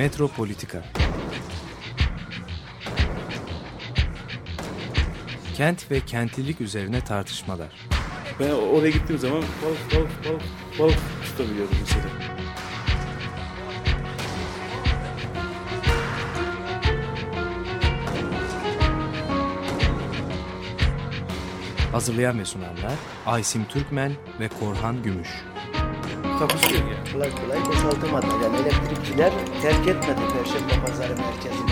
Metropolitika 0.00 0.82
Kent 5.56 5.90
ve 5.90 6.00
kentlilik 6.00 6.60
üzerine 6.60 7.00
tartışmalar. 7.00 7.68
Ben 8.40 8.50
oraya 8.50 8.90
gittiğim 8.90 9.18
zaman 9.18 9.42
balık 9.42 9.94
balık 9.94 10.10
balık 10.28 10.42
balık 10.78 10.98
tutabiliyordum 11.24 11.76
mesela. 11.80 12.04
Hazırlayan 21.92 22.38
ve 22.38 22.44
sunanlar 22.44 22.94
Aysim 23.26 23.64
Türkmen 23.64 24.12
ve 24.40 24.48
Korhan 24.48 25.02
Gümüş. 25.02 25.28
Takusuyor 26.40 26.80
yani. 26.80 27.12
kolay 27.12 27.30
kolay 27.30 27.58
boşaltamadı. 27.66 28.26
Yani 28.44 28.56
elektrikçiler 28.56 29.32
terk 29.62 29.88
etmedi 29.88 30.20
Perşembe 30.32 30.86
Pazarı 30.86 31.16
merkezini. 31.16 31.70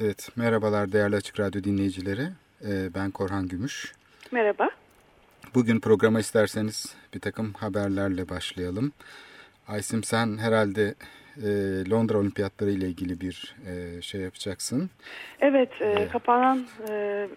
Evet, 0.00 0.28
merhabalar 0.36 0.92
değerli 0.92 1.16
Açık 1.16 1.40
Radyo 1.40 1.64
dinleyicileri. 1.64 2.28
Ee, 2.64 2.94
ben 2.94 3.10
Korhan 3.10 3.48
Gümüş. 3.48 3.92
Merhaba. 4.32 4.70
Bugün 5.54 5.80
programa 5.80 6.20
isterseniz 6.20 6.94
bir 7.14 7.20
takım 7.20 7.52
haberlerle 7.52 8.28
başlayalım. 8.28 8.92
Aysim 9.68 10.04
sen 10.04 10.38
herhalde 10.38 10.94
e, 11.44 11.50
Londra 11.90 12.18
Olimpiyatları 12.18 12.70
ile 12.70 12.86
ilgili 12.86 13.20
bir 13.20 13.54
e, 13.66 14.02
şey 14.02 14.20
yapacaksın. 14.20 14.90
Evet, 15.40 15.70
e, 15.80 16.08
kapanan 16.12 16.66
e, 16.88 17.28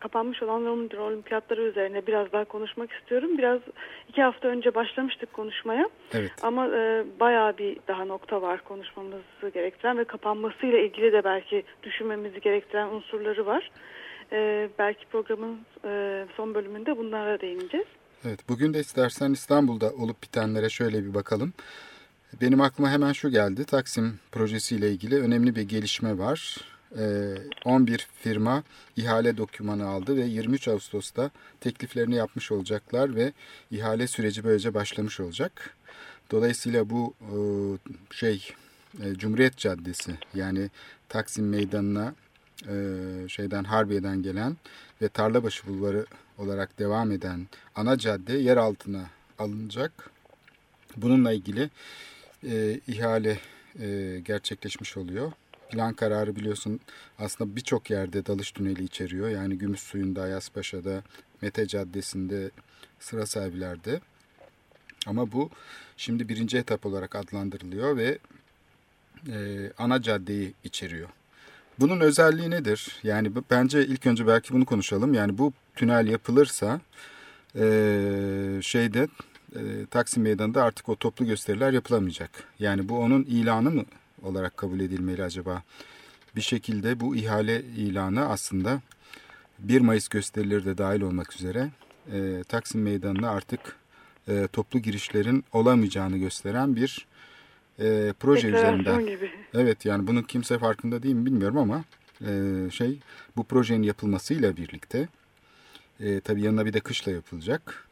kapanmış 0.00 0.42
olan 0.42 0.66
Londra 0.66 1.02
Olimpiyatları 1.02 1.62
üzerine 1.62 2.06
biraz 2.06 2.32
daha 2.32 2.44
konuşmak 2.44 2.92
istiyorum. 2.92 3.38
Biraz 3.38 3.60
iki 4.08 4.22
hafta 4.22 4.48
önce 4.48 4.74
başlamıştık 4.74 5.32
konuşmaya 5.32 5.88
Evet, 6.14 6.32
ama 6.42 6.66
e, 6.66 7.04
bayağı 7.20 7.58
bir 7.58 7.76
daha 7.88 8.04
nokta 8.04 8.42
var 8.42 8.64
konuşmamızı 8.64 9.48
gerektiren 9.54 9.98
ve 9.98 10.04
kapanmasıyla 10.04 10.78
ilgili 10.78 11.12
de 11.12 11.24
belki 11.24 11.64
düşünmemizi 11.82 12.40
gerektiren 12.40 12.88
unsurları 12.88 13.46
var. 13.46 13.70
E, 14.32 14.68
belki 14.78 15.06
programın 15.06 15.60
e, 15.84 16.24
son 16.36 16.54
bölümünde 16.54 16.98
bunlara 16.98 17.40
değineceğiz. 17.40 17.86
evet. 18.26 18.48
Bugün 18.48 18.74
de 18.74 18.80
istersen 18.80 19.32
İstanbul'da 19.32 19.90
olup 19.90 20.22
bitenlere 20.22 20.68
şöyle 20.68 21.04
bir 21.04 21.14
bakalım. 21.14 21.52
Benim 22.40 22.60
aklıma 22.60 22.90
hemen 22.90 23.12
şu 23.12 23.30
geldi. 23.30 23.64
Taksim 23.64 24.18
projesiyle 24.32 24.90
ilgili 24.90 25.20
önemli 25.20 25.56
bir 25.56 25.62
gelişme 25.62 26.18
var. 26.18 26.56
Ee, 26.98 27.34
11 27.64 28.06
firma 28.22 28.62
ihale 28.96 29.36
dokümanı 29.36 29.86
aldı 29.86 30.16
ve 30.16 30.24
23 30.24 30.68
Ağustos'ta 30.68 31.30
tekliflerini 31.60 32.14
yapmış 32.14 32.52
olacaklar 32.52 33.16
ve 33.16 33.32
ihale 33.70 34.06
süreci 34.06 34.44
böylece 34.44 34.74
başlamış 34.74 35.20
olacak. 35.20 35.74
Dolayısıyla 36.30 36.90
bu 36.90 37.14
e, 37.20 37.36
şey 38.14 38.52
e, 39.02 39.14
Cumhuriyet 39.14 39.56
Caddesi 39.56 40.14
yani 40.34 40.70
Taksim 41.08 41.48
Meydanı'na 41.48 42.14
e, 42.68 42.74
şeyden 43.28 43.64
Harbiye'den 43.64 44.22
gelen 44.22 44.56
ve 45.02 45.08
Tarlabaşı 45.08 45.66
Bulvarı 45.66 46.06
olarak 46.38 46.78
devam 46.78 47.12
eden 47.12 47.46
ana 47.74 47.98
cadde 47.98 48.32
yer 48.32 48.56
altına 48.56 49.06
alınacak. 49.38 50.10
Bununla 50.96 51.32
ilgili 51.32 51.70
e, 52.46 52.80
ihale 52.88 53.38
e, 53.80 54.20
gerçekleşmiş 54.24 54.96
oluyor. 54.96 55.32
Plan 55.70 55.92
kararı 55.92 56.36
biliyorsun 56.36 56.80
aslında 57.18 57.56
birçok 57.56 57.90
yerde 57.90 58.26
dalış 58.26 58.52
tüneli 58.52 58.84
içeriyor. 58.84 59.28
Yani 59.28 59.58
Gümüş 59.58 59.80
Suyu'nda, 59.80 60.22
Ayaspaşa'da, 60.22 61.02
Mete 61.42 61.66
Caddesi'nde, 61.66 62.50
Sıra 63.00 63.26
Sahibiler'de. 63.26 64.00
Ama 65.06 65.32
bu 65.32 65.50
şimdi 65.96 66.28
birinci 66.28 66.58
etap 66.58 66.86
olarak 66.86 67.16
adlandırılıyor 67.16 67.96
ve 67.96 68.18
e, 69.28 69.70
ana 69.78 70.02
caddeyi 70.02 70.54
içeriyor. 70.64 71.08
Bunun 71.78 72.00
özelliği 72.00 72.50
nedir? 72.50 72.96
Yani 73.02 73.32
bence 73.50 73.86
ilk 73.86 74.06
önce 74.06 74.26
belki 74.26 74.52
bunu 74.52 74.64
konuşalım. 74.64 75.14
Yani 75.14 75.38
bu 75.38 75.52
tünel 75.74 76.06
yapılırsa 76.06 76.80
e, 77.54 77.62
şeyde 78.62 79.08
e, 79.58 79.86
Taksim 79.86 80.22
Meydanı'nda 80.22 80.64
artık 80.64 80.88
o 80.88 80.96
toplu 80.96 81.26
gösteriler 81.26 81.72
yapılamayacak. 81.72 82.30
Yani 82.58 82.88
bu 82.88 82.98
onun 82.98 83.22
ilanı 83.24 83.70
mı 83.70 83.84
olarak 84.22 84.56
kabul 84.56 84.80
edilmeli 84.80 85.24
acaba? 85.24 85.62
Bir 86.36 86.40
şekilde 86.40 87.00
bu 87.00 87.16
ihale 87.16 87.62
ilanı 87.62 88.28
aslında 88.28 88.80
1 89.58 89.80
Mayıs 89.80 90.08
gösterileri 90.08 90.64
de 90.64 90.78
dahil 90.78 91.00
olmak 91.00 91.34
üzere 91.34 91.70
e, 92.12 92.44
Taksim 92.48 92.82
Meydanı'na 92.82 93.30
artık 93.30 93.76
e, 94.28 94.48
toplu 94.52 94.78
girişlerin 94.78 95.44
olamayacağını 95.52 96.18
gösteren 96.18 96.76
bir 96.76 97.06
e, 97.78 98.14
proje 98.20 98.48
üzerinden. 98.48 98.78
Deklarasyon 98.78 99.06
gibi. 99.06 99.30
Evet 99.54 99.84
yani 99.84 100.06
bunun 100.06 100.22
kimse 100.22 100.58
farkında 100.58 101.02
değil 101.02 101.14
mi 101.14 101.26
bilmiyorum 101.26 101.58
ama 101.58 101.84
e, 102.20 102.30
şey 102.70 102.98
bu 103.36 103.44
projenin 103.44 103.82
yapılmasıyla 103.82 104.56
birlikte 104.56 105.08
e, 106.00 106.20
tabii 106.20 106.42
yanına 106.42 106.66
bir 106.66 106.72
de 106.72 106.80
kışla 106.80 107.12
yapılacak. 107.12 107.85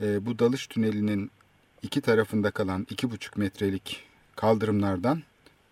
E, 0.00 0.26
bu 0.26 0.38
dalış 0.38 0.66
tünelinin 0.66 1.30
iki 1.82 2.00
tarafında 2.00 2.50
kalan 2.50 2.86
iki 2.90 3.10
buçuk 3.10 3.36
metrelik 3.36 4.04
kaldırımlardan 4.36 5.22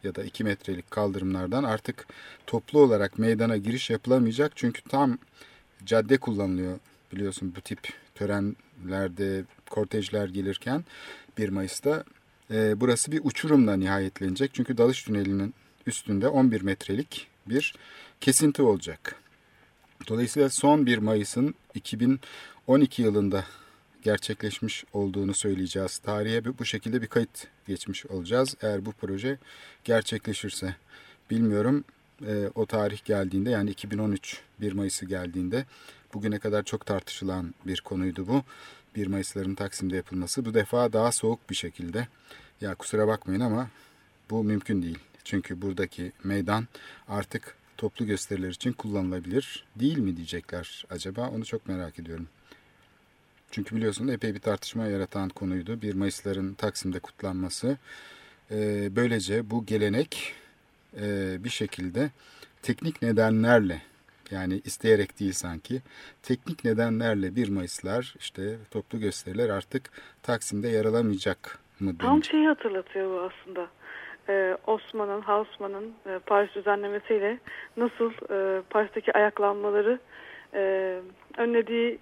ya 0.03 0.14
da 0.14 0.25
iki 0.25 0.44
metrelik 0.44 0.91
kaldırımlardan 0.91 1.64
artık 1.64 2.06
toplu 2.47 2.81
olarak 2.81 3.19
meydana 3.19 3.56
giriş 3.56 3.91
yapılamayacak. 3.91 4.53
Çünkü 4.56 4.82
tam 4.82 5.19
cadde 5.87 6.19
kullanılıyor 6.19 6.78
biliyorsun 7.12 7.54
bu 7.56 7.60
tip 7.60 7.92
törenlerde 8.14 9.44
kortejler 9.70 10.28
gelirken 10.28 10.84
1 11.38 11.48
Mayıs'ta 11.48 12.04
e, 12.50 12.81
burası 12.81 13.12
bir 13.12 13.20
uçurumla 13.25 13.76
nihayetlenecek. 13.76 14.54
Çünkü 14.54 14.78
dalış 14.78 15.04
tünelinin 15.04 15.54
üstünde 15.87 16.28
11 16.28 16.62
metrelik 16.62 17.26
bir 17.47 17.75
kesinti 18.20 18.62
olacak. 18.62 19.16
Dolayısıyla 20.08 20.50
son 20.50 20.87
1 20.87 20.98
Mayıs'ın 20.98 21.54
2012 21.75 23.03
yılında 23.03 23.44
gerçekleşmiş 24.06 24.84
olduğunu 24.93 25.34
söyleyeceğiz. 25.34 25.99
Tarihe 25.99 26.59
bu 26.59 26.65
şekilde 26.65 27.03
bir 27.03 27.06
kayıt 27.06 27.47
geçmiş 27.67 28.06
olacağız. 28.06 28.55
Eğer 28.62 28.87
bu 28.87 28.93
proje 28.93 29.39
gerçekleşirse. 29.84 30.77
Bilmiyorum 31.31 31.84
e, 32.27 32.50
o 32.55 32.67
tarih 32.67 33.05
geldiğinde 33.05 33.50
yani 33.50 33.71
2013 33.71 34.41
1 34.61 34.72
Mayıs'ı 34.72 35.06
geldiğinde 35.06 35.65
bugüne 36.15 36.39
kadar 36.39 36.62
çok 36.62 36.87
tartışılan 36.87 37.55
bir 37.67 37.81
konuydu 37.81 38.28
bu. 38.28 38.43
1 38.97 39.06
Mayıs'ların 39.06 39.55
Taksim'de 39.55 39.97
yapılması. 39.97 40.44
Bu 40.44 40.55
defa 40.55 40.93
daha 40.93 41.12
soğuk 41.12 41.50
bir 41.50 41.55
şekilde. 41.55 42.09
Ya 42.61 42.75
kusura 42.75 43.09
bakmayın 43.09 43.41
ama 43.41 43.69
bu 44.31 44.44
mümkün 44.44 44.83
değil. 44.83 44.99
Çünkü 45.25 45.62
buradaki 45.62 46.12
meydan 46.25 46.69
artık 47.09 47.56
toplu 47.77 48.06
gösteriler 48.06 48.50
için 48.50 48.73
kullanılabilir 48.73 49.65
değil 49.77 49.99
mi 49.99 50.17
diyecekler 50.17 50.84
acaba? 50.91 51.28
Onu 51.28 51.44
çok 51.44 51.69
merak 51.69 51.99
ediyorum. 51.99 52.28
Çünkü 53.56 53.77
biliyorsun 53.77 54.09
epey 54.09 54.34
bir 54.34 54.41
tartışma 54.41 54.87
yaratan 54.87 55.28
konuydu. 55.28 55.83
1 55.83 55.94
Mayıs'ların 55.94 56.55
Taksim'de 56.55 56.99
kutlanması. 56.99 57.77
Ee, 58.50 58.97
böylece 58.97 59.50
bu 59.50 59.67
gelenek 59.67 60.34
e, 61.00 61.37
bir 61.44 61.49
şekilde 61.49 62.11
teknik 62.62 63.03
nedenlerle 63.03 63.83
yani 64.31 64.61
isteyerek 64.65 65.21
değil 65.21 65.33
sanki 65.33 65.83
teknik 66.22 66.65
nedenlerle 66.65 67.37
1 67.37 67.49
Mayıs'lar 67.49 68.15
işte 68.19 68.56
toplu 68.71 69.00
gösteriler 69.00 69.49
artık 69.49 69.91
Taksim'de 70.23 70.69
yer 70.69 70.84
alamayacak 70.84 71.59
mı 71.81 71.99
Tam 71.99 72.25
şeyi 72.25 72.47
hatırlatıyor 72.47 73.11
bu 73.11 73.21
aslında. 73.21 73.67
Ee, 74.29 74.56
Osman'ın, 74.67 75.20
Haussmann'ın 75.20 75.94
e, 76.06 76.19
Paris 76.19 76.55
düzenlemesiyle 76.55 77.38
nasıl 77.76 78.11
e, 78.31 78.62
Paris'teki 78.70 79.12
ayaklanmaları 79.12 79.99
önlediği 81.38 81.99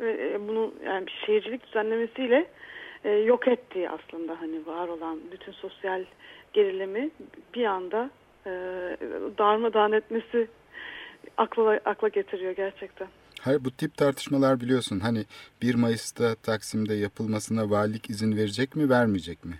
ve 0.00 0.30
e, 0.34 0.48
bunu 0.48 0.74
yani 0.84 1.06
bir 1.06 1.22
şehircilik 1.26 1.66
düzenlemesiyle 1.66 2.46
e, 3.04 3.10
yok 3.10 3.48
ettiği 3.48 3.90
aslında 3.90 4.40
hani 4.40 4.66
var 4.66 4.88
olan 4.88 5.18
bütün 5.32 5.52
sosyal 5.52 6.04
gerilimi 6.52 7.10
bir 7.54 7.64
anda 7.64 8.10
e, 8.46 8.50
darmadağın 9.38 9.92
etmesi 9.92 10.48
akla, 11.36 11.80
akla 11.84 12.08
getiriyor 12.08 12.52
gerçekten. 12.52 13.08
Hayır 13.40 13.64
bu 13.64 13.70
tip 13.70 13.96
tartışmalar 13.96 14.60
biliyorsun 14.60 15.00
hani 15.00 15.24
1 15.62 15.74
Mayıs'ta 15.74 16.34
Taksim'de 16.34 16.94
yapılmasına 16.94 17.70
valilik 17.70 18.10
izin 18.10 18.36
verecek 18.36 18.76
mi 18.76 18.90
vermeyecek 18.90 19.44
mi? 19.44 19.54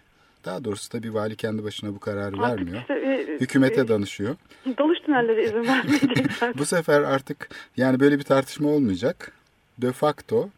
Daha 0.44 0.64
doğrusu 0.64 0.88
tabii 0.88 1.14
vali 1.14 1.36
kendi 1.36 1.64
başına 1.64 1.94
bu 1.94 1.98
kararı 2.00 2.36
Artık 2.36 2.40
vermiyor. 2.58 2.80
işte, 2.80 2.94
e, 2.94 3.40
Hükümete 3.40 3.80
e, 3.80 3.88
danışıyor. 3.88 4.36
dalış 4.78 5.00
tünelleri 5.00 5.42
izin 5.44 5.66
vermeyecekler. 5.66 6.54
Bu 6.58 6.64
sefer 6.64 7.00
artık 7.02 7.48
yani 7.76 8.00
böyle 8.00 8.18
bir 8.18 8.22
tartışma 8.24 8.68
olmayacak. 8.68 9.32
De 9.82 9.93
facto 9.93 10.49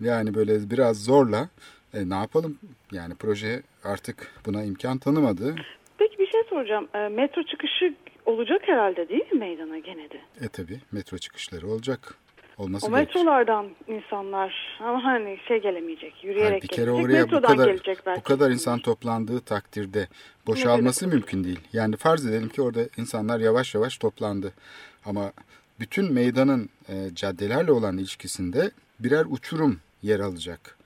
yani 0.00 0.34
böyle 0.34 0.70
biraz 0.70 1.04
zorla 1.04 1.48
e, 1.94 2.08
ne 2.10 2.14
yapalım? 2.14 2.58
Yani 2.92 3.14
proje 3.14 3.62
artık 3.84 4.32
buna 4.46 4.64
imkan 4.64 4.98
tanımadı. 4.98 5.54
Peki 5.98 6.18
bir 6.18 6.26
şey 6.26 6.42
soracağım. 6.50 6.88
E, 6.94 7.08
metro 7.08 7.42
çıkışı 7.42 7.94
olacak 8.26 8.62
herhalde 8.66 9.08
değil 9.08 9.32
mi 9.32 9.38
meydana 9.38 9.78
gene 9.78 10.10
de? 10.10 10.20
E 10.40 10.48
tabi 10.48 10.80
metro 10.92 11.18
çıkışları 11.18 11.68
olacak. 11.68 12.14
olması 12.58 12.86
O 12.86 12.90
gerekir. 12.90 13.06
metrolardan 13.06 13.66
insanlar 13.88 14.54
ama 14.80 15.04
hani 15.04 15.38
şey 15.48 15.62
gelemeyecek, 15.62 16.24
yürüyerek 16.24 16.50
Hayır, 16.50 16.62
bir 16.62 16.68
kere 16.68 16.84
gelecek. 16.90 17.04
oraya 17.04 17.26
bu 17.26 17.46
kadar 17.46 17.66
gelecek 17.66 17.98
belki. 18.06 18.20
bu 18.20 18.24
kadar 18.24 18.50
insan 18.50 18.78
toplandığı 18.78 19.40
takdirde 19.40 20.08
boşalması 20.46 21.04
Evet. 21.04 21.14
mümkün 21.14 21.44
değil. 21.44 21.60
Yani 21.72 21.96
farz 21.96 22.26
edelim 22.26 22.48
ki 22.48 22.62
orada 22.62 22.80
insanlar 22.96 23.40
yavaş 23.40 23.74
yavaş 23.74 23.98
toplandı. 23.98 24.52
Ama 25.04 25.32
bütün 25.80 26.12
meydanın 26.12 26.68
e, 26.88 27.10
caddelerle 27.14 27.72
olan 27.72 27.98
ilişkisinde 27.98 28.70
birer 29.00 29.26
uçurum 29.28 29.80
yer 30.02 30.20
alacak. 30.20 30.76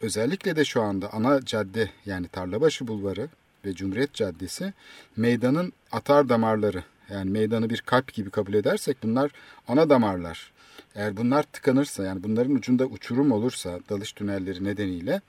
Özellikle 0.00 0.56
de 0.56 0.64
şu 0.64 0.82
anda 0.82 1.12
ana 1.12 1.44
cadde 1.44 1.90
yani 2.06 2.28
Tarlabaşı 2.28 2.86
Bulvarı 2.86 3.28
ve 3.64 3.74
Cumhuriyet 3.74 4.14
Caddesi 4.14 4.72
meydanın 5.16 5.72
atar 5.92 6.28
damarları. 6.28 6.84
Yani 7.10 7.30
meydanı 7.30 7.70
bir 7.70 7.80
kalp 7.80 8.14
gibi 8.14 8.30
kabul 8.30 8.54
edersek 8.54 8.96
bunlar 9.02 9.30
ana 9.68 9.90
damarlar. 9.90 10.52
Eğer 10.94 11.16
bunlar 11.16 11.42
tıkanırsa 11.42 12.04
yani 12.04 12.22
bunların 12.22 12.54
ucunda 12.54 12.86
uçurum 12.86 13.32
olursa 13.32 13.80
dalış 13.88 14.12
tünelleri 14.12 14.64
nedeniyle 14.64 15.20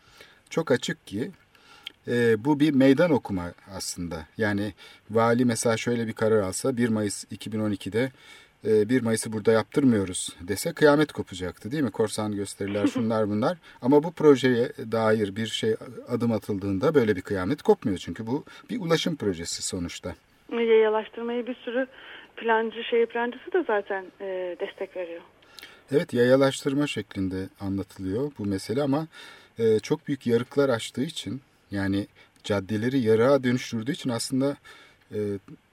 çok 0.49 0.71
açık 0.71 1.07
ki 1.07 1.31
e, 2.07 2.45
bu 2.45 2.59
bir 2.59 2.73
meydan 2.73 3.11
okuma 3.11 3.53
aslında. 3.75 4.27
Yani 4.37 4.73
vali 5.09 5.45
mesela 5.45 5.77
şöyle 5.77 6.07
bir 6.07 6.13
karar 6.13 6.41
alsa 6.41 6.77
1 6.77 6.89
Mayıs 6.89 7.23
2012'de 7.23 8.03
e, 8.03 8.11
1 8.67 9.01
Mayıs'ı 9.01 9.33
burada 9.33 9.51
yaptırmıyoruz 9.51 10.35
dese 10.41 10.73
kıyamet 10.73 11.11
kopacaktı 11.11 11.71
değil 11.71 11.83
mi? 11.83 11.91
Korsan 11.91 12.35
gösteriler 12.35 12.87
şunlar 12.93 13.29
bunlar. 13.29 13.57
Ama 13.81 14.03
bu 14.03 14.11
projeye 14.11 14.69
dair 14.91 15.35
bir 15.35 15.47
şey 15.47 15.75
adım 16.07 16.31
atıldığında 16.31 16.95
böyle 16.95 17.15
bir 17.15 17.21
kıyamet 17.21 17.61
kopmuyor. 17.61 17.97
Çünkü 17.97 18.27
bu 18.27 18.43
bir 18.69 18.81
ulaşım 18.81 19.15
projesi 19.15 19.63
sonuçta. 19.63 20.15
Yayalaştırmayı 20.51 21.47
bir 21.47 21.55
sürü 21.55 21.87
plancı, 22.35 22.83
şehir 22.83 23.05
plancısı 23.05 23.53
da 23.53 23.63
zaten 23.67 24.05
e, 24.21 24.57
destek 24.59 24.95
veriyor. 24.95 25.21
Evet 25.91 26.13
yayalaştırma 26.13 26.87
şeklinde 26.87 27.49
anlatılıyor 27.59 28.31
bu 28.39 28.45
mesele 28.45 28.81
ama 28.81 29.07
e, 29.59 29.79
çok 29.79 30.07
büyük 30.07 30.27
yarıklar 30.27 30.69
açtığı 30.69 31.03
için 31.03 31.41
yani 31.71 32.07
caddeleri 32.43 32.99
yarığa 32.99 33.43
dönüştürdüğü 33.43 33.91
için 33.91 34.09
aslında 34.09 34.57
e, 35.11 35.17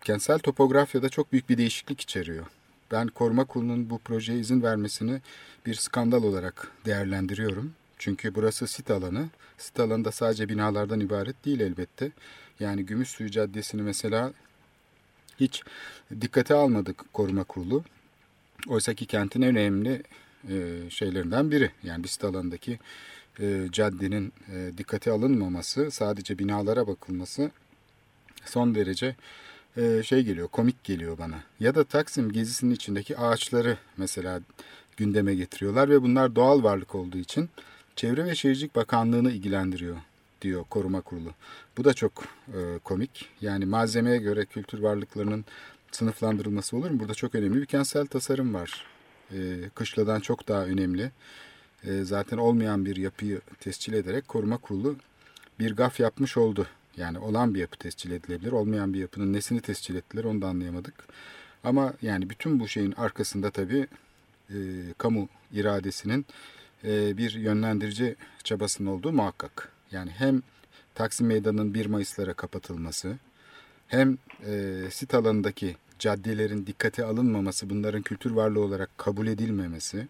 kentsel 0.05 0.39
topografyada 0.39 1.09
çok 1.09 1.33
büyük 1.33 1.49
bir 1.49 1.59
değişiklik 1.59 2.01
içeriyor. 2.01 2.47
Ben 2.95 3.07
koruma 3.09 3.45
kurulunun 3.45 3.91
bu 3.91 3.99
projeye 3.99 4.39
izin 4.39 4.63
vermesini 4.63 5.21
bir 5.67 5.75
skandal 5.75 6.23
olarak 6.23 6.73
değerlendiriyorum. 6.87 7.73
Çünkü 7.99 8.35
burası 8.35 8.67
sit 8.67 8.91
alanı. 8.91 9.29
Sit 9.59 9.81
alanı 9.81 10.05
da 10.05 10.13
sadece 10.13 10.49
binalardan 10.49 11.01
ibaret 11.01 11.45
değil 11.45 11.61
elbette. 11.61 12.11
Yani 12.61 12.87
Gümüşsuyu 12.87 13.31
Caddesi'ni 13.31 13.83
mesela 13.83 14.33
hiç 15.41 15.63
dikkate 16.21 16.55
almadık 16.55 17.05
koruma 17.13 17.45
kurulu. 17.45 17.85
Oysa 18.69 18.95
ki 18.95 19.07
kentin 19.07 19.43
en 19.43 19.57
önemli 19.57 20.03
e, 20.49 20.91
şeylerinden 20.91 21.51
biri. 21.51 21.71
Yani 21.83 22.05
Bist 22.05 22.25
alanındaki 22.25 22.79
e, 23.41 23.69
caddenin 23.73 24.33
e, 24.53 24.79
dikkate 24.79 25.11
alınmaması, 25.11 25.91
sadece 25.91 26.39
binalara 26.39 26.87
bakılması 26.87 27.51
son 28.45 28.75
derece 28.75 29.17
e, 29.77 30.03
şey 30.03 30.23
geliyor, 30.23 30.49
komik 30.49 30.85
geliyor 30.85 31.19
bana. 31.19 31.37
Ya 31.61 31.75
da 31.75 31.85
Taksim 31.85 32.33
gezisinin 32.33 32.75
içindeki 32.75 33.19
ağaçları 33.19 33.79
mesela 33.97 34.41
gündeme 34.97 35.35
getiriyorlar 35.35 35.91
ve 35.91 36.03
bunlar 36.03 36.37
doğal 36.37 36.63
varlık 36.63 36.95
olduğu 36.95 37.19
için 37.19 37.49
Çevre 37.97 38.25
ve 38.25 38.35
Şehircilik 38.35 38.77
Bakanlığı'nı 38.77 39.31
ilgilendiriyor 39.31 39.97
diyor 40.43 40.65
koruma 40.71 41.01
kurulu. 41.01 41.35
Bu 41.79 41.85
da 41.85 41.95
çok 41.95 42.25
e, 42.49 42.79
komik. 42.85 43.29
Yani 43.41 43.67
malzemeye 43.67 44.17
göre 44.17 44.45
kültür 44.45 44.79
varlıklarının 44.79 45.45
sınıflandırılması 45.93 46.77
olur 46.77 46.91
mu? 46.91 47.01
Burada 47.01 47.15
çok 47.15 47.35
önemli 47.35 47.61
bir 47.61 47.67
kentsel 47.67 48.07
tasarım 48.07 48.55
var. 48.55 48.87
E, 49.33 49.39
kışladan 49.75 50.21
çok 50.21 50.49
daha 50.49 50.65
önemli. 50.65 51.11
E, 51.85 52.05
zaten 52.05 52.37
olmayan 52.37 52.85
bir 52.85 52.97
yapıyı 52.97 53.41
tescil 53.61 53.93
ederek 53.93 54.29
koruma 54.29 54.57
kurulu 54.57 54.97
bir 55.59 55.77
gaf 55.77 56.01
yapmış 56.01 56.37
oldu. 56.37 56.67
Yani 56.97 57.19
olan 57.19 57.55
bir 57.55 57.61
yapı 57.61 57.79
tescil 57.79 58.11
edilebilir. 58.11 58.53
Olmayan 58.53 58.95
bir 58.95 58.99
yapının 58.99 59.33
nesini 59.33 59.61
tescil 59.61 59.95
ettiler 59.95 60.25
onu 60.25 60.43
da 60.43 60.49
anlayamadık. 60.49 60.95
Ama 61.65 61.93
yani 62.03 62.31
bütün 62.31 62.61
bu 62.61 62.69
şeyin 62.69 62.93
arkasında 62.93 63.51
tabii 63.51 63.87
e, 64.51 64.57
kamu 64.99 65.29
iradesinin 65.53 66.27
e, 66.85 67.17
bir 67.17 67.35
yönlendirici 67.35 68.17
çabasının 68.45 68.91
olduğu 68.91 69.13
muhakkak. 69.13 69.69
Yani 69.91 70.11
hem 70.11 70.43
Taksim 70.95 71.27
Meydanı'nın 71.27 71.75
1 71.75 71.87
Mayıs'lara 71.87 72.35
kapatılması, 72.35 73.17
hem 73.89 74.19
e, 74.47 74.83
sit 74.91 75.15
alanındaki 75.15 75.77
caddelerin 75.99 76.67
dikkate 76.67 77.05
alınmaması, 77.05 77.71
bunların 77.71 78.03
kültür 78.03 78.31
varlığı 78.31 78.61
olarak 78.61 78.99
kabul 78.99 79.27
edilmemesi, 79.27 80.09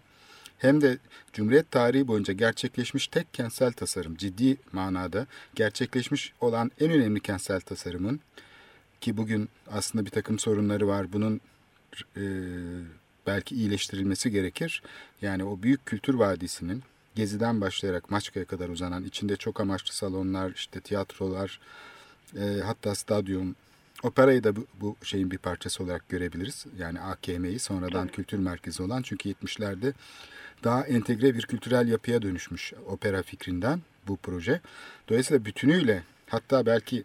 hem 0.65 0.81
de 0.81 0.99
Cumhuriyet 1.33 1.71
tarihi 1.71 2.09
boyunca 2.09 2.35
gerçekleşmiş 2.35 3.07
tek 3.07 3.35
kentsel 3.35 3.73
tasarım, 3.73 4.17
ciddi 4.17 4.57
manada 4.73 5.27
gerçekleşmiş 5.55 6.33
olan 6.41 6.71
en 6.81 6.91
önemli 6.91 7.21
kentsel 7.21 7.61
tasarımın, 7.61 8.21
ki 9.01 9.17
bugün 9.17 9.49
aslında 9.71 10.05
bir 10.05 10.11
takım 10.11 10.39
sorunları 10.39 10.89
var, 10.89 11.13
bunun 11.13 11.41
e, 12.17 12.23
belki 13.27 13.55
iyileştirilmesi 13.55 14.31
gerekir. 14.31 14.83
Yani 15.23 15.45
o 15.45 15.63
büyük 15.63 15.87
kültür 15.87 16.15
vadisinin 16.15 16.83
Gezi'den 17.15 17.61
başlayarak 17.61 18.11
Maçka'ya 18.11 18.47
kadar 18.47 18.69
uzanan 18.69 19.05
içinde 19.05 19.37
çok 19.37 19.61
amaçlı 19.61 19.95
salonlar, 19.95 20.51
işte 20.51 20.81
tiyatrolar, 20.81 21.61
e, 22.37 22.61
hatta 22.65 22.95
stadyum, 22.95 23.57
operayı 24.03 24.45
da 24.45 24.57
bu, 24.57 24.67
bu 24.81 24.97
şeyin 25.03 25.31
bir 25.31 25.39
parçası 25.39 25.85
olarak 25.85 26.09
görebiliriz. 26.09 26.67
Yani 26.79 27.01
AKM'yi 27.01 27.59
sonradan 27.59 28.09
kültür 28.09 28.39
merkezi 28.39 28.83
olan 28.83 29.03
çünkü 29.03 29.29
70'lerde 29.29 29.93
daha 30.65 30.87
entegre 30.87 31.35
bir 31.35 31.43
kültürel 31.43 31.89
yapıya 31.89 32.23
dönüşmüş 32.23 32.73
opera 32.87 33.23
fikrinden 33.23 33.81
bu 34.09 34.17
proje. 34.17 34.61
Dolayısıyla 35.09 35.45
bütünüyle 35.45 36.03
hatta 36.27 36.67
belki 36.67 37.05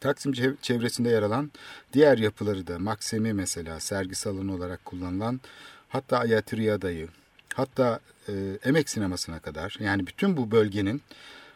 Taksim 0.00 0.56
çevresinde 0.62 1.08
yer 1.08 1.22
alan 1.22 1.50
diğer 1.92 2.18
yapıları 2.18 2.66
da 2.66 2.78
Maksemi 2.78 3.32
mesela 3.32 3.80
sergi 3.80 4.14
salonu 4.14 4.54
olarak 4.54 4.84
kullanılan 4.84 5.40
hatta 5.88 6.18
Ayatriyada'yı 6.18 7.08
hatta 7.54 8.00
e, 8.28 8.32
Emek 8.64 8.88
Sineması'na 8.88 9.38
kadar 9.38 9.76
yani 9.80 10.06
bütün 10.06 10.36
bu 10.36 10.50
bölgenin 10.50 11.02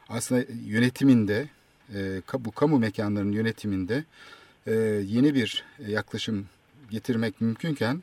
aslında 0.09 0.45
yönetiminde 0.67 1.49
e, 1.95 2.23
bu 2.39 2.51
kamu 2.51 2.79
mekanlarının 2.79 3.33
yönetiminde 3.33 4.05
e, 4.67 4.73
yeni 5.07 5.35
bir 5.35 5.65
yaklaşım 5.87 6.47
getirmek 6.91 7.41
mümkünken 7.41 8.03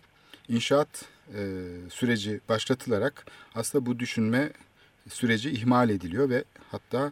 inşaat 0.50 1.06
e, 1.30 1.42
süreci 1.89 2.39
başlatılarak 2.50 3.25
aslında 3.56 3.86
bu 3.86 4.00
düşünme 4.00 4.50
süreci 5.10 5.50
ihmal 5.50 5.89
ediliyor 5.89 6.30
ve 6.30 6.44
hatta 6.72 7.12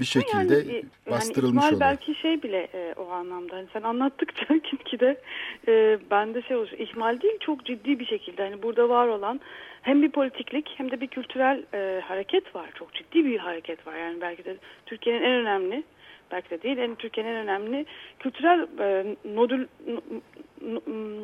bir 0.00 0.04
şekilde 0.04 0.54
yani, 0.54 0.84
bastırılmış 1.10 1.64
yani 1.64 1.74
oluyor. 1.74 1.80
belki 1.80 2.14
şey 2.14 2.42
bile 2.42 2.68
e, 2.74 2.94
o 2.96 3.10
anlamda 3.10 3.56
hani 3.56 3.66
sen 3.72 3.82
anlattıkça 3.82 4.54
gitgide 4.70 5.20
e, 5.68 5.98
bende 6.10 6.42
şey 6.42 6.56
oluşuyor. 6.56 6.88
İhmal 6.88 7.20
değil 7.20 7.38
çok 7.40 7.64
ciddi 7.66 7.98
bir 7.98 8.06
şekilde 8.06 8.42
hani 8.42 8.62
burada 8.62 8.88
var 8.88 9.08
olan 9.08 9.40
hem 9.82 10.02
bir 10.02 10.10
politiklik 10.10 10.70
hem 10.76 10.90
de 10.90 11.00
bir 11.00 11.06
kültürel 11.06 11.64
e, 11.74 12.00
hareket 12.00 12.54
var. 12.54 12.70
Çok 12.74 12.94
ciddi 12.94 13.24
bir 13.24 13.38
hareket 13.38 13.86
var. 13.86 13.96
Yani 13.96 14.20
belki 14.20 14.44
de 14.44 14.56
Türkiye'nin 14.86 15.22
en 15.22 15.32
önemli 15.32 15.84
belki 16.30 16.50
de 16.50 16.62
değil 16.62 16.78
en 16.78 16.94
Türkiye'nin 16.94 17.30
en 17.30 17.36
önemli 17.36 17.86
kültürel 18.18 18.66
e, 18.78 19.16
nodül 19.24 19.66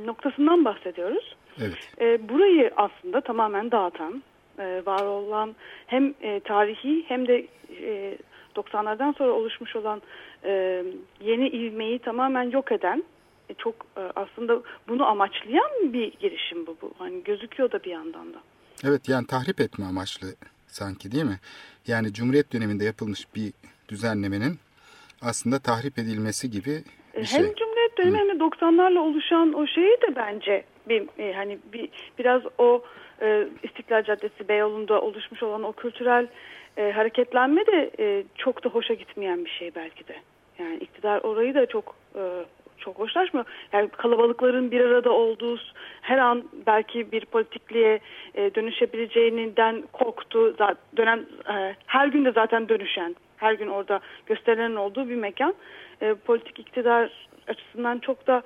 noktasından 0.07 0.65
bahsediyoruz. 0.65 1.37
Evet. 1.61 1.91
E, 2.01 2.29
burayı 2.29 2.71
aslında 2.77 3.21
tamamen 3.21 3.71
dağıtan, 3.71 4.23
e, 4.59 4.83
var 4.87 5.07
olan 5.07 5.55
hem 5.87 6.15
e, 6.23 6.41
tarihi 6.41 7.05
hem 7.09 7.29
de 7.29 7.47
e, 7.83 8.19
90'lardan 8.57 9.19
sonra 9.19 9.33
oluşmuş 9.33 9.77
olan 9.77 10.03
e, 10.45 10.85
yeni 11.21 11.49
ivmeyi 11.49 11.99
tamamen 11.99 12.51
yok 12.51 12.73
eden 12.73 13.05
e, 13.49 13.55
çok 13.55 13.75
e, 13.97 14.01
aslında 14.01 14.63
bunu 14.89 15.07
amaçlayan 15.07 15.93
bir 15.93 16.13
girişim 16.13 16.67
bu. 16.67 16.77
bu. 16.83 16.93
Hani 16.99 17.25
gözüküyor 17.25 17.73
da 17.73 17.85
bir 17.85 17.91
yandan 17.91 18.35
da. 18.35 18.39
Evet 18.85 19.09
yani 19.09 19.27
tahrip 19.27 19.61
etme 19.61 19.85
amaçlı 19.85 20.27
sanki 20.67 21.13
değil 21.13 21.25
mi? 21.25 21.41
Yani 21.87 22.13
Cumhuriyet 22.13 22.53
döneminde 22.53 22.85
yapılmış 22.85 23.27
bir 23.35 23.53
düzenlemenin 23.89 24.59
aslında 25.23 25.59
tahrip 25.59 25.99
edilmesi 25.99 26.51
gibi 26.51 26.71
bir 26.71 27.19
hem 27.19 27.25
şey. 27.25 27.41
Hem 27.41 27.55
Cumhuriyet 27.55 27.99
dönemi 27.99 28.19
hem 28.19 28.29
de 28.29 28.45
90'larla 28.45 28.99
oluşan 28.99 29.53
o 29.53 29.67
şeyi 29.67 29.97
de 30.03 30.17
bence 30.17 30.65
bir 30.89 31.03
e, 31.19 31.33
hani 31.33 31.59
bir 31.73 31.89
biraz 32.19 32.43
o 32.59 32.83
e, 33.23 33.49
İstiklal 33.63 34.03
Caddesi 34.03 34.49
Beyoğlu'nda 34.49 35.01
oluşmuş 35.01 35.43
olan 35.43 35.63
o 35.63 35.73
kültürel 35.73 36.27
e, 36.77 36.93
hareketlenme 36.93 37.67
de 37.67 37.91
e, 37.99 38.25
çok 38.35 38.65
da 38.65 38.69
hoşa 38.69 38.95
gitmeyen 38.95 39.45
bir 39.45 39.51
şey 39.51 39.75
belki 39.75 40.09
de. 40.09 40.17
Yani 40.59 40.77
iktidar 40.77 41.21
orayı 41.21 41.55
da 41.55 41.67
çok 41.67 41.97
e, 42.15 42.23
çok 42.79 42.99
hoşlaşmıyor. 42.99 43.47
Yani 43.73 43.89
kalabalıkların 43.89 44.71
bir 44.71 44.81
arada 44.81 45.11
olduğu 45.11 45.61
her 46.01 46.19
an 46.19 46.45
belki 46.67 47.13
bir 47.13 47.25
politikliğe 47.25 48.01
e, 48.35 48.55
dönüşebileceğinden 48.55 49.83
korktu. 49.93 50.55
Zaten 50.59 50.77
dönem 50.97 51.27
e, 51.55 51.77
her 51.87 52.07
gün 52.07 52.25
de 52.25 52.33
zaten 52.33 52.69
dönüşen, 52.69 53.17
her 53.43 53.53
gün 53.53 53.69
orada 53.69 54.01
gösterilerin 54.27 54.77
olduğu 54.77 55.09
bir 55.09 55.15
mekan. 55.15 55.55
E, 56.01 56.15
politik 56.15 56.59
iktidar 56.59 57.29
açısından 57.49 57.99
çok 57.99 58.27
da 58.27 58.43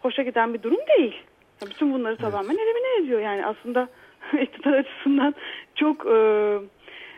hoşa 0.00 0.22
giden 0.22 0.54
bir 0.54 0.62
durum 0.62 0.80
değil. 0.98 1.22
Bütün 1.66 1.92
bunları 1.92 2.16
tamamen 2.16 2.54
evet. 2.54 2.60
elimine 2.60 3.04
ediyor. 3.04 3.20
Yani 3.20 3.46
aslında 3.46 3.88
iktidar 4.42 4.72
açısından 4.72 5.34
çok 5.74 6.06
e, 6.06 6.18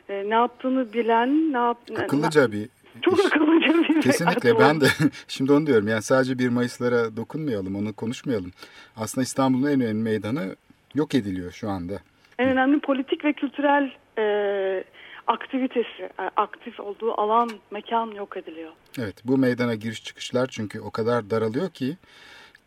e, 0.09 0.31
ne 0.31 0.35
yaptığını 0.35 0.93
bilen, 0.93 1.53
ne 1.53 1.59
yap 1.59 1.79
Akıllıca 1.97 2.53
bir 2.53 2.69
çok 3.03 3.19
iş. 3.19 3.27
akıllıca 3.27 3.69
bir 3.69 4.01
Kesinlikle 4.01 4.59
ben 4.59 4.81
de 4.81 4.87
şimdi 5.29 5.53
onu 5.53 5.67
diyorum 5.67 5.89
yani 5.89 6.03
sadece 6.03 6.39
1 6.39 6.49
Mayıs'lara 6.49 7.17
dokunmayalım 7.17 7.77
onu 7.77 7.93
konuşmayalım. 7.93 8.51
Aslında 8.97 9.23
İstanbul'un 9.23 9.67
en 9.67 9.81
önemli 9.81 10.03
meydanı 10.03 10.57
yok 10.95 11.15
ediliyor 11.15 11.53
şu 11.53 11.71
anda. 11.71 11.95
En 12.39 12.49
önemli 12.49 12.81
politik 12.81 13.25
ve 13.25 13.33
kültürel 13.33 13.93
e, 14.19 14.85
aktivitesi, 15.27 16.03
e, 16.03 16.23
aktif 16.37 16.81
olduğu 16.81 17.21
alan, 17.21 17.51
mekan 17.71 18.07
yok 18.07 18.37
ediliyor. 18.37 18.73
Evet 18.99 19.17
bu 19.25 19.39
meydana 19.39 19.75
giriş 19.75 20.05
çıkışlar 20.05 20.47
çünkü 20.47 20.81
o 20.81 20.91
kadar 20.91 21.31
daralıyor 21.31 21.71
ki 21.71 21.97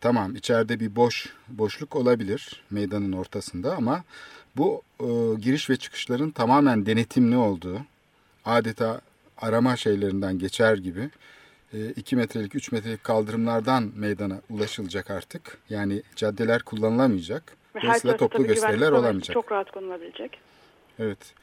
tamam 0.02 0.36
içeride 0.36 0.80
bir 0.80 0.96
boş 0.96 1.34
boşluk 1.48 1.96
olabilir 1.96 2.64
meydanın 2.72 3.12
ortasında 3.12 3.76
ama 3.76 4.04
bu 4.58 4.82
e, 5.00 5.06
giriş 5.42 5.70
ve 5.70 5.76
çıkışların 5.76 6.32
tamamen 6.32 6.86
denetimli 6.86 7.38
olduğu 7.38 7.80
adeta 8.46 9.02
arama 9.38 9.76
şeylerinden 9.76 10.40
geçer 10.40 10.78
gibi 10.78 11.10
2 11.96 12.16
metrelik 12.16 12.56
3 12.56 12.72
metrelik 12.72 13.04
kaldırımlardan 13.04 13.92
meydana 13.96 14.42
ulaşılacak 14.50 15.12
artık. 15.12 15.58
Yani 15.70 16.02
caddeler 16.16 16.62
kullanılamayacak. 16.62 17.58
Ve 17.76 17.82
Dolayısıyla 17.82 18.18
toplu 18.18 18.48
gösteriler 18.48 18.92
olamayacak. 18.92 19.34
Çok 19.34 19.52
rahat 19.52 19.72
konulabilecek. 19.72 20.40
Evet. 21.00 21.34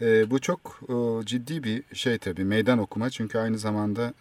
Ee, 0.00 0.30
bu 0.30 0.38
çok 0.38 0.80
e, 0.88 1.26
ciddi 1.26 1.64
bir 1.64 1.82
şey 1.92 2.18
tabii. 2.18 2.44
Meydan 2.44 2.78
okuma. 2.78 3.10
Çünkü 3.10 3.38
aynı 3.38 3.58
zamanda 3.58 4.14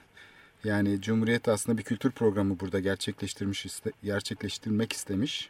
yani 0.64 1.02
Cumhuriyet 1.02 1.48
aslında 1.48 1.78
bir 1.78 1.84
kültür 1.84 2.12
programı 2.12 2.60
burada 2.60 2.80
gerçekleştirmiş 2.80 3.66
iste- 3.66 3.92
gerçekleştirmek 4.04 4.94
istemiş. 4.94 5.50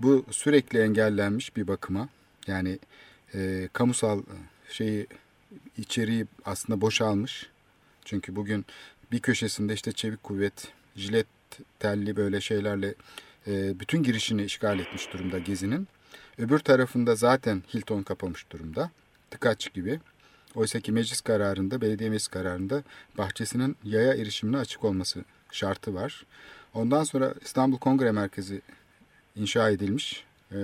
Bu 0.00 0.24
sürekli 0.30 0.78
engellenmiş 0.78 1.56
bir 1.56 1.68
bakıma. 1.68 2.08
Yani 2.46 2.78
e, 3.34 3.68
kamusal 3.72 4.22
şeyi 4.70 5.06
içeriği 5.78 6.26
aslında 6.44 6.80
boşalmış. 6.80 7.46
Çünkü 8.04 8.36
bugün 8.36 8.66
bir 9.12 9.20
köşesinde 9.20 9.74
işte 9.74 9.92
çevik 9.92 10.22
kuvvet, 10.22 10.68
jilet 10.96 11.26
telli 11.78 12.16
böyle 12.16 12.40
şeylerle 12.40 12.94
e, 13.46 13.80
bütün 13.80 14.02
girişini 14.02 14.44
işgal 14.44 14.78
etmiş 14.78 15.12
durumda 15.12 15.38
Gezi'nin. 15.38 15.88
Öbür 16.38 16.58
tarafında 16.58 17.14
zaten 17.14 17.62
Hilton 17.74 18.02
kapamış 18.02 18.50
durumda. 18.50 18.90
Tıkaç 19.30 19.74
gibi. 19.74 20.00
Oysa 20.54 20.80
ki 20.80 20.92
meclis 20.92 21.20
kararında, 21.20 21.80
belediye 21.80 22.10
meclis 22.10 22.28
kararında 22.28 22.82
bahçesinin 23.18 23.76
yaya 23.84 24.14
erişimine 24.14 24.56
açık 24.56 24.84
olması 24.84 25.24
şartı 25.52 25.94
var. 25.94 26.24
Ondan 26.74 27.04
sonra 27.04 27.34
İstanbul 27.42 27.78
Kongre 27.78 28.12
Merkezi 28.12 28.60
inşa 29.36 29.70
edilmiş. 29.70 30.24
E, 30.52 30.58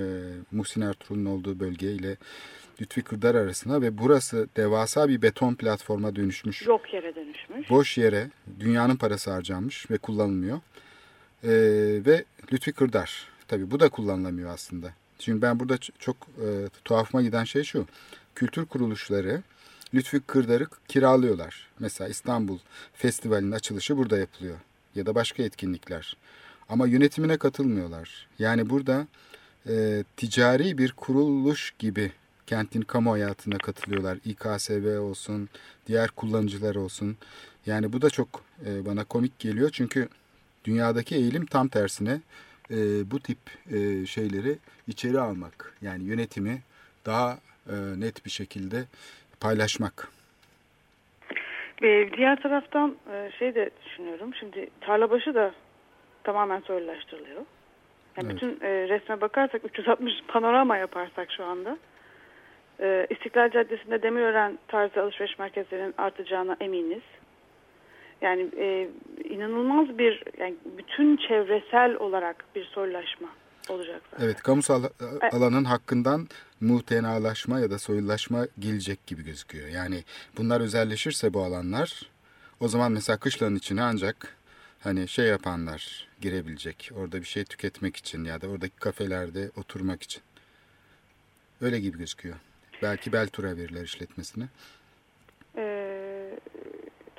Muhsin 0.51 0.81
Ertuğrul'un 0.81 1.25
olduğu 1.25 1.59
bölge 1.59 1.91
ile 1.91 2.17
Lütfi 2.81 3.01
Kırdar 3.01 3.35
arasına 3.35 3.81
ve 3.81 3.97
burası 3.97 4.47
devasa 4.55 5.09
bir 5.09 5.21
beton 5.21 5.55
platforma 5.55 6.15
dönüşmüş. 6.15 6.67
Yok 6.67 6.93
yere 6.93 7.15
dönüşmüş. 7.15 7.69
Boş 7.69 7.97
yere 7.97 8.29
dünyanın 8.59 8.95
parası 8.95 9.31
harcanmış 9.31 9.91
ve 9.91 9.97
kullanılmıyor. 9.97 10.57
Ee, 11.43 11.49
ve 12.05 12.25
Lütfi 12.53 12.71
Kırdar. 12.71 13.27
Tabii 13.47 13.71
bu 13.71 13.79
da 13.79 13.89
kullanılamıyor 13.89 14.49
aslında. 14.49 14.93
Şimdi 15.19 15.41
ben 15.41 15.59
burada 15.59 15.77
çok 15.99 16.15
e, 16.15 16.47
tuhafıma 16.85 17.23
giden 17.23 17.43
şey 17.43 17.63
şu. 17.63 17.87
Kültür 18.35 18.65
kuruluşları 18.65 19.43
Lütfi 19.93 20.19
Kırdar'ı 20.19 20.67
kiralıyorlar. 20.87 21.67
Mesela 21.79 22.07
İstanbul 22.07 22.59
Festivali'nin 22.93 23.51
açılışı 23.51 23.97
burada 23.97 24.17
yapılıyor. 24.17 24.57
Ya 24.95 25.05
da 25.05 25.15
başka 25.15 25.43
etkinlikler. 25.43 26.17
Ama 26.69 26.87
yönetimine 26.87 27.37
katılmıyorlar. 27.37 28.27
Yani 28.39 28.69
burada 28.69 29.07
e, 29.69 30.03
ticari 30.17 30.77
bir 30.77 30.91
kuruluş 30.91 31.73
gibi 31.79 32.11
kentin 32.47 32.81
kamu 32.81 33.11
hayatına 33.11 33.57
katılıyorlar. 33.57 34.17
İKSV 34.25 34.99
olsun, 34.99 35.49
diğer 35.87 36.09
kullanıcılar 36.09 36.75
olsun. 36.75 37.17
Yani 37.65 37.93
bu 37.93 38.01
da 38.01 38.09
çok 38.09 38.43
e, 38.65 38.85
bana 38.85 39.03
komik 39.03 39.39
geliyor. 39.39 39.69
Çünkü 39.73 40.09
dünyadaki 40.65 41.15
eğilim 41.15 41.45
tam 41.45 41.67
tersine 41.67 42.21
e, 42.71 43.11
bu 43.11 43.19
tip 43.19 43.37
e, 43.71 44.05
şeyleri 44.05 44.57
içeri 44.87 45.19
almak. 45.19 45.73
Yani 45.81 46.03
yönetimi 46.03 46.61
daha 47.05 47.39
net 47.97 48.25
bir 48.25 48.31
şekilde 48.31 48.83
paylaşmak. 49.39 50.07
Ve 51.81 52.13
diğer 52.17 52.41
taraftan 52.41 52.95
e, 53.13 53.31
şey 53.39 53.55
de 53.55 53.69
düşünüyorum. 53.85 54.33
Şimdi 54.39 54.69
Tarlabaşı 54.81 55.35
da 55.35 55.53
tamamen 56.23 56.59
soylulaştırılıyor. 56.59 57.41
Yani 58.17 58.27
Evet. 58.31 58.35
bütün 58.35 58.65
e, 58.65 58.89
resme 58.89 59.21
bakarsak 59.21 59.65
360 59.65 60.13
panorama 60.27 60.77
yaparsak 60.77 61.31
şu 61.31 61.45
anda 61.45 61.77
e, 62.79 63.07
İstiklal 63.09 63.51
Caddesi'nde 63.51 64.01
Demirören 64.01 64.59
tarzı 64.67 65.01
alışveriş 65.01 65.39
merkezlerinin 65.39 65.93
artacağına 65.97 66.57
eminiz. 66.59 67.03
Yani 68.21 68.49
e, 68.57 68.87
inanılmaz 69.23 69.97
bir 69.97 70.23
yani 70.37 70.55
bütün 70.77 71.17
çevresel 71.17 71.95
olarak 71.95 72.45
bir 72.55 72.65
soylulaşma 72.65 73.27
olacak 73.69 74.01
zaten. 74.11 74.25
Evet, 74.25 74.41
kamusal 74.41 74.83
alanın 75.31 75.63
hakkından 75.63 76.27
muhtenalaşma 76.61 77.59
ya 77.59 77.71
da 77.71 77.79
soyulaşma 77.79 78.47
gelecek 78.59 79.07
gibi 79.07 79.23
gözüküyor. 79.23 79.67
Yani 79.67 80.03
bunlar 80.37 80.61
özelleşirse 80.61 81.33
bu 81.33 81.43
alanlar 81.43 82.01
o 82.59 82.67
zaman 82.67 82.91
mesela 82.91 83.17
kışlanın 83.17 83.55
içine 83.55 83.81
ancak 83.81 84.37
hani 84.79 85.07
şey 85.07 85.25
yapanlar 85.25 86.07
girebilecek. 86.21 86.91
Orada 86.95 87.19
bir 87.19 87.25
şey 87.25 87.43
tüketmek 87.45 87.95
için 87.95 88.23
ya 88.23 88.41
da 88.41 88.47
oradaki 88.47 88.75
kafelerde 88.75 89.51
oturmak 89.57 90.03
için. 90.03 90.23
Öyle 91.61 91.79
gibi 91.79 91.97
gözüküyor. 91.97 92.35
Belki 92.81 93.13
Beltura 93.13 93.57
verirler 93.57 93.83
işletmesine. 93.83 94.45
Ee, 95.57 96.39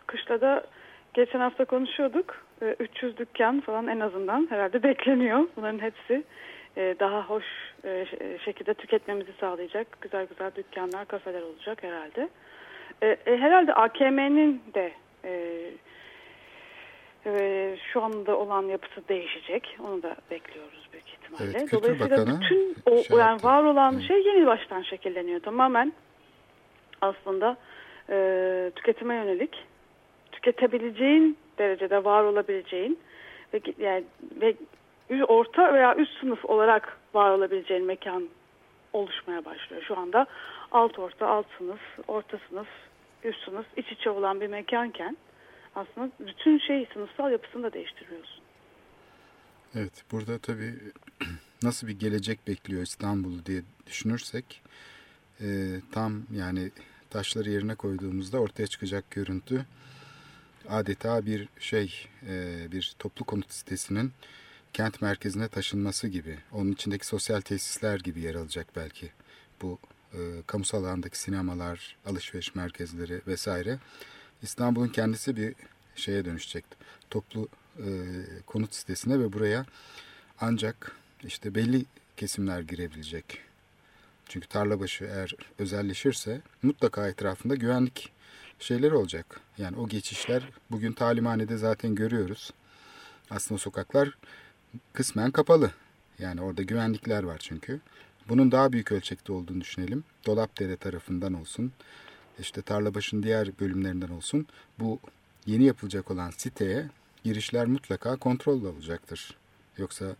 kışlada 0.06 0.66
geçen 1.14 1.40
hafta 1.40 1.64
konuşuyorduk. 1.64 2.45
Ee, 2.62 2.76
300 2.80 3.16
dükkan 3.16 3.60
falan 3.60 3.86
en 3.86 4.00
azından 4.00 4.46
herhalde 4.50 4.82
bekleniyor. 4.82 5.48
Bunların 5.56 5.78
hepsi 5.78 6.24
e, 6.76 6.94
daha 7.00 7.22
hoş 7.22 7.44
e, 7.84 8.06
ş- 8.06 8.38
şekilde 8.44 8.74
tüketmemizi 8.74 9.32
sağlayacak 9.40 10.00
güzel 10.00 10.26
güzel 10.26 10.50
dükkanlar, 10.56 11.04
kafeler 11.08 11.42
olacak 11.42 11.82
herhalde. 11.82 12.28
E, 13.02 13.06
e, 13.06 13.36
herhalde 13.36 13.74
AKM'nin 13.74 14.62
de 14.74 14.92
e, 15.24 15.60
e, 17.26 17.76
şu 17.92 18.02
anda 18.02 18.36
olan 18.38 18.62
yapısı 18.62 19.08
değişecek. 19.08 19.76
Onu 19.86 20.02
da 20.02 20.16
bekliyoruz 20.30 20.88
büyük 20.92 21.08
ihtimalle. 21.08 21.58
Evet, 21.58 21.72
Dolayısıyla 21.72 22.18
Bakanı 22.18 22.40
bütün 22.40 22.76
o 22.86 23.02
şey 23.02 23.16
yani 23.18 23.42
var 23.42 23.64
olan 23.64 23.92
Hı. 23.92 24.02
şey 24.02 24.22
yeni 24.26 24.46
baştan 24.46 24.82
şekilleniyor. 24.82 25.40
Tamamen 25.40 25.92
aslında 27.00 27.56
e, 28.10 28.70
tüketime 28.76 29.14
yönelik 29.14 29.64
tüketebileceğin 30.46 31.38
derecede 31.58 32.04
var 32.04 32.22
olabileceğin 32.24 32.98
ve 33.54 33.60
yani 33.78 34.04
ve 34.40 34.54
orta 35.24 35.74
veya 35.74 35.96
üst 35.96 36.20
sınıf 36.20 36.44
olarak 36.44 36.98
var 37.14 37.30
olabileceğin 37.30 37.84
mekan 37.84 38.28
oluşmaya 38.92 39.44
başlıyor. 39.44 39.82
Şu 39.88 39.98
anda 39.98 40.26
alt 40.72 40.98
orta, 40.98 41.26
alt 41.26 41.46
sınıf, 41.58 41.80
orta 42.08 42.38
sınıf, 42.48 42.68
üst 43.24 43.44
sınıf 43.44 43.66
iç 43.76 43.92
içe 43.92 44.10
olan 44.10 44.40
bir 44.40 44.46
mekanken 44.46 45.16
aslında 45.74 46.10
bütün 46.20 46.58
şey 46.58 46.86
sınıfsal 46.92 47.32
yapısını 47.32 47.62
da 47.62 47.72
değiştiriyorsun. 47.72 48.40
Evet, 49.74 50.04
burada 50.12 50.38
tabii 50.38 50.74
nasıl 51.62 51.86
bir 51.88 51.98
gelecek 51.98 52.48
bekliyor 52.48 52.82
İstanbul'u 52.82 53.46
diye 53.46 53.62
düşünürsek 53.86 54.62
e, 55.40 55.46
tam 55.92 56.12
yani 56.32 56.70
taşları 57.10 57.50
yerine 57.50 57.74
koyduğumuzda 57.74 58.38
ortaya 58.38 58.66
çıkacak 58.66 59.10
görüntü 59.10 59.66
adeta 60.70 61.26
bir 61.26 61.48
şey, 61.60 62.08
e, 62.28 62.66
bir 62.72 62.94
toplu 62.98 63.24
konut 63.24 63.52
sitesinin 63.52 64.12
kent 64.72 65.02
merkezine 65.02 65.48
taşınması 65.48 66.08
gibi. 66.08 66.38
Onun 66.52 66.72
içindeki 66.72 67.06
sosyal 67.06 67.40
tesisler 67.40 68.00
gibi 68.00 68.20
yer 68.20 68.34
alacak 68.34 68.66
belki. 68.76 69.10
Bu 69.62 69.78
e, 70.12 70.18
kamusal 70.46 70.84
alandaki 70.84 71.18
sinemalar, 71.18 71.96
alışveriş 72.06 72.54
merkezleri 72.54 73.20
vesaire. 73.26 73.78
İstanbul'un 74.42 74.88
kendisi 74.88 75.36
bir 75.36 75.54
şeye 75.96 76.24
dönüşecek. 76.24 76.64
Toplu 77.10 77.48
e, 77.78 77.86
konut 78.46 78.74
sitesine 78.74 79.20
ve 79.20 79.32
buraya 79.32 79.66
ancak 80.40 80.96
işte 81.24 81.54
belli 81.54 81.84
kesimler 82.16 82.60
girebilecek. 82.60 83.38
Çünkü 84.28 84.48
tarlabaşı 84.48 85.04
eğer 85.04 85.34
özelleşirse 85.58 86.40
mutlaka 86.62 87.08
etrafında 87.08 87.54
güvenlik 87.54 88.12
şeyleri 88.58 88.94
olacak. 88.94 89.40
Yani 89.58 89.76
o 89.76 89.88
geçişler 89.88 90.42
bugün 90.70 90.92
talimhanede 90.92 91.56
zaten 91.56 91.94
görüyoruz. 91.94 92.50
Aslında 93.30 93.58
sokaklar 93.58 94.18
kısmen 94.92 95.30
kapalı. 95.30 95.70
Yani 96.18 96.42
orada 96.42 96.62
güvenlikler 96.62 97.22
var 97.22 97.38
çünkü. 97.38 97.80
Bunun 98.28 98.52
daha 98.52 98.72
büyük 98.72 98.92
ölçekte 98.92 99.32
olduğunu 99.32 99.60
düşünelim. 99.60 100.04
Dolapdere 100.26 100.76
tarafından 100.76 101.34
olsun, 101.34 101.72
işte 102.38 102.62
Tarlabaşı'nın 102.62 103.22
diğer 103.22 103.58
bölümlerinden 103.60 104.08
olsun. 104.08 104.46
Bu 104.78 104.98
yeni 105.46 105.64
yapılacak 105.64 106.10
olan 106.10 106.30
siteye 106.30 106.86
girişler 107.24 107.66
mutlaka 107.66 108.16
kontrollü 108.16 108.66
olacaktır. 108.66 109.36
Yoksa 109.78 110.16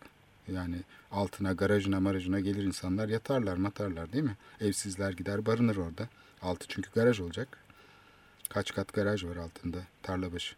Yani 0.53 0.75
altına, 1.11 1.53
garajına, 1.53 1.99
marajına 1.99 2.39
gelir 2.39 2.63
insanlar 2.63 3.09
yatarlar, 3.09 3.57
matarlar 3.57 4.13
değil 4.13 4.23
mi? 4.23 4.35
Evsizler 4.61 5.11
gider 5.11 5.45
barınır 5.45 5.77
orada. 5.77 6.09
Altı 6.41 6.65
çünkü 6.67 6.91
garaj 6.91 7.19
olacak. 7.19 7.57
Kaç 8.49 8.73
kat 8.73 8.93
garaj 8.93 9.25
var 9.25 9.35
altında 9.35 9.77
tarlabaşı 10.03 10.55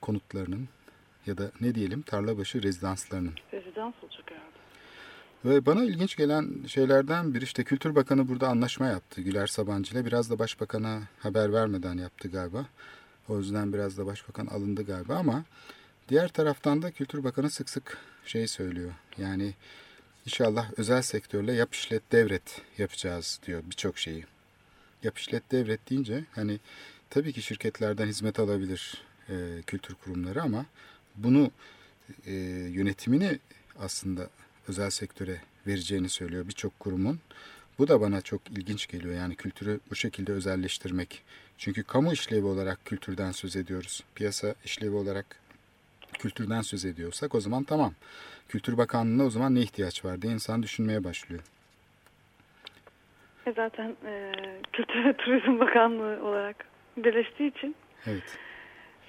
konutlarının 0.00 0.68
ya 1.26 1.38
da 1.38 1.50
ne 1.60 1.74
diyelim 1.74 2.02
tarlabaşı 2.02 2.62
rezidanslarının. 2.62 3.34
Rezidans 3.52 3.94
olacak 4.02 4.24
herhalde. 4.30 4.56
Ve 5.44 5.66
bana 5.66 5.84
ilginç 5.84 6.16
gelen 6.16 6.66
şeylerden 6.66 7.34
biri 7.34 7.44
işte 7.44 7.64
Kültür 7.64 7.94
Bakanı 7.94 8.28
burada 8.28 8.48
anlaşma 8.48 8.86
yaptı 8.86 9.22
Güler 9.22 9.46
Sabancı 9.46 9.94
ile. 9.94 10.04
Biraz 10.04 10.30
da 10.30 10.38
Başbakan'a 10.38 11.02
haber 11.18 11.52
vermeden 11.52 11.98
yaptı 11.98 12.28
galiba. 12.28 12.66
O 13.28 13.38
yüzden 13.38 13.72
biraz 13.72 13.98
da 13.98 14.06
Başbakan 14.06 14.46
alındı 14.46 14.82
galiba 14.82 15.16
ama 15.16 15.44
diğer 16.08 16.28
taraftan 16.28 16.82
da 16.82 16.90
Kültür 16.90 17.24
Bakanı 17.24 17.50
sık 17.50 17.70
sık 17.70 17.98
şey 18.24 18.46
söylüyor. 18.46 18.92
Yani 19.18 19.54
inşallah 20.26 20.70
özel 20.76 21.02
sektörle 21.02 21.52
yap 21.52 21.74
işlet 21.74 22.12
devret 22.12 22.62
yapacağız 22.78 23.40
diyor 23.46 23.62
birçok 23.66 23.98
şeyi. 23.98 24.24
Yap 25.02 25.18
işlet 25.18 25.52
devret 25.52 25.90
deyince 25.90 26.24
hani 26.34 26.60
tabii 27.10 27.32
ki 27.32 27.42
şirketlerden 27.42 28.06
hizmet 28.06 28.38
alabilir 28.38 29.02
e, 29.28 29.34
kültür 29.66 29.94
kurumları 29.94 30.42
ama 30.42 30.66
bunu 31.16 31.50
e, 32.26 32.32
yönetimini 32.70 33.38
aslında 33.78 34.30
özel 34.68 34.90
sektöre 34.90 35.40
vereceğini 35.66 36.08
söylüyor 36.08 36.48
birçok 36.48 36.80
kurumun. 36.80 37.20
Bu 37.78 37.88
da 37.88 38.00
bana 38.00 38.20
çok 38.20 38.50
ilginç 38.50 38.86
geliyor. 38.86 39.14
Yani 39.14 39.36
kültürü 39.36 39.80
bu 39.90 39.94
şekilde 39.94 40.32
özelleştirmek. 40.32 41.22
Çünkü 41.58 41.82
kamu 41.82 42.12
işlevi 42.12 42.46
olarak 42.46 42.84
kültürden 42.84 43.32
söz 43.32 43.56
ediyoruz. 43.56 44.04
Piyasa 44.14 44.54
işlevi 44.64 44.94
olarak 44.94 45.26
kültürden 46.12 46.60
söz 46.60 46.84
ediyorsak 46.84 47.34
o 47.34 47.40
zaman 47.40 47.64
tamam. 47.64 47.92
Kültür 48.48 48.78
Bakanlığı'na 48.78 49.24
o 49.24 49.30
zaman 49.30 49.54
ne 49.54 49.60
ihtiyaç 49.60 50.04
var 50.04 50.22
diye 50.22 50.32
insan 50.32 50.62
düşünmeye 50.62 51.04
başlıyor. 51.04 51.42
E 53.46 53.52
zaten 53.52 53.96
e, 54.06 54.32
Kültür 54.72 55.04
ve 55.04 55.16
Turizm 55.16 55.60
Bakanlığı 55.60 56.26
olarak 56.26 56.56
birleştiği 56.96 57.50
için 57.50 57.76
Evet. 58.06 58.38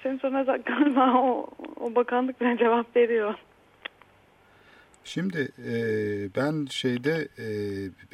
senin 0.02 0.18
soruna 0.18 0.46
da 0.46 0.56
galiba 0.56 1.14
o, 1.14 1.50
o 1.76 1.94
bakanlık 1.94 2.40
bile 2.40 2.58
cevap 2.58 2.96
veriyor. 2.96 3.34
Şimdi 5.04 5.48
e, 5.58 5.74
ben 6.36 6.66
şeyde 6.66 7.28
e, 7.38 7.46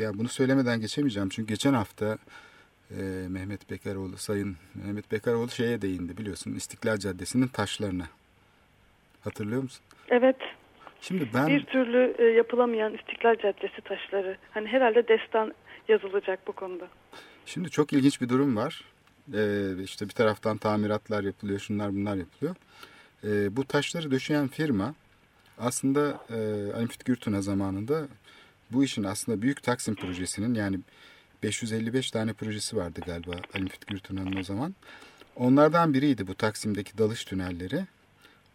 yani 0.02 0.18
bunu 0.18 0.28
söylemeden 0.28 0.80
geçemeyeceğim. 0.80 1.28
Çünkü 1.28 1.48
geçen 1.48 1.74
hafta 1.74 2.18
e, 2.90 3.02
Mehmet 3.28 3.70
Bekaroğlu, 3.70 4.16
Sayın 4.16 4.56
Mehmet 4.74 5.12
Bekaroğlu 5.12 5.50
şeye 5.50 5.82
değindi 5.82 6.16
biliyorsun. 6.16 6.54
İstiklal 6.54 6.96
Caddesi'nin 6.96 7.46
taşlarına. 7.46 8.04
Hatırlıyor 9.24 9.62
musun? 9.62 9.84
Evet 10.08 10.36
Şimdi 11.00 11.28
ben 11.34 11.46
bir 11.46 11.64
türlü 11.64 12.14
e, 12.18 12.24
yapılamayan 12.24 12.94
İstiklal 12.94 13.36
Caddesi 13.36 13.80
taşları. 13.80 14.36
Hani 14.50 14.68
herhalde 14.68 15.08
destan 15.08 15.54
yazılacak 15.88 16.46
bu 16.46 16.52
konuda. 16.52 16.88
Şimdi 17.46 17.70
çok 17.70 17.92
ilginç 17.92 18.20
bir 18.20 18.28
durum 18.28 18.56
var. 18.56 18.84
Ee, 19.34 19.82
işte 19.82 20.08
bir 20.08 20.12
taraftan 20.12 20.56
tamiratlar 20.56 21.24
yapılıyor, 21.24 21.60
şunlar 21.60 21.94
bunlar 21.94 22.16
yapılıyor. 22.16 22.56
Ee, 23.24 23.56
bu 23.56 23.64
taşları 23.64 24.10
döşeyen 24.10 24.48
firma 24.48 24.94
aslında 25.58 26.20
e, 26.30 26.36
Ali 26.76 26.88
Gürtuna 27.04 27.42
zamanında 27.42 28.08
bu 28.70 28.84
işin 28.84 29.04
aslında 29.04 29.42
Büyük 29.42 29.62
Taksim 29.62 29.94
projesinin 29.94 30.54
yani 30.54 30.80
555 31.42 32.10
tane 32.10 32.32
projesi 32.32 32.76
vardı 32.76 33.00
galiba 33.06 33.32
Ali 33.54 33.62
Müftü 33.62 33.86
Gürtuna'nın 33.86 34.36
o 34.36 34.42
zaman. 34.42 34.74
Onlardan 35.36 35.94
biriydi 35.94 36.26
bu 36.26 36.34
Taksim'deki 36.34 36.98
dalış 36.98 37.24
tünelleri. 37.24 37.86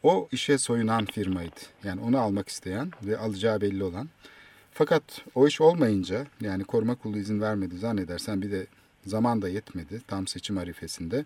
O 0.03 0.29
işe 0.31 0.57
soyunan 0.57 1.05
firmaydı. 1.05 1.59
Yani 1.83 2.01
onu 2.01 2.19
almak 2.19 2.49
isteyen 2.49 2.91
ve 3.03 3.17
alacağı 3.17 3.61
belli 3.61 3.83
olan. 3.83 4.09
Fakat 4.71 5.03
o 5.35 5.47
iş 5.47 5.61
olmayınca 5.61 6.25
yani 6.41 6.63
koruma 6.63 6.95
kurulu 6.95 7.17
izin 7.17 7.41
vermedi 7.41 7.77
zannedersen 7.77 8.41
bir 8.41 8.51
de 8.51 8.67
zaman 9.05 9.41
da 9.41 9.49
yetmedi 9.49 10.01
tam 10.07 10.27
seçim 10.27 10.57
arifesinde. 10.57 11.25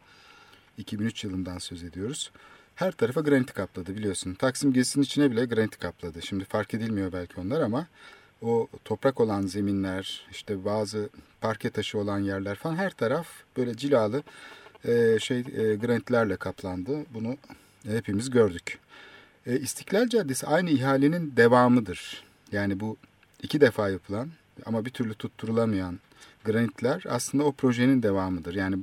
2003 0.78 1.24
yılından 1.24 1.58
söz 1.58 1.84
ediyoruz. 1.84 2.32
Her 2.76 2.92
tarafa 2.92 3.22
granit 3.22 3.54
kapladı 3.54 3.96
biliyorsun. 3.96 4.34
Taksim 4.34 4.74
gezisinin 4.74 5.04
içine 5.04 5.32
bile 5.32 5.46
granit 5.46 5.80
kapladı. 5.80 6.22
Şimdi 6.22 6.46
fark 6.46 6.74
edilmiyor 6.74 7.12
belki 7.14 7.40
onlar 7.40 7.62
ama 7.62 7.88
o 8.42 8.68
toprak 8.86 9.20
olan 9.20 9.42
zeminler, 9.42 10.28
işte 10.32 10.66
bazı 10.66 11.10
parke 11.42 11.70
taşı 11.70 12.00
olan 12.00 12.20
yerler 12.20 12.56
falan 12.56 12.76
her 12.76 12.92
taraf 12.92 13.28
böyle 13.58 13.78
cilalı 13.78 14.24
e, 14.86 15.20
şey 15.20 15.40
e, 15.40 15.76
granitlerle 15.76 16.36
kaplandı. 16.36 17.06
Bunu 17.14 17.38
hepimiz 17.88 18.30
gördük. 18.30 18.80
E, 19.46 19.60
İstiklal 19.60 20.08
Caddesi 20.08 20.48
aynı 20.48 20.70
ihalenin 20.70 21.34
devamıdır. 21.38 22.24
Yani 22.52 22.80
bu 22.80 22.98
iki 23.44 23.62
defa 23.62 23.90
yapılan 23.90 24.30
ama 24.66 24.86
bir 24.86 24.90
türlü 24.90 25.14
tutturulamayan 25.14 26.00
granitler 26.44 27.04
aslında 27.10 27.44
o 27.44 27.52
projenin 27.52 28.04
devamıdır. 28.04 28.56
Yani 28.56 28.78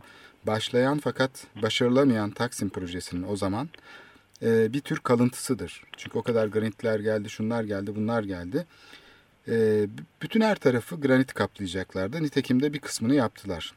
başlayan 0.47 0.99
fakat 0.99 1.31
başarılamayan 1.63 2.31
Taksim 2.31 2.69
projesinin 2.69 3.27
o 3.29 3.37
zaman 3.37 3.69
e, 4.43 4.73
bir 4.73 4.81
tür 4.81 4.99
kalıntısıdır. 4.99 5.83
Çünkü 5.97 6.19
o 6.19 6.23
kadar 6.23 6.47
granitler 6.47 7.01
geldi, 7.01 7.31
şunlar 7.31 7.65
geldi, 7.65 7.97
bunlar 7.97 8.23
geldi. 8.23 8.67
E, 9.49 9.87
bütün 10.23 10.41
her 10.41 10.57
tarafı 10.57 11.01
granit 11.01 11.35
kaplayacaklardı. 11.35 12.23
Nitekim 12.23 12.63
de 12.63 12.73
bir 12.73 12.79
kısmını 12.79 13.15
yaptılar. 13.15 13.73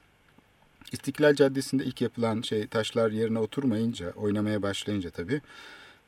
İstiklal 0.92 1.36
Caddesi'nde 1.36 1.86
ilk 1.86 2.02
yapılan 2.02 2.42
şey 2.42 2.68
taşlar 2.68 3.12
yerine 3.12 3.40
oturmayınca, 3.40 4.12
oynamaya 4.12 4.62
başlayınca 4.62 5.10
tabii 5.10 5.42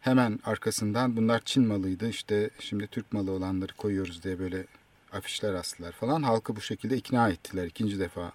hemen 0.02 0.40
arkasından 0.46 1.18
bunlar 1.18 1.42
Çin 1.46 1.68
malıydı 1.68 2.10
işte 2.10 2.50
şimdi 2.60 2.88
Türk 2.88 3.14
malı 3.14 3.32
olanları 3.32 3.74
koyuyoruz 3.74 4.24
diye 4.24 4.40
böyle 4.40 4.66
afişler 5.16 5.54
astılar 5.54 5.92
falan. 5.92 6.24
Halkı 6.24 6.56
bu 6.56 6.62
şekilde 6.62 6.98
ikna 6.98 7.30
ettiler 7.30 7.66
ikinci 7.66 8.00
defa 8.00 8.32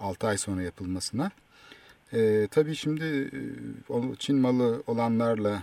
6 0.00 0.26
ay 0.26 0.38
sonra 0.38 0.62
yapılmasına. 0.62 1.30
E, 2.12 2.48
tabii 2.50 2.74
şimdi 2.74 3.30
e, 3.90 4.16
Çin 4.18 4.36
malı 4.36 4.82
olanlarla 4.86 5.62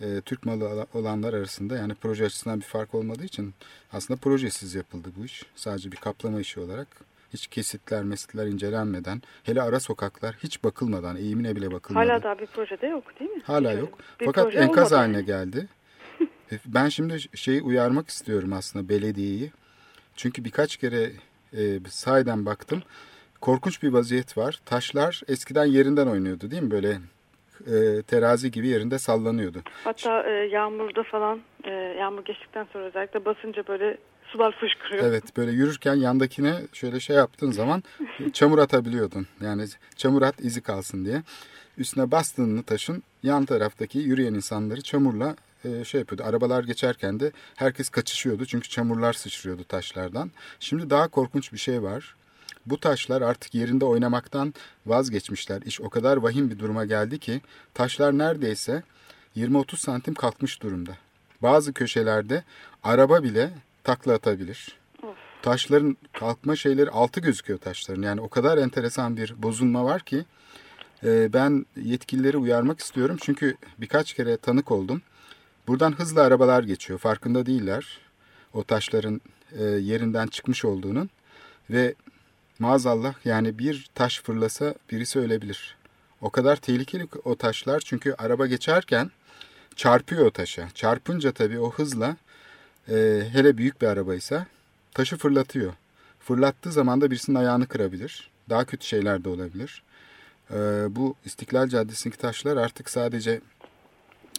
e, 0.00 0.20
Türk 0.20 0.46
malı 0.46 0.86
olanlar 0.94 1.34
arasında 1.34 1.76
yani 1.76 1.94
proje 1.94 2.24
açısından 2.24 2.60
bir 2.60 2.64
fark 2.64 2.94
olmadığı 2.94 3.24
için 3.24 3.54
aslında 3.92 4.20
projesiz 4.20 4.74
yapıldı 4.74 5.08
bu 5.16 5.24
iş. 5.24 5.42
Sadece 5.54 5.92
bir 5.92 5.96
kaplama 5.96 6.40
işi 6.40 6.60
olarak 6.60 6.88
hiç 7.32 7.46
kesitler, 7.46 8.02
mesitler 8.02 8.46
incelenmeden, 8.46 9.22
hele 9.42 9.62
ara 9.62 9.80
sokaklar 9.80 10.36
hiç 10.42 10.64
bakılmadan, 10.64 11.16
eğimine 11.16 11.56
bile 11.56 11.72
bakılmadı. 11.72 12.08
Hala 12.08 12.22
daha 12.22 12.38
bir 12.38 12.46
projede 12.46 12.86
yok 12.86 13.20
değil 13.20 13.30
mi? 13.30 13.42
Hala 13.44 13.72
yok. 13.72 13.98
bir 14.20 14.26
Fakat 14.26 14.56
enkaz 14.56 14.92
olmadı 14.92 14.94
haline 14.94 15.22
geldi. 15.22 15.68
E, 16.52 16.58
ben 16.66 16.88
şimdi 16.88 17.20
şeyi 17.34 17.62
uyarmak 17.62 18.08
istiyorum 18.08 18.52
aslında 18.52 18.88
belediyeyi. 18.88 19.52
Çünkü 20.16 20.44
birkaç 20.44 20.76
kere 20.76 21.10
e, 21.56 21.80
sahiden 21.88 22.46
baktım. 22.46 22.82
Korkunç 23.40 23.82
bir 23.82 23.92
vaziyet 23.92 24.38
var. 24.38 24.60
Taşlar 24.66 25.22
eskiden 25.28 25.64
yerinden 25.64 26.06
oynuyordu 26.06 26.50
değil 26.50 26.62
mi? 26.62 26.70
Böyle 26.70 26.98
e, 27.66 28.02
terazi 28.02 28.50
gibi 28.50 28.68
yerinde 28.68 28.98
sallanıyordu. 28.98 29.62
Hatta 29.84 30.22
e, 30.22 30.30
yağmurda 30.30 31.02
falan 31.02 31.40
e, 31.64 31.70
yağmur 31.70 32.24
geçtikten 32.24 32.66
sonra 32.72 32.84
özellikle 32.84 33.24
basınca 33.24 33.66
böyle 33.68 33.98
sular 34.24 34.56
fışkırıyor. 34.60 35.04
Evet 35.04 35.36
böyle 35.36 35.50
yürürken 35.50 35.94
yandakine 35.94 36.54
şöyle 36.72 37.00
şey 37.00 37.16
yaptığın 37.16 37.50
zaman 37.50 37.82
çamur 38.32 38.58
atabiliyordun. 38.58 39.26
Yani 39.40 39.64
çamur 39.96 40.22
at 40.22 40.40
izi 40.40 40.62
kalsın 40.62 41.04
diye. 41.04 41.22
Üstüne 41.78 42.10
bastığını 42.10 42.62
taşın 42.62 43.02
yan 43.22 43.44
taraftaki 43.44 43.98
yürüyen 43.98 44.34
insanları 44.34 44.80
çamurla 44.80 45.36
e, 45.64 45.84
şey 45.84 46.00
yapıyordu. 46.00 46.22
Arabalar 46.26 46.64
geçerken 46.64 47.20
de 47.20 47.32
herkes 47.56 47.88
kaçışıyordu. 47.88 48.46
Çünkü 48.46 48.68
çamurlar 48.68 49.12
sıçrıyordu 49.12 49.64
taşlardan. 49.64 50.30
Şimdi 50.60 50.90
daha 50.90 51.08
korkunç 51.08 51.52
bir 51.52 51.58
şey 51.58 51.82
var. 51.82 52.14
Bu 52.66 52.80
taşlar 52.80 53.22
artık 53.22 53.54
yerinde 53.54 53.84
oynamaktan 53.84 54.54
vazgeçmişler. 54.86 55.62
İş 55.62 55.80
o 55.80 55.90
kadar 55.90 56.16
vahim 56.16 56.50
bir 56.50 56.58
duruma 56.58 56.84
geldi 56.84 57.18
ki 57.18 57.40
taşlar 57.74 58.18
neredeyse 58.18 58.82
20-30 59.36 59.76
santim 59.76 60.14
kalkmış 60.14 60.62
durumda. 60.62 60.96
Bazı 61.42 61.72
köşelerde 61.72 62.44
araba 62.82 63.22
bile 63.22 63.50
takla 63.84 64.14
atabilir. 64.14 64.76
Taşların 65.42 65.96
kalkma 66.12 66.56
şeyleri 66.56 66.90
altı 66.90 67.20
gözüküyor 67.20 67.58
taşların. 67.58 68.02
Yani 68.02 68.20
o 68.20 68.28
kadar 68.28 68.58
enteresan 68.58 69.16
bir 69.16 69.42
bozulma 69.42 69.84
var 69.84 70.02
ki 70.02 70.24
e, 71.04 71.32
ben 71.32 71.66
yetkilileri 71.76 72.36
uyarmak 72.36 72.80
istiyorum. 72.80 73.16
Çünkü 73.20 73.56
birkaç 73.78 74.12
kere 74.12 74.36
tanık 74.36 74.70
oldum. 74.70 75.02
Buradan 75.66 75.92
hızlı 75.92 76.22
arabalar 76.22 76.62
geçiyor. 76.62 76.98
Farkında 76.98 77.46
değiller. 77.46 77.98
O 78.54 78.64
taşların 78.64 79.20
e, 79.58 79.64
yerinden 79.64 80.26
çıkmış 80.26 80.64
olduğunun. 80.64 81.10
Ve 81.70 81.94
maazallah 82.58 83.14
yani 83.24 83.58
bir 83.58 83.90
taş 83.94 84.20
fırlasa 84.20 84.74
birisi 84.90 85.18
ölebilir. 85.18 85.76
O 86.20 86.30
kadar 86.30 86.56
tehlikeli 86.56 87.08
o 87.24 87.36
taşlar 87.36 87.80
çünkü 87.80 88.14
araba 88.18 88.46
geçerken 88.46 89.10
çarpıyor 89.76 90.26
o 90.26 90.30
taşa. 90.30 90.68
Çarpınca 90.74 91.32
tabii 91.32 91.58
o 91.58 91.72
hızla 91.72 92.16
e, 92.88 93.22
hele 93.32 93.58
büyük 93.58 93.82
bir 93.82 93.86
arabaysa 93.86 94.46
taşı 94.94 95.16
fırlatıyor. 95.16 95.72
Fırlattığı 96.20 96.72
zaman 96.72 97.00
da 97.00 97.10
birisinin 97.10 97.36
ayağını 97.36 97.66
kırabilir. 97.66 98.30
Daha 98.50 98.64
kötü 98.64 98.86
şeyler 98.86 99.24
de 99.24 99.28
olabilir. 99.28 99.82
E, 100.50 100.56
bu 100.90 101.14
İstiklal 101.24 101.68
Caddesi'ndeki 101.68 102.18
taşlar 102.18 102.56
artık 102.56 102.90
sadece 102.90 103.40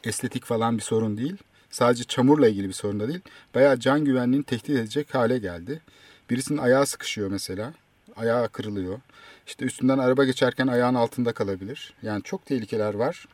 estetik 0.04 0.46
falan 0.46 0.78
bir 0.78 0.84
sorun 0.84 1.18
değil. 1.18 1.38
sadece 1.70 2.04
çamurla 2.04 2.48
ilgili 2.48 2.68
bir 2.68 2.74
sorun 2.74 3.00
da 3.00 3.08
değil. 3.08 3.22
Bayağı 3.56 3.80
can 3.80 4.06
güvenliğini 4.06 4.44
tehdit 4.44 4.70
edecek 4.70 5.16
hale 5.16 5.38
geldi. 5.38 5.82
Birisinin 6.30 6.58
ayağı 6.58 6.86
sıkışıyor 6.86 7.32
mesela. 7.32 7.74
Ayağı 8.16 8.50
kırılıyor. 8.50 9.00
İşte 9.48 9.66
üstünden 9.66 9.98
araba 9.98 10.26
geçerken 10.26 10.68
ayağın 10.68 10.96
altında 10.96 11.34
kalabilir. 11.34 11.94
Yani 12.02 12.24
çok 12.24 12.46
tehlikeler 12.46 12.94
var. 12.94 13.28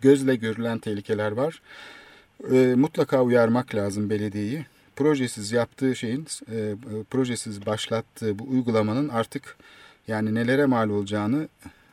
Gözle 0.00 0.36
görülen 0.36 0.78
tehlikeler 0.78 1.32
var. 1.32 1.62
E, 2.52 2.74
mutlaka 2.76 3.22
uyarmak 3.22 3.74
lazım 3.74 4.10
belediyeyi. 4.10 4.66
Projesiz 4.96 5.52
yaptığı 5.52 5.96
şeyin, 5.96 6.26
e, 6.52 6.74
projesiz 7.10 7.66
başlattığı 7.66 8.38
bu 8.38 8.44
uygulamanın 8.48 9.08
artık 9.08 9.56
yani 10.08 10.34
nelere 10.34 10.66
mal 10.66 10.90
olacağını 10.90 11.48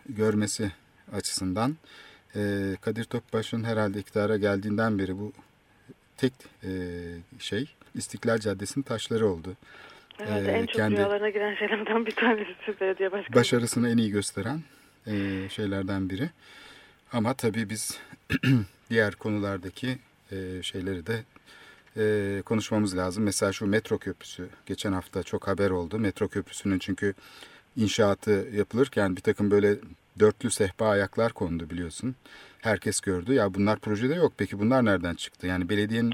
görmesi 0.09 0.71
açısından 1.13 1.75
e, 2.35 2.41
Kadir 2.81 3.03
Topbaş'ın 3.03 3.63
herhalde 3.63 3.99
iktidara 3.99 4.37
geldiğinden 4.37 4.99
beri 4.99 5.19
bu 5.19 5.33
tek 6.17 6.33
e, 6.63 6.69
şey 7.39 7.69
İstiklal 7.95 8.37
Caddesi'nin 8.39 8.83
taşları 8.83 9.27
oldu. 9.27 9.53
Herhalde 10.17 10.51
Ee, 10.51 10.55
en 10.55 10.65
çok 10.65 10.75
kendi- 10.75 10.95
rüyalarına 10.97 11.29
giren 11.29 11.55
şeylerden 11.55 12.05
bir 12.05 12.15
tanesi 12.15 12.79
belediye 12.81 13.11
başkanı. 13.11 13.35
Başarısını 13.35 13.89
en 13.89 13.97
iyi 13.97 14.11
gösteren 14.11 14.61
e, 15.07 15.13
şeylerden 15.49 16.09
biri. 16.09 16.29
Ama 17.13 17.33
tabii 17.33 17.69
biz 17.69 17.99
diğer 18.89 19.15
konulardaki 19.15 19.97
e, 20.31 20.35
şeyleri 20.61 21.03
de 21.07 21.23
e, 21.97 22.41
konuşmamız 22.41 22.97
lazım. 22.97 23.23
Mesela 23.23 23.51
şu 23.53 23.65
metro 23.67 23.97
köprüsü 23.97 24.47
geçen 24.65 24.93
hafta 24.93 25.23
çok 25.23 25.47
haber 25.47 25.69
oldu. 25.69 25.99
Metro 25.99 26.27
köprüsünün 26.27 26.79
çünkü 26.79 27.13
inşaatı 27.77 28.47
yapılırken 28.53 29.15
bir 29.15 29.21
takım 29.21 29.51
böyle 29.51 29.75
dörtlü 30.19 30.51
sehpa 30.51 30.87
ayaklar 30.87 31.33
kondu 31.33 31.69
biliyorsun. 31.69 32.15
Herkes 32.61 32.99
gördü. 32.99 33.33
Ya 33.33 33.53
bunlar 33.53 33.79
projede 33.79 34.15
yok. 34.15 34.33
Peki 34.37 34.59
bunlar 34.59 34.85
nereden 34.85 35.15
çıktı? 35.15 35.47
Yani 35.47 35.69
belediyenin 35.69 36.13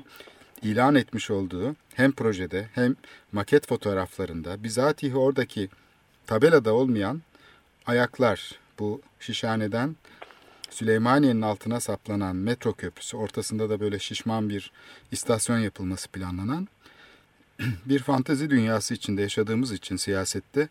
ilan 0.62 0.96
etmiş 0.96 1.32
olduğu 1.32 1.76
hem 1.94 2.12
projede 2.12 2.70
hem 2.74 2.96
maket 3.32 3.68
fotoğraflarında 3.68 4.64
bizatihi 4.64 5.16
oradaki 5.16 5.70
tabelada 6.28 6.74
olmayan 6.74 7.22
ayaklar 7.86 8.60
bu 8.80 9.02
şişhaneden 9.20 9.96
Süleymaniye'nin 10.70 11.42
altına 11.42 11.80
saplanan 11.80 12.36
metro 12.36 12.74
köprüsü 12.74 13.18
ortasında 13.18 13.70
da 13.70 13.80
böyle 13.80 14.00
şişman 14.00 14.50
bir 14.50 14.72
istasyon 15.12 15.60
yapılması 15.60 16.10
planlanan 16.10 16.68
bir 17.86 18.00
fantezi 18.00 18.50
dünyası 18.50 18.94
içinde 18.94 19.22
yaşadığımız 19.22 19.72
için 19.72 19.96
siyasette 19.96 20.70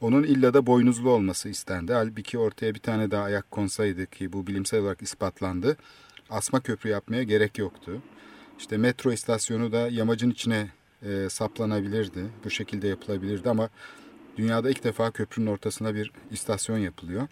onun 0.00 0.22
illa 0.22 0.54
da 0.54 0.66
boynuzlu 0.66 1.10
olması 1.10 1.48
istendi. 1.48 1.92
Halbuki 1.92 2.38
ortaya 2.38 2.74
bir 2.74 2.80
tane 2.80 3.10
daha 3.10 3.24
ayak 3.24 3.50
konsaydı 3.50 4.06
ki 4.06 4.32
bu 4.32 4.46
bilimsel 4.46 4.80
olarak 4.80 5.02
ispatlandı. 5.02 5.76
Asma 6.30 6.60
köprü 6.60 6.90
yapmaya 6.90 7.22
gerek 7.22 7.58
yoktu. 7.58 8.02
İşte 8.58 8.76
metro 8.76 9.12
istasyonu 9.12 9.72
da 9.72 9.88
yamacın 9.88 10.30
içine 10.30 10.70
e, 11.02 11.28
saplanabilirdi. 11.30 12.24
Bu 12.44 12.50
şekilde 12.50 12.88
yapılabilirdi 12.88 13.50
ama 13.50 13.68
dünyada 14.36 14.70
ilk 14.70 14.84
defa 14.84 15.10
köprünün 15.10 15.46
ortasına 15.46 15.94
bir 15.94 16.12
istasyon 16.30 16.78
yapılıyor. 16.78 17.28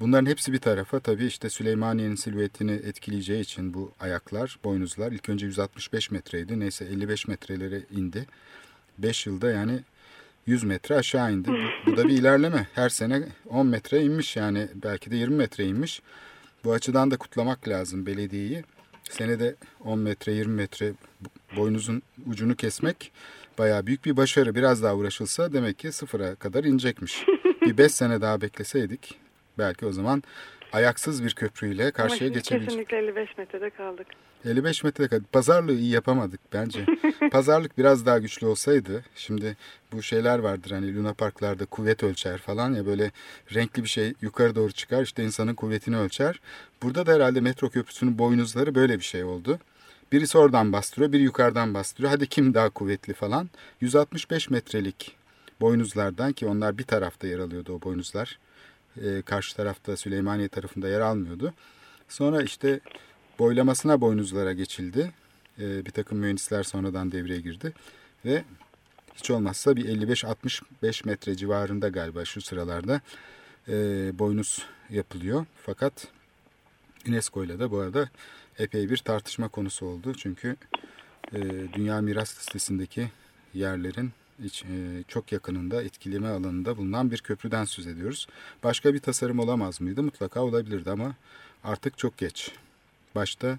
Bunların 0.00 0.26
hepsi 0.26 0.52
bir 0.52 0.58
tarafa 0.58 1.00
tabii 1.00 1.26
işte 1.26 1.50
Süleymaniye'nin 1.50 2.14
silüetini 2.14 2.72
etkileyeceği 2.72 3.40
için 3.40 3.74
bu 3.74 3.92
ayaklar, 4.00 4.58
boynuzlar 4.64 5.12
ilk 5.12 5.28
önce 5.28 5.46
165 5.46 6.10
metreydi. 6.10 6.60
Neyse 6.60 6.84
55 6.84 7.28
metrelere 7.28 7.82
indi. 7.90 8.26
5 8.98 9.26
yılda 9.26 9.50
yani 9.50 9.80
100 10.50 10.64
metre 10.64 10.94
aşağı 10.94 11.32
indi. 11.32 11.48
Bu, 11.48 11.92
bu 11.92 11.96
da 11.96 12.08
bir 12.08 12.18
ilerleme. 12.18 12.66
Her 12.74 12.88
sene 12.88 13.22
10 13.48 13.66
metre 13.66 14.00
inmiş 14.00 14.36
yani 14.36 14.68
belki 14.74 15.10
de 15.10 15.16
20 15.16 15.36
metre 15.36 15.64
inmiş. 15.64 16.02
Bu 16.64 16.72
açıdan 16.72 17.10
da 17.10 17.16
kutlamak 17.16 17.68
lazım 17.68 18.06
belediyeyi. 18.06 18.64
Senede 19.10 19.54
10 19.84 19.98
metre 19.98 20.32
20 20.32 20.54
metre 20.54 20.92
boynuzun 21.56 22.02
ucunu 22.26 22.56
kesmek 22.56 23.12
bayağı 23.58 23.86
büyük 23.86 24.04
bir 24.04 24.16
başarı. 24.16 24.54
Biraz 24.54 24.82
daha 24.82 24.96
uğraşılsa 24.96 25.52
demek 25.52 25.78
ki 25.78 25.92
sıfıra 25.92 26.34
kadar 26.34 26.64
inecekmiş. 26.64 27.26
Bir 27.62 27.78
5 27.78 27.92
sene 27.92 28.20
daha 28.20 28.40
bekleseydik 28.40 29.18
belki 29.58 29.86
o 29.86 29.92
zaman 29.92 30.22
ayaksız 30.72 31.24
bir 31.24 31.34
köprüyle 31.34 31.90
karşıya 31.90 32.30
geçebilecek. 32.30 32.68
kesinlikle 32.68 32.98
55 32.98 33.38
metrede 33.38 33.70
kaldık. 33.70 34.06
55 34.44 34.84
metre 34.84 35.08
kadar. 35.08 35.22
Pazarlığı 35.32 35.74
iyi 35.74 35.90
yapamadık 35.90 36.40
bence. 36.52 36.86
Pazarlık 37.32 37.78
biraz 37.78 38.06
daha 38.06 38.18
güçlü 38.18 38.46
olsaydı. 38.46 39.04
Şimdi 39.16 39.56
bu 39.92 40.02
şeyler 40.02 40.38
vardır 40.38 40.70
hani 40.70 40.96
Luna 40.96 41.14
Parklarda 41.14 41.66
kuvvet 41.66 42.02
ölçer 42.02 42.38
falan 42.38 42.74
ya 42.74 42.86
böyle 42.86 43.10
renkli 43.54 43.82
bir 43.82 43.88
şey 43.88 44.14
yukarı 44.20 44.54
doğru 44.54 44.72
çıkar 44.72 45.02
işte 45.02 45.24
insanın 45.24 45.54
kuvvetini 45.54 45.96
ölçer. 45.96 46.40
Burada 46.82 47.06
da 47.06 47.12
herhalde 47.12 47.40
metro 47.40 47.70
köprüsünün 47.70 48.18
boynuzları 48.18 48.74
böyle 48.74 48.98
bir 48.98 49.04
şey 49.04 49.24
oldu. 49.24 49.58
Birisi 50.12 50.38
oradan 50.38 50.72
bastırıyor, 50.72 51.12
biri 51.12 51.22
yukarıdan 51.22 51.74
bastırıyor. 51.74 52.10
Hadi 52.10 52.26
kim 52.26 52.54
daha 52.54 52.70
kuvvetli 52.70 53.14
falan. 53.14 53.50
165 53.80 54.50
metrelik 54.50 55.16
boynuzlardan 55.60 56.32
ki 56.32 56.46
onlar 56.46 56.78
bir 56.78 56.84
tarafta 56.84 57.26
yer 57.26 57.38
alıyordu 57.38 57.72
o 57.74 57.82
boynuzlar. 57.82 58.38
Ee, 59.04 59.22
karşı 59.22 59.56
tarafta 59.56 59.96
Süleymaniye 59.96 60.48
tarafında 60.48 60.88
yer 60.88 61.00
almıyordu. 61.00 61.54
Sonra 62.08 62.42
işte 62.42 62.80
boylamasına 63.40 64.00
boynuzlara 64.00 64.52
geçildi. 64.52 65.12
Ee, 65.58 65.86
bir 65.86 65.90
takım 65.90 66.18
mühendisler 66.18 66.62
sonradan 66.62 67.12
devreye 67.12 67.40
girdi. 67.40 67.72
Ve 68.24 68.44
hiç 69.16 69.30
olmazsa 69.30 69.76
bir 69.76 69.84
55-65 69.84 71.06
metre 71.06 71.36
civarında 71.36 71.88
galiba 71.88 72.24
şu 72.24 72.40
sıralarda 72.40 73.00
e, 73.68 73.72
boynuz 74.18 74.66
yapılıyor. 74.90 75.46
Fakat 75.66 76.08
UNESCO 77.08 77.44
ile 77.44 77.58
de 77.58 77.70
bu 77.70 77.78
arada 77.78 78.08
epey 78.58 78.90
bir 78.90 78.96
tartışma 78.96 79.48
konusu 79.48 79.86
oldu. 79.86 80.14
Çünkü 80.14 80.56
e, 81.32 81.40
Dünya 81.72 82.00
Miras 82.00 82.38
Listesi'ndeki 82.38 83.08
yerlerin 83.54 84.10
hiç, 84.42 84.64
e, 84.64 85.04
çok 85.08 85.32
yakınında 85.32 85.82
etkileme 85.82 86.28
alanında 86.28 86.76
bulunan 86.76 87.10
bir 87.10 87.18
köprüden 87.18 87.64
söz 87.64 87.86
ediyoruz. 87.86 88.26
Başka 88.64 88.94
bir 88.94 88.98
tasarım 88.98 89.38
olamaz 89.38 89.80
mıydı? 89.80 90.02
Mutlaka 90.02 90.40
olabilirdi 90.40 90.90
ama 90.90 91.14
artık 91.64 91.98
çok 91.98 92.18
geç. 92.18 92.52
Başta 93.14 93.58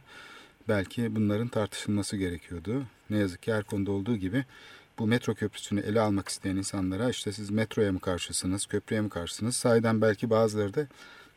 belki 0.68 1.16
bunların 1.16 1.48
tartışılması 1.48 2.18
gerekiyordu. 2.18 2.84
Ne 3.10 3.18
yazık 3.18 3.44
ki 3.44 3.54
her 3.54 3.64
konuda 3.64 3.92
olduğu 3.92 4.18
gibi 4.18 4.46
bu 5.00 5.08
metro 5.08 5.34
köprüsünü 5.34 5.80
ele 5.80 6.02
almak 6.02 6.30
isteyen 6.30 6.56
insanlara 6.56 7.10
işte 7.10 7.32
siz 7.32 7.50
metroya 7.50 7.92
mı 7.92 8.00
karşısınız, 8.00 8.66
köprüye 8.66 9.02
mi 9.02 9.10
karşısınız? 9.10 9.56
Sahiden 9.56 10.02
belki 10.02 10.30
bazıları 10.30 10.74
da 10.74 10.88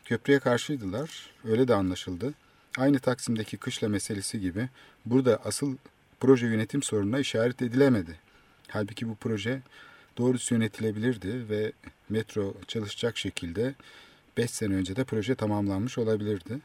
köprüye 0.05 0.39
karşıydılar. 0.39 1.29
Öyle 1.43 1.67
de 1.67 1.75
anlaşıldı. 1.75 2.33
Aynı 2.77 2.99
Taksim'deki 2.99 3.57
kışla 3.57 3.89
meselesi 3.89 4.39
gibi 4.39 4.69
burada 5.05 5.39
asıl 5.45 5.77
proje 6.19 6.47
yönetim 6.47 6.83
sorununa 6.83 7.19
işaret 7.19 7.61
edilemedi. 7.61 8.19
Halbuki 8.67 9.09
bu 9.09 9.15
proje 9.15 9.61
doğrusu 10.17 10.53
yönetilebilirdi 10.53 11.49
ve 11.49 11.71
metro 12.09 12.53
çalışacak 12.67 13.17
şekilde 13.17 13.75
5 14.37 14.51
sene 14.51 14.73
önce 14.73 14.95
de 14.95 15.03
proje 15.03 15.35
tamamlanmış 15.35 15.97
olabilirdi. 15.97 16.59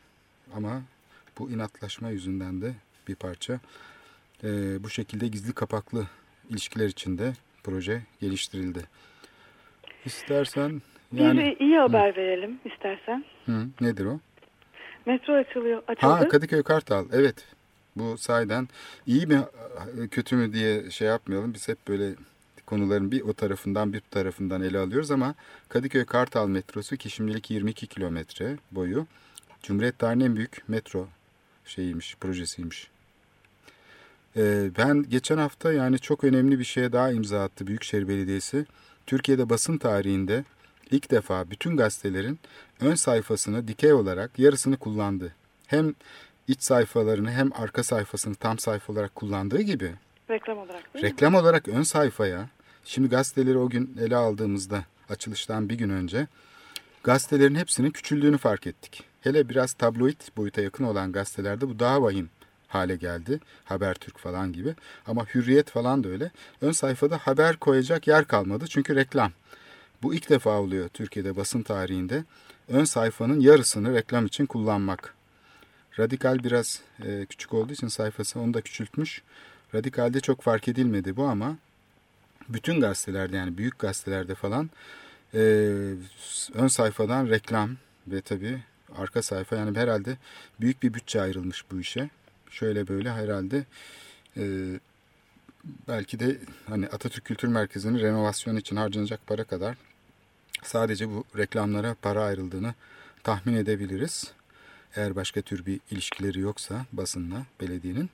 Ama 0.54 0.82
bu 1.40 1.50
inatlaşma 1.50 2.11
yüzünden 2.11 2.61
de 2.62 2.74
bir 3.09 3.14
parça 3.14 3.61
e, 4.44 4.48
bu 4.85 4.90
şekilde 4.90 5.29
gizli 5.29 5.53
kapaklı 5.53 6.07
ilişkiler 6.50 6.87
içinde 6.87 7.33
proje 7.62 8.03
geliştirildi. 8.20 8.81
İstersen 10.05 10.83
yani 11.12 11.38
Bir 11.38 11.66
iyi 11.66 11.79
haber 11.79 12.16
verelim 12.16 12.61
istersen. 12.64 13.24
hı, 13.46 13.66
nedir 13.81 14.05
o? 14.05 14.20
Metro 15.07 15.33
açılıyor, 15.35 15.83
açıldı. 15.88 16.12
Ha 16.12 16.29
Kadıköy 16.29 16.62
Kartal 16.62 17.07
evet. 17.12 17.44
Bu 17.96 18.18
sayeden 18.18 18.68
iyi 19.07 19.26
mi 19.26 19.40
kötü 20.11 20.37
mü 20.37 20.53
diye 20.53 20.90
şey 20.90 21.09
yapmayalım. 21.09 21.55
Biz 21.55 21.68
hep 21.68 21.88
böyle 21.88 22.14
konuların 22.66 23.12
bir 23.12 23.20
o 23.20 23.33
tarafından 23.33 23.92
bir 23.92 24.00
tarafından 24.00 24.62
ele 24.62 24.79
alıyoruz 24.79 25.11
ama 25.11 25.35
Kadıköy 25.68 26.05
Kartal 26.05 26.48
metrosu 26.48 26.96
ki 26.96 27.11
şimdilik 27.11 27.50
22 27.50 27.87
kilometre 27.87 28.57
boyu. 28.72 29.07
Cumhuriyet 29.62 29.98
tarihinin 29.98 30.24
en 30.24 30.37
büyük 30.37 30.68
metro 30.68 31.09
şeyiymiş, 31.70 32.16
projesiymiş. 32.20 32.90
Ee, 34.37 34.70
ben 34.78 35.02
geçen 35.11 35.38
hafta 35.38 35.72
yani 35.72 35.98
çok 35.98 36.24
önemli 36.24 36.59
bir 36.59 36.64
şeye 36.64 36.92
daha 36.92 37.12
imza 37.12 37.44
attı 37.44 37.66
Büyükşehir 37.66 38.09
Belediyesi. 38.09 38.66
Türkiye'de 39.06 39.50
basın 39.50 39.78
tarihinde 39.78 40.44
ilk 40.90 41.11
defa 41.11 41.50
bütün 41.50 41.76
gazetelerin 41.76 42.38
ön 42.80 42.94
sayfasını 42.94 43.68
dikey 43.68 43.92
olarak 43.92 44.38
yarısını 44.38 44.76
kullandı. 44.76 45.35
Hem 45.66 45.94
iç 46.48 46.62
sayfalarını 46.62 47.30
hem 47.33 47.52
arka 47.52 47.83
sayfasını 47.83 48.35
tam 48.35 48.59
sayfa 48.59 48.92
olarak 48.92 49.14
kullandığı 49.14 49.61
gibi 49.62 49.92
Reklam 50.30 50.59
olarak 50.59 50.94
değil 50.94 51.04
mi? 51.04 51.11
reklam 51.11 51.35
olarak 51.35 51.68
ön 51.68 51.83
sayfaya 51.83 52.48
şimdi 52.85 53.09
gazeteleri 53.09 53.59
o 53.59 53.68
gün 53.68 53.96
ele 54.00 54.16
aldığımızda 54.16 54.85
açılıştan 55.09 55.68
bir 55.68 55.74
gün 55.74 55.90
önce 55.90 56.26
gazetelerin 57.02 57.54
hepsinin 57.54 57.90
küçüldüğünü 57.90 58.38
fark 58.38 58.66
ettik. 58.66 59.09
Hele 59.20 59.48
biraz 59.48 59.72
tabloid 59.72 60.20
boyuta 60.37 60.61
yakın 60.61 60.85
olan 60.85 61.12
gazetelerde 61.12 61.68
bu 61.68 61.78
daha 61.78 62.02
vahim 62.02 62.30
hale 62.68 62.96
geldi. 62.96 63.40
Habertürk 63.64 64.18
falan 64.18 64.52
gibi. 64.52 64.74
Ama 65.06 65.26
Hürriyet 65.26 65.70
falan 65.70 66.04
da 66.04 66.09
öyle. 66.09 66.30
Ön 66.61 66.72
sayfada 66.72 67.18
haber 67.18 67.56
koyacak 67.56 68.09
yer 68.09 68.24
kalmadı 68.24 68.64
çünkü 68.68 68.96
reklam. 68.96 69.33
Bu 70.02 70.14
ilk 70.14 70.30
defa 70.30 70.61
oluyor 70.61 70.88
Türkiye'de 70.88 71.37
basın 71.37 71.62
tarihinde. 71.62 72.24
Ön 72.68 72.85
sayfanın 72.85 73.40
yarısını 73.40 73.94
reklam 73.94 74.26
için 74.26 74.46
kullanmak. 74.46 75.14
Radikal 75.98 76.44
biraz 76.44 76.80
e, 77.04 77.26
küçük 77.26 77.54
olduğu 77.54 77.72
için 77.72 77.88
sayfası 77.88 78.40
onu 78.40 78.54
da 78.54 78.61
küçültmüş. 78.61 79.22
Radikal'de 79.74 80.20
çok 80.20 80.42
fark 80.42 80.68
edilmedi 80.68 81.16
bu 81.16 81.24
ama 81.24 81.56
bütün 82.48 82.80
gazetelerde 82.80 83.37
yani 83.37 83.59
büyük 83.59 83.78
gazetelerde 83.78 84.35
falan 84.35 84.70
e, 85.35 85.40
ön 86.54 86.68
sayfadan 86.68 87.28
reklam 87.28 87.76
ve 88.06 88.20
tabii 88.20 88.59
arka 88.96 89.22
sayfa 89.22 89.57
yani 89.57 89.79
herhalde 89.79 90.16
büyük 90.61 90.83
bir 90.83 90.94
bütçe 90.94 91.20
ayrılmış 91.20 91.64
bu 91.70 91.81
işe. 91.81 92.11
Şöyle 92.50 92.88
böyle 92.88 93.12
herhalde 93.12 93.64
e, 94.37 94.42
belki 95.88 96.20
de 96.20 96.38
hani 96.66 96.87
Atatürk 96.87 97.24
Kültür 97.24 97.48
Merkezi'nin 97.48 97.98
renovasyonu 97.98 98.59
için 98.59 98.76
harcanacak 98.76 99.26
para 99.26 99.44
kadar 99.44 99.76
sadece 100.62 101.09
bu 101.09 101.24
reklamlara 101.37 101.96
para 102.03 102.24
ayrıldığını 102.24 102.74
tahmin 103.22 103.55
edebiliriz. 103.55 104.33
Eğer 104.96 105.16
başka 105.16 105.40
tür 105.42 105.66
bir 105.66 105.81
ilişkileri 105.90 106.40
yoksa 106.40 106.87
basınla 106.92 107.46
belediyenin. 107.61 108.11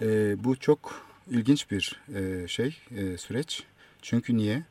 E, 0.00 0.36
bu 0.44 0.56
çok 0.56 1.06
ilginç 1.30 1.70
bir 1.70 2.00
e, 2.14 2.48
şey 2.48 2.78
e, 2.90 3.18
süreç. 3.18 3.64
Çünkü 4.02 4.36
niye? 4.36 4.62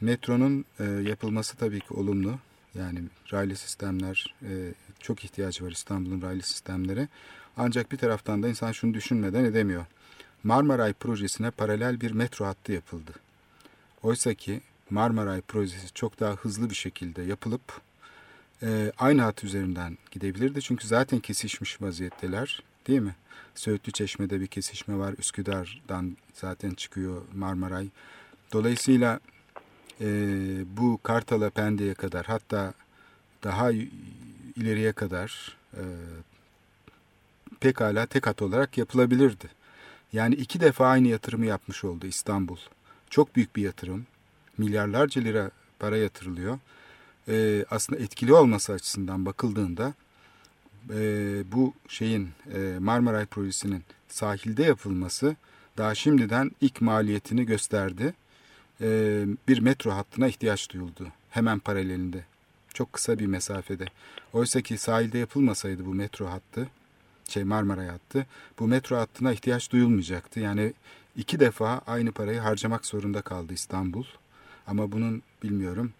Metronun 0.00 0.64
e, 0.80 0.84
yapılması 0.84 1.56
tabii 1.56 1.80
ki 1.80 1.94
olumlu. 1.94 2.38
Yani 2.74 3.02
raylı 3.32 3.56
sistemler 3.56 4.34
e, 4.42 4.74
çok 5.00 5.24
ihtiyacı 5.24 5.64
var 5.64 5.70
İstanbul'un 5.70 6.22
raylı 6.22 6.42
sistemlere. 6.42 7.08
Ancak 7.56 7.92
bir 7.92 7.96
taraftan 7.96 8.42
da 8.42 8.48
insan 8.48 8.72
şunu 8.72 8.94
düşünmeden 8.94 9.44
edemiyor. 9.44 9.86
Marmaray 10.44 10.92
projesine 10.92 11.50
paralel 11.50 12.00
bir 12.00 12.10
metro 12.10 12.46
hattı 12.46 12.72
yapıldı. 12.72 13.12
Oysa 14.02 14.34
ki 14.34 14.60
Marmaray 14.90 15.40
projesi 15.40 15.94
çok 15.94 16.20
daha 16.20 16.34
hızlı 16.34 16.70
bir 16.70 16.74
şekilde 16.74 17.22
yapılıp 17.22 17.80
e, 18.62 18.92
aynı 18.98 19.22
hat 19.22 19.44
üzerinden 19.44 19.98
gidebilirdi. 20.10 20.62
Çünkü 20.62 20.86
zaten 20.86 21.20
kesişmiş 21.20 21.82
vaziyetteler 21.82 22.62
değil 22.86 23.00
mi? 23.00 23.14
Söğütlü 23.54 23.92
Çeşme'de 23.92 24.40
bir 24.40 24.46
kesişme 24.46 24.98
var. 24.98 25.14
Üsküdar'dan 25.18 26.16
zaten 26.34 26.70
çıkıyor 26.70 27.22
Marmaray. 27.34 27.88
Dolayısıyla 28.52 29.20
e, 30.02 30.06
bu 30.76 31.00
Kartal'a 31.02 31.50
Pende'ye 31.50 31.94
kadar 31.94 32.26
hatta 32.26 32.74
daha 33.44 33.70
ileriye 34.56 34.92
kadar 34.92 35.56
e, 35.74 35.82
pekala 37.60 38.06
tek 38.06 38.26
hat 38.26 38.42
olarak 38.42 38.78
yapılabilirdi. 38.78 39.48
Yani 40.12 40.34
iki 40.34 40.60
defa 40.60 40.86
aynı 40.86 41.08
yatırımı 41.08 41.46
yapmış 41.46 41.84
oldu 41.84 42.06
İstanbul. 42.06 42.58
Çok 43.10 43.36
büyük 43.36 43.56
bir 43.56 43.62
yatırım. 43.62 44.06
Milyarlarca 44.58 45.22
lira 45.22 45.50
para 45.78 45.96
yatırılıyor. 45.96 46.58
E, 47.28 47.64
aslında 47.70 48.00
etkili 48.00 48.34
olması 48.34 48.72
açısından 48.72 49.26
bakıldığında 49.26 49.94
e, 50.90 51.00
bu 51.52 51.74
şeyin 51.88 52.30
e, 52.54 52.78
Marmaray 52.78 53.26
projesinin 53.26 53.84
sahilde 54.08 54.62
yapılması 54.62 55.36
daha 55.78 55.94
şimdiden 55.94 56.50
ilk 56.60 56.80
maliyetini 56.80 57.46
gösterdi. 57.46 58.14
E, 58.82 59.24
bir 59.48 59.58
metro 59.58 59.90
hattına 59.90 60.28
ihtiyaç 60.28 60.70
duyuldu. 60.70 61.08
Hemen 61.30 61.58
paralelinde. 61.58 62.24
Çok 62.74 62.92
kısa 62.92 63.18
bir 63.18 63.26
mesafede. 63.26 63.84
Oysa 64.32 64.60
ki 64.60 64.78
sahilde 64.78 65.18
yapılmasaydı 65.18 65.86
bu 65.86 65.94
metro 65.94 66.26
hattı, 66.26 66.68
şey 67.28 67.44
Marmaray 67.44 67.88
hattı, 67.88 68.26
bu 68.58 68.68
metro 68.68 68.96
hattına 68.96 69.32
ihtiyaç 69.32 69.72
duyulmayacaktı. 69.72 70.40
Yani 70.40 70.72
iki 71.16 71.40
defa 71.40 71.80
aynı 71.86 72.12
parayı 72.12 72.40
harcamak 72.40 72.86
zorunda 72.86 73.22
kaldı 73.22 73.52
İstanbul. 73.52 74.04
Ama 74.66 74.92
bunun 74.92 75.22
bilmiyorum 75.42 75.92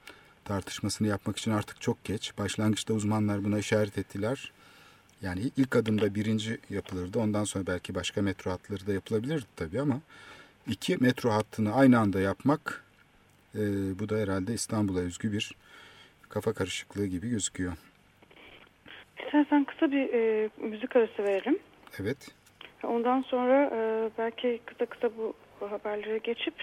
tartışmasını 0.44 1.08
yapmak 1.08 1.38
için 1.38 1.50
artık 1.50 1.80
çok 1.80 2.04
geç. 2.04 2.32
Başlangıçta 2.38 2.94
uzmanlar 2.94 3.44
buna 3.44 3.58
işaret 3.58 3.98
ettiler. 3.98 4.52
Yani 5.22 5.50
ilk 5.56 5.76
adımda 5.76 6.14
birinci 6.14 6.58
yapılırdı. 6.70 7.18
Ondan 7.18 7.44
sonra 7.44 7.66
belki 7.66 7.94
başka 7.94 8.22
metro 8.22 8.50
hatları 8.50 8.86
da 8.86 8.92
yapılabilirdi 8.92 9.46
tabii 9.56 9.80
ama 9.80 10.00
iki 10.66 10.96
metro 10.96 11.30
hattını 11.30 11.74
aynı 11.74 11.98
anda 11.98 12.20
yapmak 12.20 12.84
e, 13.54 13.60
bu 13.98 14.08
da 14.08 14.16
herhalde 14.16 14.54
İstanbul'a 14.54 15.00
özgü 15.00 15.32
bir 15.32 15.52
kafa 16.28 16.52
karışıklığı 16.52 17.06
gibi 17.06 17.28
gözüküyor. 17.28 17.72
İstersen 19.18 19.64
kısa 19.64 19.90
bir 19.90 20.14
e, 20.14 20.50
müzik 20.56 20.96
arası 20.96 21.24
verelim. 21.24 21.58
Evet. 22.00 22.30
Ondan 22.82 23.22
sonra 23.22 23.70
e, 23.74 24.10
belki 24.18 24.60
kısa 24.66 24.86
kısa 24.86 25.10
bu 25.16 25.34
haberlere 25.60 26.18
geçip 26.18 26.54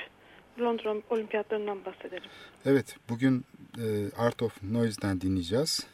Londra 0.59 0.95
olimpiyatlarından 1.09 1.85
bahsedelim. 1.85 2.29
Evet, 2.65 2.95
bugün 3.09 3.45
e, 3.77 3.85
Art 4.17 4.41
of 4.41 4.63
Noise'den 4.63 5.21
dinleyeceğiz. 5.21 5.87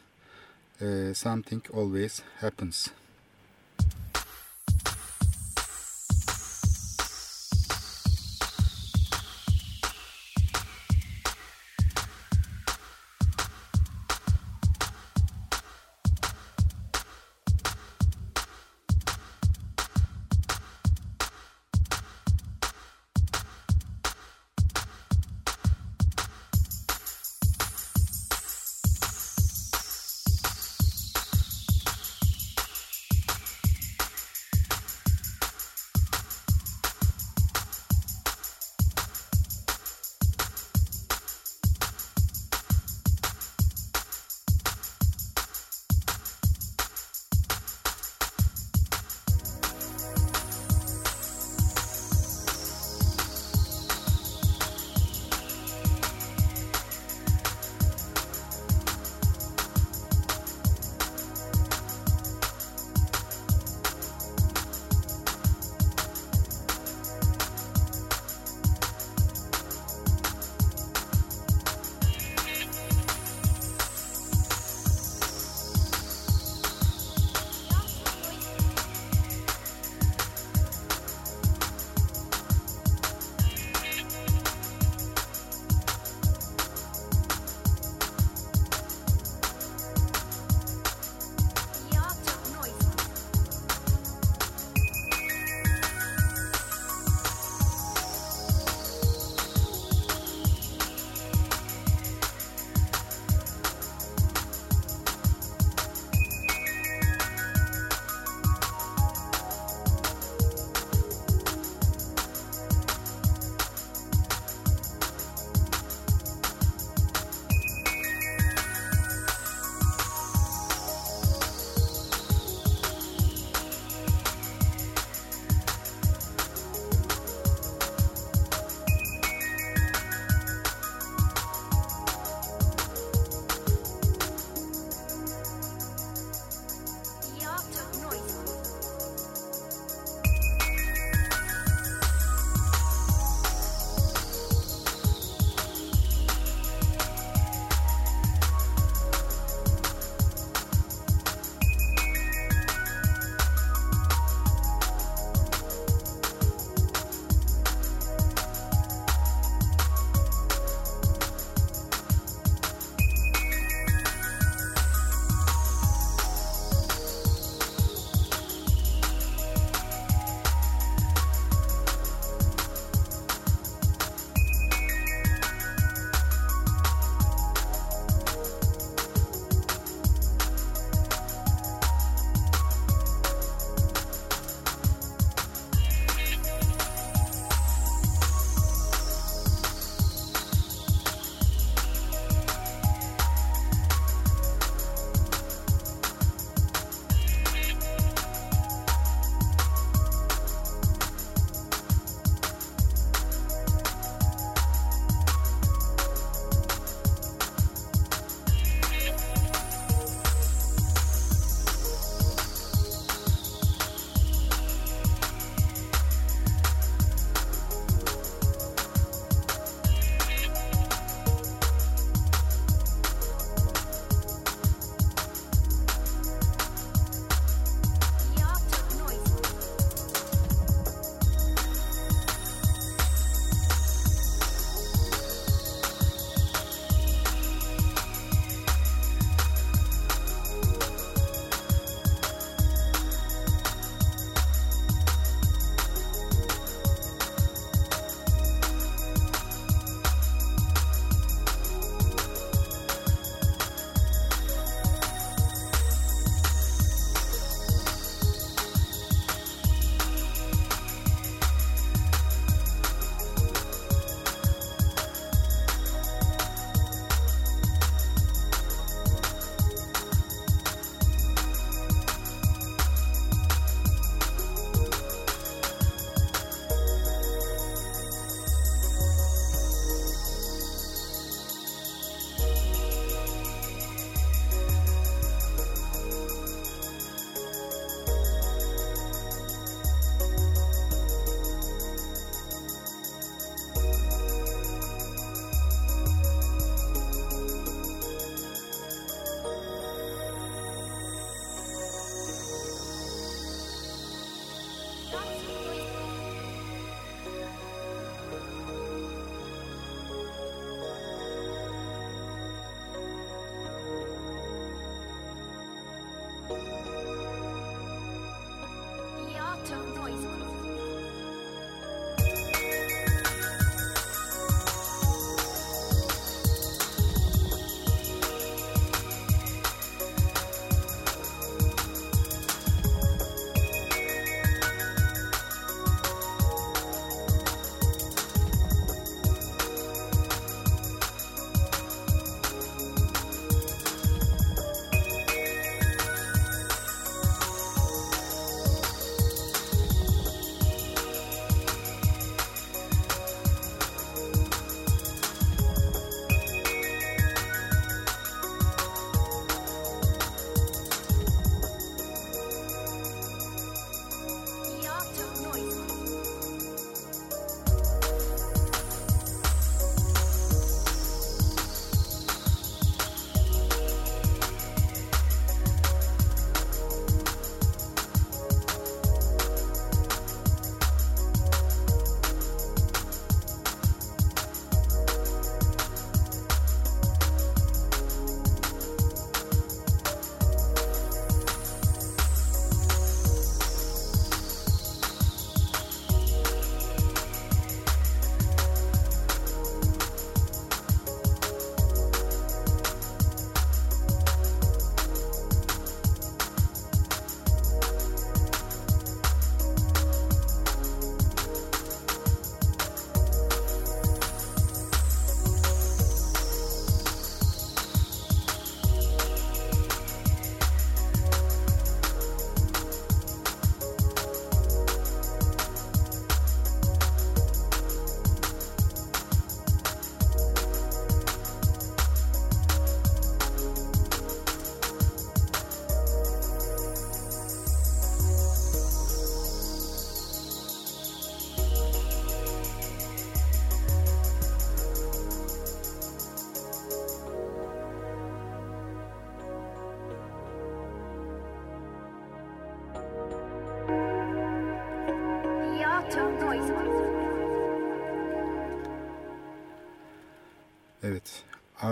E, 0.80 1.14
Something 1.14 1.62
Always 1.74 2.22
Happens. 2.40 2.88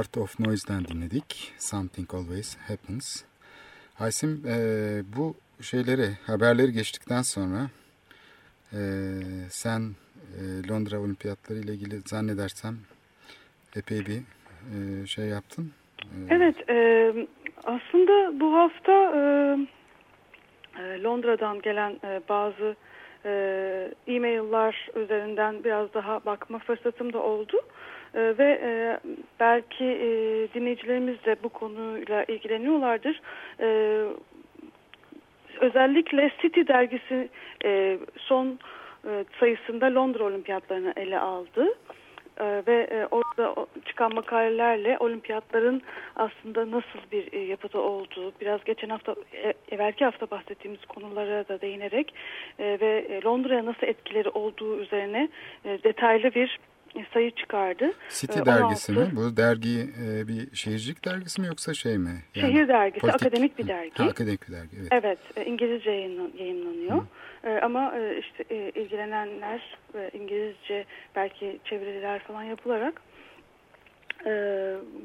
Art 0.05 0.17
of 0.17 0.41
Noise'den 0.41 0.85
dinledik. 0.85 1.53
Something 1.59 2.15
Always 2.15 2.57
Happens. 2.69 3.25
Aysim, 4.01 4.43
e, 4.47 4.57
bu 5.17 5.35
şeyleri, 5.61 6.09
haberleri 6.27 6.73
geçtikten 6.73 7.23
sonra 7.23 7.71
e, 8.73 8.79
sen 9.49 9.81
e, 10.39 10.69
Londra 10.69 11.01
Olimpiyatları 11.01 11.59
ile 11.59 11.73
ilgili 11.73 12.01
zannedersem 12.01 12.75
epey 13.77 14.07
bir 14.07 14.21
e, 14.75 15.07
şey 15.07 15.25
yaptın. 15.25 15.73
E, 16.03 16.35
evet, 16.35 16.71
e, 16.71 16.77
aslında 17.65 18.41
bu 18.41 18.55
hafta 18.55 18.93
e, 18.93 19.23
e 20.81 21.03
Londra'dan 21.03 21.63
gelen 21.63 21.93
e, 22.05 22.21
bazı 22.29 22.77
e, 23.25 23.31
e-mail'lar 24.07 24.89
üzerinden 24.97 25.65
biraz 25.65 25.95
daha 25.95 26.25
bakma 26.25 26.59
fırsatım 26.59 27.13
da 27.13 27.19
oldu. 27.19 27.57
E, 28.15 28.39
ve 28.39 28.61
e, 28.63 28.99
belki 29.41 29.85
e, 29.85 30.09
dinleyicilerimiz 30.55 31.25
de 31.25 31.37
bu 31.43 31.49
konuyla 31.49 32.25
ilgileniyorlardır. 32.25 33.21
E, 33.61 33.69
özellikle 35.61 36.31
City 36.43 36.61
dergisi 36.69 37.29
e, 37.65 37.99
son 38.17 38.59
sayısında 39.41 39.95
Londra 39.95 40.25
olimpiyatlarını 40.25 40.93
ele 40.97 41.19
aldı. 41.19 41.69
E, 42.41 42.63
ve 42.67 43.07
orada 43.11 43.67
çıkan 43.85 44.15
makalelerle 44.15 44.97
olimpiyatların 45.01 45.83
aslında 46.17 46.71
nasıl 46.71 46.99
bir 47.13 47.33
yapıda 47.33 47.79
olduğu, 47.79 48.33
biraz 48.41 48.65
geçen 48.65 48.89
hafta, 48.89 49.15
e, 49.33 49.55
evvelki 49.71 50.05
hafta 50.05 50.31
bahsettiğimiz 50.31 50.85
konulara 50.85 51.49
da 51.49 51.61
değinerek 51.61 52.15
ve 52.59 53.21
Londra'ya 53.25 53.65
nasıl 53.65 53.87
etkileri 53.87 54.29
olduğu 54.29 54.81
üzerine 54.81 55.29
detaylı 55.65 56.35
bir 56.35 56.59
sayı 57.15 57.31
çıkardı. 57.31 57.93
City 58.09 58.41
ee, 58.41 58.47
dergisi 58.47 58.93
mi? 58.93 59.09
Bu 59.13 59.37
dergi 59.37 59.89
e, 60.07 60.29
bir 60.29 60.57
şehircilik 60.57 61.05
dergisi 61.05 61.41
mi 61.41 61.47
yoksa 61.47 61.75
şey 61.75 61.99
mi? 61.99 62.23
Yani 62.35 62.53
Şehir 62.53 62.69
dergisi, 62.69 63.01
politik... 63.01 63.23
akademik 63.27 63.59
bir 63.59 63.69
dergi. 63.69 63.95
Ha, 63.95 64.05
akademik 64.05 64.49
bir 64.49 64.53
dergi, 64.53 64.77
evet. 64.81 64.89
Evet, 64.93 65.19
e, 65.37 65.45
İngilizce 65.45 65.91
yayınlanıyor. 65.91 66.97
Hı. 67.43 67.49
E, 67.49 67.61
ama 67.61 67.95
işte 68.19 68.71
ilgilenenler 68.75 69.79
İngilizce 70.13 70.85
belki 71.17 71.59
çeviriler 71.65 72.23
falan 72.23 72.43
yapılarak 72.43 73.03
e, 74.27 74.31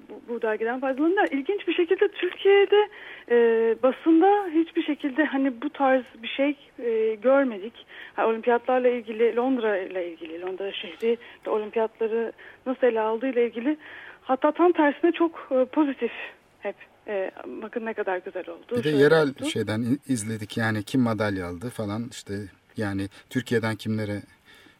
bu, 0.09 0.33
bu 0.33 0.41
dergiden 0.41 0.79
faydalanırlar. 0.79 1.27
İlginç 1.31 1.67
bir 1.67 1.73
şekilde 1.73 2.07
Türkiye'de 2.07 2.89
e, 3.31 3.35
basında 3.83 4.47
hiçbir 4.53 4.83
şekilde 4.83 5.23
hani 5.23 5.61
bu 5.61 5.69
tarz 5.69 6.03
bir 6.23 6.27
şey 6.27 6.55
e, 6.79 7.15
görmedik. 7.15 7.73
Yani 8.17 8.27
olimpiyatlarla 8.27 8.89
ilgili, 8.89 9.35
Londra 9.35 9.77
ile 9.77 10.11
ilgili, 10.11 10.41
Londra 10.41 10.71
şehri 10.73 11.17
olimpiyatları 11.47 12.31
nasıl 12.65 12.87
ele 12.87 12.99
aldığı 12.99 13.27
ile 13.27 13.47
ilgili 13.47 13.77
hatta 14.21 14.51
tam 14.51 14.71
tersine 14.71 15.11
çok 15.11 15.47
e, 15.51 15.65
pozitif 15.65 16.11
hep. 16.59 16.75
E, 17.07 17.31
bakın 17.45 17.85
ne 17.85 17.93
kadar 17.93 18.17
güzel 18.17 18.49
oldu. 18.49 18.77
Bir 18.77 18.83
de 18.83 18.89
yerel 18.89 19.29
oldu. 19.29 19.45
şeyden 19.45 19.97
izledik 20.07 20.57
yani 20.57 20.83
kim 20.83 21.01
madalya 21.01 21.47
aldı 21.47 21.69
falan 21.69 22.07
işte 22.11 22.33
yani 22.77 23.09
Türkiye'den 23.29 23.75
kimlere 23.75 24.21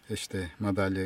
işte 0.10 0.38
madalya 0.60 1.06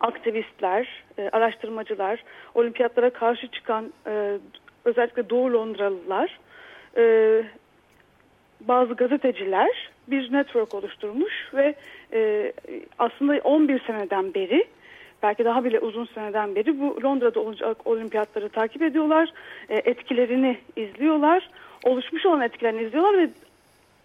aktivistler, 0.00 1.04
e, 1.18 1.28
araştırmacılar, 1.28 2.24
olimpiyatlara 2.54 3.10
karşı 3.10 3.48
çıkan 3.48 3.92
e, 4.06 4.38
özellikle 4.84 5.30
Doğu 5.30 5.52
Londralılar, 5.52 6.38
e, 6.96 7.42
bazı 8.60 8.94
gazeteciler 8.94 9.90
bir 10.08 10.32
network 10.32 10.74
oluşturmuş 10.74 11.32
ve 11.54 11.74
e, 12.12 12.52
aslında 12.98 13.40
11 13.44 13.82
seneden 13.86 14.34
beri 14.34 14.66
belki 15.22 15.44
daha 15.44 15.64
bile 15.64 15.80
uzun 15.80 16.04
seneden 16.14 16.54
beri 16.54 16.80
bu 16.80 17.02
Londra'da 17.02 17.40
olacak 17.40 17.86
olimpiyatları 17.86 18.48
takip 18.48 18.82
ediyorlar, 18.82 19.32
e, 19.68 19.74
etkilerini 19.74 20.58
izliyorlar, 20.76 21.50
oluşmuş 21.84 22.26
olan 22.26 22.40
etkilerini 22.40 22.82
izliyorlar 22.82 23.18
ve 23.18 23.30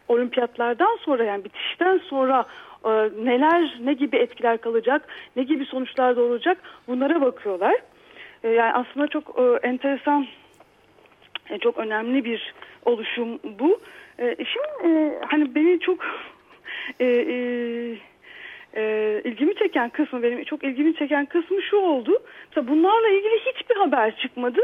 olimpiyatlardan 0.07 0.97
sonra 1.01 1.23
yani 1.23 1.43
bitişten 1.43 1.97
sonra 1.97 2.45
e, 2.85 2.89
neler, 3.25 3.77
ne 3.81 3.93
gibi 3.93 4.17
etkiler 4.17 4.57
kalacak, 4.57 5.07
ne 5.35 5.43
gibi 5.43 5.65
sonuçlar 5.65 6.15
doğuracak 6.15 6.57
bunlara 6.87 7.21
bakıyorlar. 7.21 7.75
E, 8.43 8.49
yani 8.49 8.73
aslında 8.73 9.07
çok 9.07 9.39
e, 9.39 9.67
enteresan, 9.67 10.27
e, 11.49 11.57
çok 11.57 11.77
önemli 11.77 12.25
bir 12.25 12.53
oluşum 12.85 13.39
bu. 13.59 13.79
E, 14.21 14.35
şimdi 14.37 14.93
e, 14.93 15.19
hani 15.27 15.55
beni 15.55 15.79
çok 15.79 15.99
e, 16.99 17.05
e, 17.05 17.35
e, 18.75 19.21
ilgimi 19.23 19.55
çeken 19.55 19.89
kısmı 19.89 20.23
benim 20.23 20.43
çok 20.43 20.63
ilgimi 20.63 20.95
çeken 20.95 21.25
kısmı 21.25 21.61
şu 21.61 21.77
oldu. 21.77 22.23
Mesela 22.49 22.67
bunlarla 22.67 23.07
ilgili 23.07 23.39
hiçbir 23.39 23.75
haber 23.75 24.17
çıkmadı. 24.17 24.59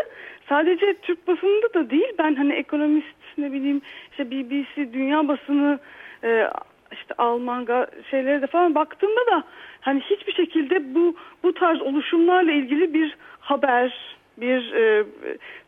Sadece 0.49 0.93
Türk 1.01 1.28
basınında 1.28 1.74
da 1.74 1.89
değil. 1.89 2.14
Ben 2.20 2.36
hani 2.36 2.53
ekonomist 2.53 3.08
ne 3.38 3.51
bileyim 3.51 3.82
işte 4.12 4.32
BBC 4.32 4.93
dünya 4.93 5.28
basını 5.28 5.80
e, 6.24 6.47
işte 6.91 7.14
Alman 7.18 7.68
şeylere 8.12 8.41
de 8.41 8.47
falan 8.47 8.76
baktığımda 8.76 9.26
da 9.32 9.43
hani 9.82 9.99
hiçbir 9.99 10.34
şekilde 10.34 10.95
bu 10.95 11.16
bu 11.43 11.53
tarz 11.53 11.82
oluşumlarla 11.82 12.51
ilgili 12.51 12.93
bir 12.93 13.18
haber, 13.39 14.18
bir 14.38 14.74
e, 14.74 15.03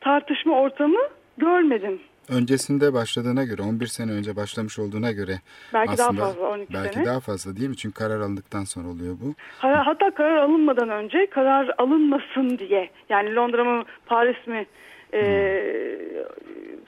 tartışma 0.01 0.59
ortamı 0.59 0.99
görmedim 1.37 1.99
öncesinde 2.29 2.93
başladığına 2.93 3.43
göre 3.43 3.61
11 3.61 3.87
sene 3.87 4.11
önce 4.11 4.35
başlamış 4.35 4.79
olduğuna 4.79 5.11
göre 5.11 5.39
belki 5.73 5.91
aslında, 5.91 6.21
daha 6.21 6.27
fazla 6.27 6.49
12 6.49 6.73
belki 6.73 6.93
sene. 6.93 7.05
daha 7.05 7.19
fazla 7.19 7.55
değil 7.55 7.69
mi? 7.69 7.77
Çünkü 7.77 7.95
karar 7.95 8.19
alındıktan 8.19 8.63
sonra 8.63 8.87
oluyor 8.87 9.15
bu. 9.23 9.33
Hatta 9.57 10.11
karar 10.11 10.37
alınmadan 10.37 10.89
önce 10.89 11.25
karar 11.29 11.71
alınmasın 11.77 12.57
diye 12.57 12.89
yani 13.09 13.35
Londra 13.35 13.63
mı 13.63 13.83
Paris 14.05 14.47
mi 14.47 14.65
e, 15.13 15.21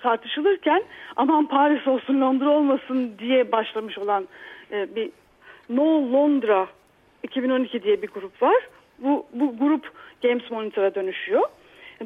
tartışılırken 0.01 0.83
aman 1.15 1.47
Paris 1.47 1.87
olsun 1.87 2.21
Londra 2.21 2.49
olmasın 2.49 3.11
diye 3.19 3.51
başlamış 3.51 3.97
olan 3.97 4.27
e, 4.71 4.95
bir 4.95 5.11
No 5.69 6.11
Londra 6.13 6.67
2012 7.23 7.83
diye 7.83 8.01
bir 8.01 8.07
grup 8.07 8.41
var. 8.41 8.67
Bu, 8.99 9.25
bu 9.33 9.57
grup 9.57 9.91
Games 10.23 10.51
Monitor'a 10.51 10.95
dönüşüyor. 10.95 11.41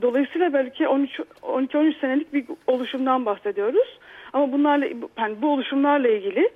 Dolayısıyla 0.01 0.53
belki 0.53 0.83
12-13 0.83 1.99
senelik 1.99 2.33
bir 2.33 2.45
oluşumdan 2.67 3.25
bahsediyoruz. 3.25 3.99
Ama 4.33 4.51
bunlarla 4.51 4.85
yani 5.17 5.41
bu 5.41 5.53
oluşumlarla 5.53 6.07
ilgili 6.07 6.49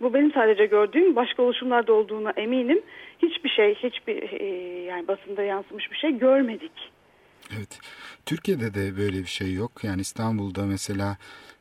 bu 0.00 0.14
benim 0.14 0.32
sadece 0.32 0.66
gördüğüm 0.66 1.16
başka 1.16 1.42
oluşumlarda 1.42 1.92
olduğuna 1.92 2.30
eminim. 2.30 2.82
Hiçbir 3.18 3.48
şey, 3.48 3.74
hiçbir 3.74 4.40
e, 4.40 4.44
yani 4.82 5.08
basında 5.08 5.42
yansımış 5.42 5.90
bir 5.90 5.96
şey 5.96 6.18
görmedik. 6.18 6.72
Evet. 7.56 7.80
Türkiye'de 8.26 8.74
de 8.74 8.96
böyle 8.96 9.18
bir 9.18 9.26
şey 9.26 9.54
yok. 9.54 9.84
Yani 9.84 10.00
İstanbul'da 10.00 10.62
mesela 10.66 11.16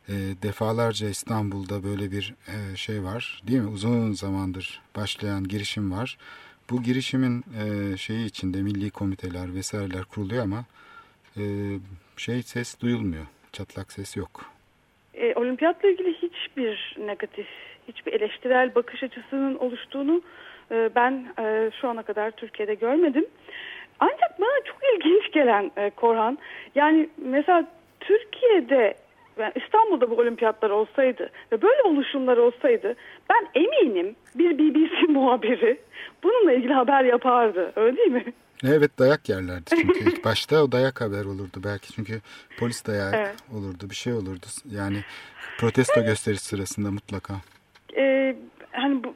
e, 0.09 0.13
defalarca 0.43 1.09
İstanbul'da 1.09 1.83
böyle 1.83 2.11
bir 2.11 2.33
e, 2.47 2.75
şey 2.75 3.03
var. 3.03 3.41
Değil 3.47 3.59
mi? 3.59 3.69
Uzun 3.69 4.11
zamandır 4.11 4.81
başlayan 4.95 5.43
girişim 5.43 5.91
var. 5.91 6.17
Bu 6.69 6.83
girişimin 6.83 7.43
şeyi 7.95 8.25
içinde 8.25 8.61
milli 8.61 8.89
komiteler 8.89 9.55
vesaireler 9.55 10.03
kuruluyor 10.03 10.43
ama 10.43 10.65
e, 11.37 11.43
şey 12.17 12.41
ses 12.41 12.81
duyulmuyor. 12.81 13.25
Çatlak 13.51 13.91
ses 13.91 14.17
yok. 14.17 14.45
E, 15.13 15.33
olimpiyatla 15.33 15.89
ilgili 15.89 16.13
hiçbir 16.13 16.95
negatif 16.99 17.47
hiçbir 17.87 18.13
eleştirel 18.13 18.75
bakış 18.75 19.03
açısının 19.03 19.55
oluştuğunu 19.55 20.21
e, 20.71 20.89
ben 20.95 21.25
e, 21.39 21.71
şu 21.81 21.87
ana 21.89 22.03
kadar 22.03 22.31
Türkiye'de 22.31 22.73
görmedim. 22.73 23.25
Ancak 23.99 24.39
bana 24.39 24.63
çok 24.65 24.77
ilginç 24.95 25.31
gelen 25.31 25.71
e, 25.77 25.89
Korhan, 25.89 26.37
yani 26.75 27.09
mesela 27.17 27.67
Türkiye'de 27.99 28.95
yani 29.39 29.53
İstanbul'da 29.55 30.11
bu 30.11 30.15
olimpiyatlar 30.15 30.69
olsaydı 30.69 31.29
ve 31.51 31.61
böyle 31.61 31.81
oluşumlar 31.83 32.37
olsaydı 32.37 32.95
ben 33.29 33.61
eminim 33.61 34.15
bir 34.35 34.57
BBC 34.57 35.01
muhabiri 35.11 35.77
bununla 36.23 36.53
ilgili 36.53 36.73
haber 36.73 37.03
yapardı. 37.03 37.73
Öyle 37.75 37.97
değil 37.97 38.11
mi? 38.11 38.23
Evet 38.67 38.99
dayak 38.99 39.29
yerlerdi 39.29 39.69
çünkü 39.69 39.99
ilk 39.99 40.25
başta 40.25 40.63
o 40.63 40.71
dayak 40.71 41.01
haber 41.01 41.25
olurdu 41.25 41.61
belki 41.63 41.93
çünkü 41.93 42.21
polis 42.59 42.87
dayağı 42.87 43.11
Evet. 43.15 43.35
olurdu 43.53 43.89
bir 43.89 43.95
şey 43.95 44.13
olurdu 44.13 44.45
yani 44.71 44.97
protesto 45.59 46.03
gösterisi 46.03 46.45
sırasında 46.45 46.91
mutlaka. 46.91 47.33
Ee, 47.97 48.35
hani 48.71 49.03
bu 49.03 49.13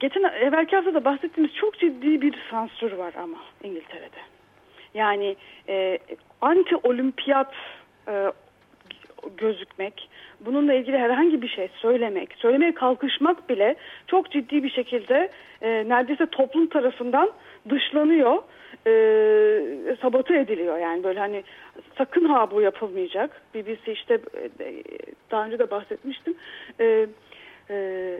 geçen 0.00 0.22
evvelki 0.22 0.76
hafta 0.76 0.94
da 0.94 1.04
bahsettiğimiz 1.04 1.54
çok 1.54 1.78
ciddi 1.78 2.20
bir 2.20 2.34
sansür 2.50 2.92
var 2.92 3.14
ama 3.22 3.38
İngiltere'de. 3.62 4.20
Yani 4.94 5.36
e, 5.68 5.98
anti 6.40 6.76
olimpiyat 6.76 7.52
e, 8.08 8.32
gözükmek, 9.36 10.08
bununla 10.40 10.74
ilgili 10.74 10.98
herhangi 10.98 11.42
bir 11.42 11.48
şey 11.48 11.68
söylemek, 11.74 12.34
söylemeye 12.38 12.74
kalkışmak 12.74 13.48
bile 13.48 13.76
çok 14.06 14.30
ciddi 14.30 14.62
bir 14.62 14.70
şekilde 14.70 15.30
e, 15.62 15.68
neredeyse 15.88 16.26
toplum 16.26 16.66
tarafından 16.66 17.30
dışlanıyor, 17.70 18.42
e, 18.86 19.96
sabote 20.02 20.38
ediliyor. 20.38 20.78
Yani 20.78 21.04
böyle 21.04 21.20
hani 21.20 21.44
sakın 21.98 22.24
ha 22.24 22.50
bu 22.50 22.60
yapılmayacak. 22.60 23.42
BBC 23.54 23.92
işte 23.92 24.20
e, 24.60 24.82
daha 25.30 25.46
önce 25.46 25.58
de 25.58 25.70
bahsetmiştim. 25.70 26.34
E, 26.80 27.06
e, 27.70 28.18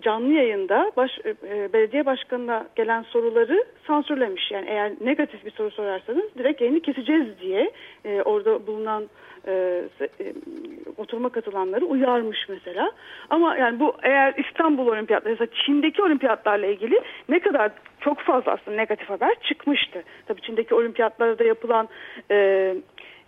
canlı 0.00 0.32
yayında 0.32 0.92
baş, 0.96 1.10
e, 1.24 1.72
belediye 1.72 2.06
başkanına 2.06 2.66
gelen 2.76 3.02
soruları 3.02 3.64
sansürlemiş. 3.86 4.50
Yani 4.50 4.66
eğer 4.68 4.92
negatif 5.00 5.44
bir 5.44 5.50
soru 5.50 5.70
sorarsanız 5.70 6.34
direkt 6.38 6.60
yayını 6.60 6.80
keseceğiz 6.80 7.26
diye 7.40 7.70
e, 8.04 8.22
orada 8.22 8.66
bulunan 8.66 9.08
e, 9.46 9.82
e, 10.00 10.32
oturuma 10.96 11.28
katılanları 11.28 11.84
uyarmış 11.84 12.48
mesela. 12.48 12.92
Ama 13.30 13.56
yani 13.56 13.80
bu 13.80 13.94
eğer 14.02 14.34
İstanbul 14.34 14.86
Olimpiyatları 14.86 15.32
mesela 15.32 15.62
Çin'deki 15.66 16.02
olimpiyatlarla 16.02 16.66
ilgili 16.66 17.00
ne 17.28 17.40
kadar 17.40 17.72
çok 18.00 18.20
fazla 18.20 18.52
aslında 18.52 18.76
negatif 18.76 19.10
haber 19.10 19.34
çıkmıştı. 19.42 20.02
Tabii 20.26 20.40
Çin'deki 20.40 20.74
olimpiyatlarda 20.74 21.44
yapılan 21.44 21.88
e, 22.30 22.74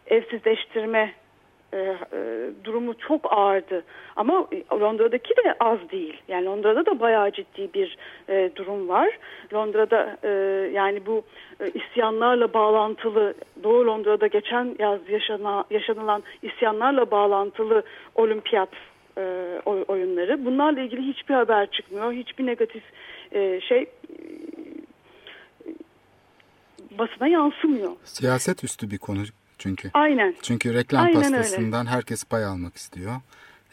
evsizleştirme 0.07 1.13
e, 1.73 1.79
e, 1.79 1.97
durumu 2.65 2.95
çok 2.95 3.33
ağırdı. 3.33 3.85
Ama 4.17 4.49
Londra'daki 4.73 5.37
de 5.37 5.55
az 5.61 5.79
değil. 5.93 6.17
Yani 6.29 6.47
Londra'da 6.47 6.87
da 6.87 7.01
bayağı 7.01 7.33
ciddi 7.33 7.71
bir 7.75 7.97
e, 8.29 8.51
durum 8.57 8.89
var. 8.89 9.19
Londra'da 9.55 10.17
e, 10.23 10.29
yani 10.73 11.07
bu 11.07 11.23
e, 11.61 11.71
isyanlarla 11.71 12.55
bağlantılı 12.55 13.35
Doğu 13.63 13.87
Londra'da 13.87 14.27
geçen 14.27 14.77
yaz 14.79 15.01
yaşana, 15.09 15.65
yaşanılan 15.71 16.23
isyanlarla 16.43 17.11
bağlantılı 17.11 17.83
olimpiyat 18.15 18.69
e, 19.19 19.23
oy- 19.65 19.85
oyunları. 19.89 20.45
Bunlarla 20.45 20.81
ilgili 20.81 21.03
hiçbir 21.03 21.35
haber 21.35 21.71
çıkmıyor. 21.71 22.13
Hiçbir 22.13 22.47
negatif 22.47 22.83
e, 23.33 23.61
şey 23.61 23.81
e, 23.83 23.87
basına 26.99 27.29
yansımıyor. 27.29 27.93
Siyaset 28.05 28.65
üstü 28.65 28.91
bir 28.91 28.99
konu 28.99 29.19
çünkü. 29.59 29.91
Aynen. 29.95 30.35
Çünkü 30.43 30.75
reklam 30.75 31.05
Aynen 31.05 31.25
öyle. 31.25 31.37
pastasından 31.37 31.87
herkes 31.87 32.25
pay 32.25 32.45
almak 32.45 32.77
istiyor. 32.77 33.21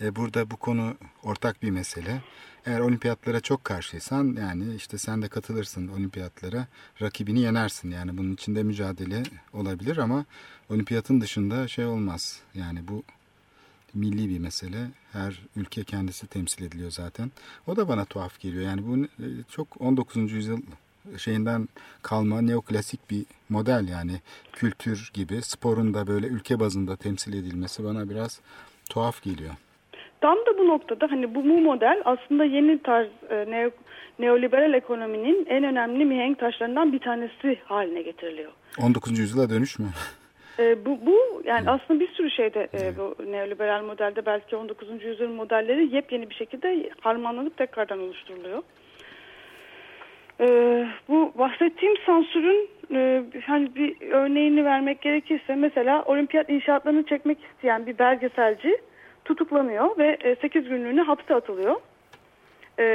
E, 0.01 0.15
burada 0.15 0.51
bu 0.51 0.57
konu 0.57 0.93
ortak 1.23 1.63
bir 1.63 1.69
mesele. 1.69 2.21
Eğer 2.65 2.79
olimpiyatlara 2.79 3.41
çok 3.41 3.63
karşıysan 3.63 4.37
yani 4.39 4.75
işte 4.75 4.97
sen 4.97 5.21
de 5.21 5.27
katılırsın 5.27 5.87
olimpiyatlara 5.87 6.67
rakibini 7.01 7.39
yenersin. 7.39 7.91
Yani 7.91 8.17
bunun 8.17 8.33
içinde 8.33 8.63
mücadele 8.63 9.23
olabilir 9.53 9.97
ama 9.97 10.25
olimpiyatın 10.69 11.21
dışında 11.21 11.67
şey 11.67 11.85
olmaz. 11.85 12.41
Yani 12.53 12.87
bu 12.87 13.03
milli 13.93 14.29
bir 14.29 14.39
mesele. 14.39 14.87
Her 15.11 15.41
ülke 15.55 15.83
kendisi 15.83 16.27
temsil 16.27 16.63
ediliyor 16.63 16.91
zaten. 16.91 17.31
O 17.67 17.75
da 17.75 17.87
bana 17.87 18.05
tuhaf 18.05 18.39
geliyor. 18.39 18.63
Yani 18.63 18.81
bu 18.87 19.23
e, 19.23 19.27
çok 19.49 19.81
19. 19.81 20.31
yüzyıl 20.31 20.61
şeyinden 21.17 21.67
kalma 22.01 22.41
neoklasik 22.41 23.11
bir 23.11 23.25
model 23.49 23.87
yani 23.91 24.11
kültür 24.53 25.11
gibi 25.13 25.41
sporun 25.41 25.93
da 25.93 26.07
böyle 26.07 26.27
ülke 26.27 26.59
bazında 26.59 26.95
temsil 26.95 27.33
edilmesi 27.33 27.83
bana 27.83 28.09
biraz 28.09 28.41
tuhaf 28.89 29.23
geliyor. 29.23 29.53
Tam 30.21 30.37
da 30.37 30.57
bu 30.57 30.67
noktada 30.67 31.07
hani 31.11 31.35
bu, 31.35 31.43
bu 31.43 31.61
model 31.61 32.01
aslında 32.05 32.45
yeni 32.45 32.81
tarz 32.81 33.07
e, 33.29 33.51
neo, 33.51 33.69
neoliberal 34.19 34.73
ekonominin 34.73 35.45
en 35.49 35.63
önemli 35.63 36.05
mihenk 36.05 36.39
taşlarından 36.39 36.93
bir 36.93 36.99
tanesi 36.99 37.59
haline 37.65 38.01
getiriliyor. 38.01 38.51
19. 38.81 39.19
yüzyıla 39.19 39.49
dönüş 39.49 39.79
mü? 39.79 39.87
E, 40.59 40.85
bu, 40.85 40.99
bu 41.05 41.41
yani 41.45 41.69
aslında 41.69 41.99
bir 41.99 42.07
sürü 42.07 42.31
şeyde 42.31 42.67
e, 42.73 42.97
bu 42.97 43.15
neoliberal 43.31 43.83
modelde 43.83 44.25
belki 44.25 44.55
19. 44.55 45.03
yüzyıl 45.03 45.29
modelleri 45.29 45.95
yepyeni 45.95 46.29
bir 46.29 46.35
şekilde 46.35 46.89
harmanlanıp 47.01 47.57
tekrardan 47.57 47.99
oluşturuluyor. 47.99 48.63
E, 50.39 50.45
bu 51.09 51.33
bahsettiğim 51.37 51.97
sansürün 52.05 52.69
e, 52.91 53.23
hani 53.45 53.75
bir 53.75 54.11
örneğini 54.11 54.65
vermek 54.65 55.01
gerekirse 55.01 55.55
mesela 55.55 56.03
olimpiyat 56.03 56.49
inşaatlarını 56.49 57.05
çekmek 57.05 57.37
isteyen 57.43 57.85
bir 57.85 57.97
belgeselci 57.97 58.77
tutuklanıyor 59.25 59.97
ve 59.97 60.17
e, 60.23 60.35
8 60.35 60.69
günlüğüne 60.69 61.01
hapse 61.01 61.35
atılıyor. 61.35 61.75
E, 62.79 62.85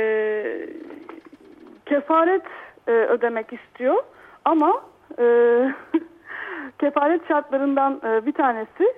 kefaret 1.87 2.43
e, 2.87 2.91
ödemek 2.91 3.53
istiyor 3.53 4.03
ama 4.45 4.83
e, 5.19 5.25
kefaret 6.81 7.29
şartlarından 7.29 8.01
e, 8.05 8.27
bir 8.27 8.33
tanesi 8.33 8.95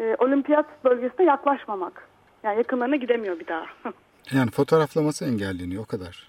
e, 0.00 0.16
olimpiyat 0.18 0.84
bölgesine 0.84 1.26
yaklaşmamak. 1.26 2.08
Yani 2.42 2.58
yakınlarına 2.58 2.96
gidemiyor 2.96 3.40
bir 3.40 3.46
daha. 3.46 3.66
Yani 4.32 4.50
fotoğraflaması 4.50 5.24
engelleniyor 5.24 5.82
o 5.82 5.86
kadar. 5.86 6.28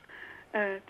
evet. 0.53 0.83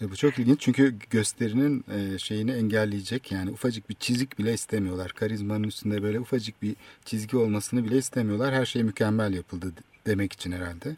E, 0.00 0.10
bu 0.10 0.16
çok 0.16 0.38
ilginç 0.38 0.60
çünkü 0.60 0.98
gösterinin 1.10 1.84
e, 1.94 2.18
şeyini 2.18 2.50
engelleyecek 2.52 3.32
yani 3.32 3.50
ufacık 3.50 3.88
bir 3.88 3.94
çizik 3.94 4.38
bile 4.38 4.54
istemiyorlar. 4.54 5.12
Karizmanın 5.12 5.62
üstünde 5.62 6.02
böyle 6.02 6.20
ufacık 6.20 6.62
bir 6.62 6.76
çizgi 7.04 7.36
olmasını 7.36 7.84
bile 7.84 7.98
istemiyorlar. 7.98 8.54
Her 8.54 8.66
şey 8.66 8.82
mükemmel 8.82 9.34
yapıldı 9.34 9.72
demek 10.06 10.32
için 10.32 10.52
herhalde. 10.52 10.96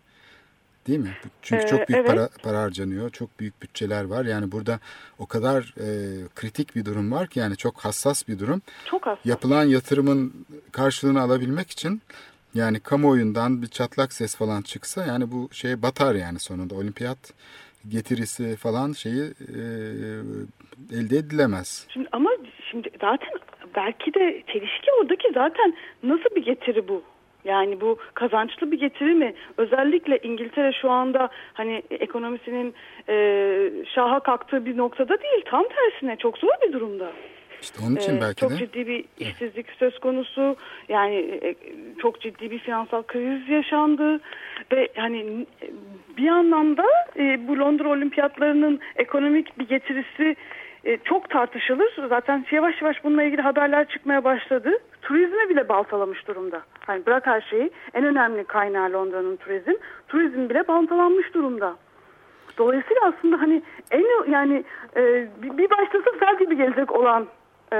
Değil 0.86 0.98
mi? 0.98 1.16
Çünkü 1.42 1.64
Ee, 1.64 1.68
çok 1.68 1.88
büyük 1.88 2.00
evet. 2.00 2.06
para, 2.06 2.28
para 2.42 2.62
harcanıyor. 2.62 3.10
Çok 3.10 3.40
büyük 3.40 3.62
bütçeler 3.62 4.04
var. 4.04 4.24
Yani 4.24 4.52
burada 4.52 4.80
o 5.18 5.26
kadar 5.26 5.74
e, 5.80 5.86
kritik 6.34 6.76
bir 6.76 6.84
durum 6.84 7.12
var 7.12 7.28
ki 7.28 7.38
yani 7.38 7.56
çok 7.56 7.78
hassas 7.78 8.28
bir 8.28 8.38
durum. 8.38 8.62
Çok 8.84 9.06
az. 9.06 9.18
Yapılan 9.24 9.64
yatırımın 9.64 10.46
karşılığını 10.72 11.20
alabilmek 11.20 11.70
için 11.70 12.02
yani 12.54 12.80
kamuoyundan 12.80 13.62
bir 13.62 13.66
çatlak 13.66 14.12
ses 14.12 14.34
falan 14.34 14.62
çıksa 14.62 15.06
yani 15.06 15.32
bu 15.32 15.48
şey 15.52 15.82
batar 15.82 16.14
yani 16.14 16.38
sonunda 16.38 16.74
olimpiyat 16.74 17.18
getirisi 17.88 18.56
falan 18.56 18.92
şeyi 18.92 19.24
e, 19.58 19.62
elde 20.98 21.16
edilemez. 21.16 21.86
Şimdi 21.92 22.08
ama 22.12 22.30
şimdi 22.70 22.90
zaten 23.00 23.32
belki 23.76 24.14
de 24.14 24.42
çelişki 24.52 24.92
oradaki 25.00 25.28
zaten 25.34 25.74
nasıl 26.02 26.34
bir 26.36 26.44
getiri 26.44 26.88
bu? 26.88 27.02
Yani 27.44 27.80
bu 27.80 27.98
kazançlı 28.14 28.72
bir 28.72 28.78
getiri 28.78 29.14
mi? 29.14 29.34
Özellikle 29.56 30.18
İngiltere 30.18 30.72
şu 30.72 30.90
anda 30.90 31.28
hani 31.52 31.82
ekonomisinin 31.90 32.74
e, 33.08 33.16
şaha 33.94 34.20
kalktığı 34.20 34.66
bir 34.66 34.76
noktada 34.76 35.22
değil. 35.22 35.44
Tam 35.44 35.64
tersine 35.68 36.16
çok 36.16 36.38
zor 36.38 36.52
bir 36.66 36.72
durumda. 36.72 37.12
İşte 37.66 37.78
onun 37.86 37.96
için 37.96 38.16
Ee, 38.16 38.20
belki 38.20 38.40
çok 38.40 38.50
de 38.50 38.56
ciddi 38.56 38.86
bir 38.86 39.04
işsizlik 39.18 39.66
söz 39.78 39.98
konusu. 39.98 40.56
Yani 40.88 41.14
e, 41.16 41.54
çok 41.98 42.20
ciddi 42.20 42.50
bir 42.50 42.58
finansal 42.58 43.02
kriz 43.02 43.48
yaşandı 43.48 44.20
ve 44.72 44.88
hani 44.96 45.46
bir 46.16 46.28
anlamda 46.28 46.84
e, 47.16 47.48
bu 47.48 47.58
Londra 47.58 47.88
Olimpiyatlarının 47.88 48.80
ekonomik 48.96 49.58
bir 49.58 49.68
getirisi 49.68 50.36
e, 50.84 50.96
çok 50.96 51.30
tartışılır. 51.30 52.08
Zaten 52.08 52.46
yavaş 52.50 52.82
yavaş 52.82 53.04
bununla 53.04 53.22
ilgili 53.22 53.42
haberler 53.42 53.88
çıkmaya 53.88 54.24
başladı. 54.24 54.70
Turizmi 55.02 55.48
bile 55.48 55.68
baltalamış 55.68 56.28
durumda. 56.28 56.62
Hani 56.86 57.06
bırak 57.06 57.26
her 57.26 57.40
şeyi. 57.40 57.70
En 57.94 58.04
önemli 58.04 58.44
kaynağı 58.44 58.92
Londra'nın 58.92 59.36
turizm. 59.36 59.74
Turizm 60.08 60.48
bile 60.48 60.68
baltalanmış 60.68 61.34
durumda. 61.34 61.76
Dolayısıyla 62.58 63.02
aslında 63.02 63.40
hani 63.40 63.62
en 63.90 64.30
yani 64.30 64.64
e, 64.96 65.28
bir 65.42 65.58
bir 65.58 65.70
başlasa 65.70 66.10
sel 66.20 66.38
gibi 66.38 66.56
gelecek 66.56 66.92
olan 66.92 67.26
e, 67.72 67.76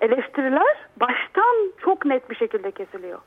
eleştiriler 0.00 0.76
baştan 1.00 1.72
çok 1.84 2.04
net 2.04 2.30
bir 2.30 2.36
şekilde 2.36 2.70
kesiliyor. 2.70 3.18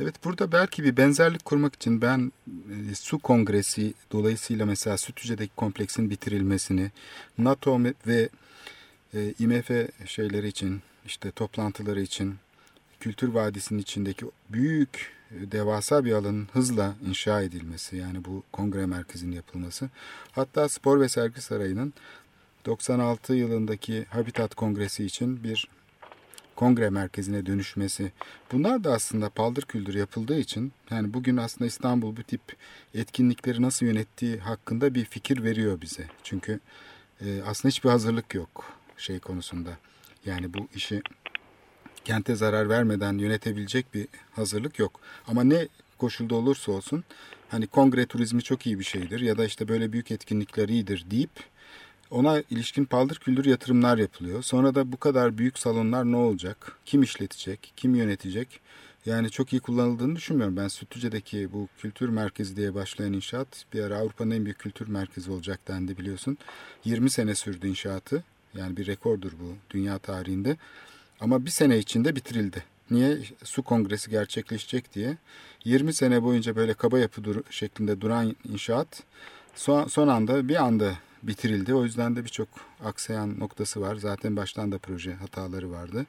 Evet 0.00 0.14
burada 0.24 0.52
belki 0.52 0.84
bir 0.84 0.96
benzerlik 0.96 1.44
kurmak 1.44 1.74
için 1.74 2.02
ben 2.02 2.32
e, 2.46 2.94
su 2.94 3.18
kongresi 3.18 3.94
dolayısıyla 4.12 4.66
mesela 4.66 4.96
Sütüce'deki 4.96 5.56
kompleksin 5.56 6.10
bitirilmesini 6.10 6.90
NATO 7.38 7.80
ve 8.06 8.28
e, 9.14 9.18
IMF 9.38 9.70
şeyleri 10.06 10.48
için 10.48 10.82
işte 11.06 11.30
toplantıları 11.30 12.00
için 12.00 12.34
Kültür 13.00 13.28
Vadisi'nin 13.28 13.78
içindeki 13.78 14.26
büyük 14.48 15.12
devasa 15.30 16.04
bir 16.04 16.12
alanın 16.12 16.48
hızla 16.52 16.94
inşa 17.08 17.42
edilmesi 17.42 17.96
yani 17.96 18.24
bu 18.24 18.42
kongre 18.52 18.86
merkezinin 18.86 19.36
yapılması. 19.36 19.88
Hatta 20.32 20.68
Spor 20.68 21.00
ve 21.00 21.08
Sergi 21.08 21.40
Sarayı'nın 21.40 21.92
96 22.66 23.34
yılındaki 23.34 24.04
Habitat 24.04 24.54
Kongresi 24.54 25.04
için 25.04 25.44
bir 25.44 25.68
kongre 26.56 26.90
merkezine 26.90 27.46
dönüşmesi. 27.46 28.12
Bunlar 28.52 28.84
da 28.84 28.92
aslında 28.92 29.30
paldır 29.30 29.62
küldür 29.62 29.94
yapıldığı 29.94 30.38
için 30.38 30.72
yani 30.90 31.14
bugün 31.14 31.36
aslında 31.36 31.66
İstanbul 31.66 32.16
bu 32.16 32.22
tip 32.22 32.40
etkinlikleri 32.94 33.62
nasıl 33.62 33.86
yönettiği 33.86 34.38
hakkında 34.38 34.94
bir 34.94 35.04
fikir 35.04 35.42
veriyor 35.42 35.80
bize. 35.80 36.06
Çünkü 36.22 36.60
e, 37.20 37.42
aslında 37.46 37.70
hiçbir 37.70 37.90
hazırlık 37.90 38.34
yok 38.34 38.64
şey 38.96 39.18
konusunda. 39.18 39.70
Yani 40.26 40.54
bu 40.54 40.68
işi 40.74 41.02
kente 42.04 42.34
zarar 42.34 42.68
vermeden 42.68 43.18
yönetebilecek 43.18 43.94
bir 43.94 44.08
hazırlık 44.32 44.78
yok. 44.78 45.00
Ama 45.26 45.44
ne 45.44 45.68
koşulda 45.98 46.34
olursa 46.34 46.72
olsun 46.72 47.04
hani 47.48 47.66
kongre 47.66 48.06
turizmi 48.06 48.42
çok 48.42 48.66
iyi 48.66 48.78
bir 48.78 48.84
şeydir 48.84 49.20
ya 49.20 49.38
da 49.38 49.44
işte 49.44 49.68
böyle 49.68 49.92
büyük 49.92 50.10
etkinlikler 50.10 50.68
iyidir 50.68 51.06
deyip 51.10 51.30
ona 52.10 52.42
ilişkin 52.50 52.84
paldır 52.84 53.16
küldür 53.16 53.44
yatırımlar 53.44 53.98
yapılıyor. 53.98 54.42
Sonra 54.42 54.74
da 54.74 54.92
bu 54.92 54.96
kadar 54.96 55.38
büyük 55.38 55.58
salonlar 55.58 56.04
ne 56.04 56.16
olacak? 56.16 56.72
Kim 56.84 57.02
işletecek? 57.02 57.72
Kim 57.76 57.94
yönetecek? 57.94 58.60
Yani 59.06 59.30
çok 59.30 59.52
iyi 59.52 59.60
kullanıldığını 59.60 60.16
düşünmüyorum. 60.16 60.56
Ben 60.56 60.68
Sütlüce'deki 60.68 61.52
bu 61.52 61.68
kültür 61.78 62.08
merkezi 62.08 62.56
diye 62.56 62.74
başlayan 62.74 63.12
inşaat 63.12 63.64
bir 63.72 63.82
ara 63.82 63.98
Avrupa'nın 63.98 64.30
en 64.30 64.44
büyük 64.44 64.58
kültür 64.58 64.88
merkezi 64.88 65.30
olacak 65.30 65.60
dendi 65.68 65.98
biliyorsun. 65.98 66.38
20 66.84 67.10
sene 67.10 67.34
sürdü 67.34 67.68
inşaatı. 67.68 68.24
Yani 68.54 68.76
bir 68.76 68.86
rekordur 68.86 69.32
bu 69.32 69.54
dünya 69.70 69.98
tarihinde. 69.98 70.56
Ama 71.20 71.44
bir 71.44 71.50
sene 71.50 71.78
içinde 71.78 72.16
bitirildi. 72.16 72.64
Niye? 72.90 73.18
Su 73.44 73.62
kongresi 73.62 74.10
gerçekleşecek 74.10 74.94
diye. 74.94 75.16
20 75.64 75.92
sene 75.92 76.22
boyunca 76.22 76.56
böyle 76.56 76.74
kaba 76.74 76.98
yapı 76.98 77.24
dur 77.24 77.36
şeklinde 77.50 78.00
duran 78.00 78.36
inşaat 78.52 79.02
son, 79.54 79.86
son 79.86 80.08
anda 80.08 80.48
bir 80.48 80.64
anda 80.64 80.92
bitirildi. 81.22 81.74
O 81.74 81.84
yüzden 81.84 82.16
de 82.16 82.24
birçok 82.24 82.48
aksayan 82.84 83.40
noktası 83.40 83.80
var. 83.80 83.94
Zaten 83.94 84.36
baştan 84.36 84.72
da 84.72 84.78
proje 84.78 85.12
hataları 85.12 85.70
vardı. 85.70 86.06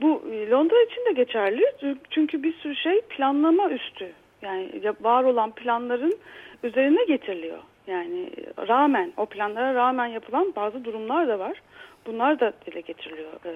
Bu 0.00 0.22
e, 0.32 0.50
Londra 0.50 0.82
için 0.82 1.06
de 1.06 1.12
geçerli. 1.12 1.62
Çünkü 2.10 2.42
bir 2.42 2.52
sürü 2.52 2.76
şey 2.76 3.00
planlama 3.00 3.70
üstü. 3.70 4.12
Yani 4.42 4.82
var 5.00 5.24
olan 5.24 5.50
planların 5.50 6.18
üzerine 6.62 7.04
getiriliyor. 7.04 7.58
Yani 7.86 8.30
rağmen 8.68 9.12
o 9.16 9.26
planlara 9.26 9.74
rağmen 9.74 10.06
yapılan 10.06 10.52
bazı 10.56 10.84
durumlar 10.84 11.28
da 11.28 11.38
var. 11.38 11.62
Bunlar 12.06 12.40
da 12.40 12.52
dile 12.66 12.80
getiriliyor 12.80 13.32
e, 13.44 13.52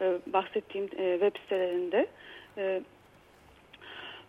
e, 0.00 0.18
bahsettiğim 0.26 0.84
e, 0.96 1.12
web 1.12 1.42
sitelerinde. 1.42 2.06
E, 2.58 2.82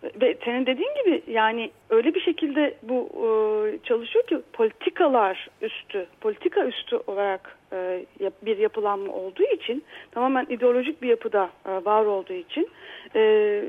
ve 0.02 0.36
senin 0.44 0.66
dediğin 0.66 0.94
gibi 1.04 1.22
yani 1.26 1.70
öyle 1.90 2.14
bir 2.14 2.20
şekilde 2.20 2.74
bu 2.82 3.08
e, 3.14 3.78
çalışıyor 3.84 4.26
ki 4.26 4.40
politikalar 4.52 5.48
üstü, 5.60 6.06
politika 6.20 6.64
üstü 6.64 6.96
olarak 6.96 7.58
e, 7.72 8.02
bir 8.42 8.58
yapılanma 8.58 9.12
olduğu 9.12 9.42
için 9.42 9.84
tamamen 10.10 10.46
ideolojik 10.50 11.02
bir 11.02 11.08
yapıda 11.08 11.50
e, 11.66 11.84
var 11.84 12.04
olduğu 12.04 12.32
için 12.32 12.68
e, 13.14 13.62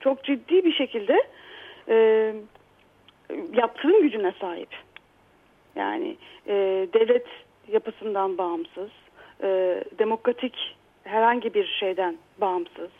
çok 0.00 0.24
ciddi 0.24 0.64
bir 0.64 0.72
şekilde 0.72 1.22
e, 1.88 2.34
yaptırım 3.54 4.02
gücüne 4.02 4.32
sahip. 4.40 4.70
Yani 5.76 6.16
e, 6.46 6.54
devlet 6.94 7.26
yapısından 7.72 8.38
bağımsız, 8.38 8.90
e, 9.42 9.48
demokratik 9.98 10.76
herhangi 11.04 11.54
bir 11.54 11.66
şeyden 11.66 12.16
bağımsız 12.40 12.90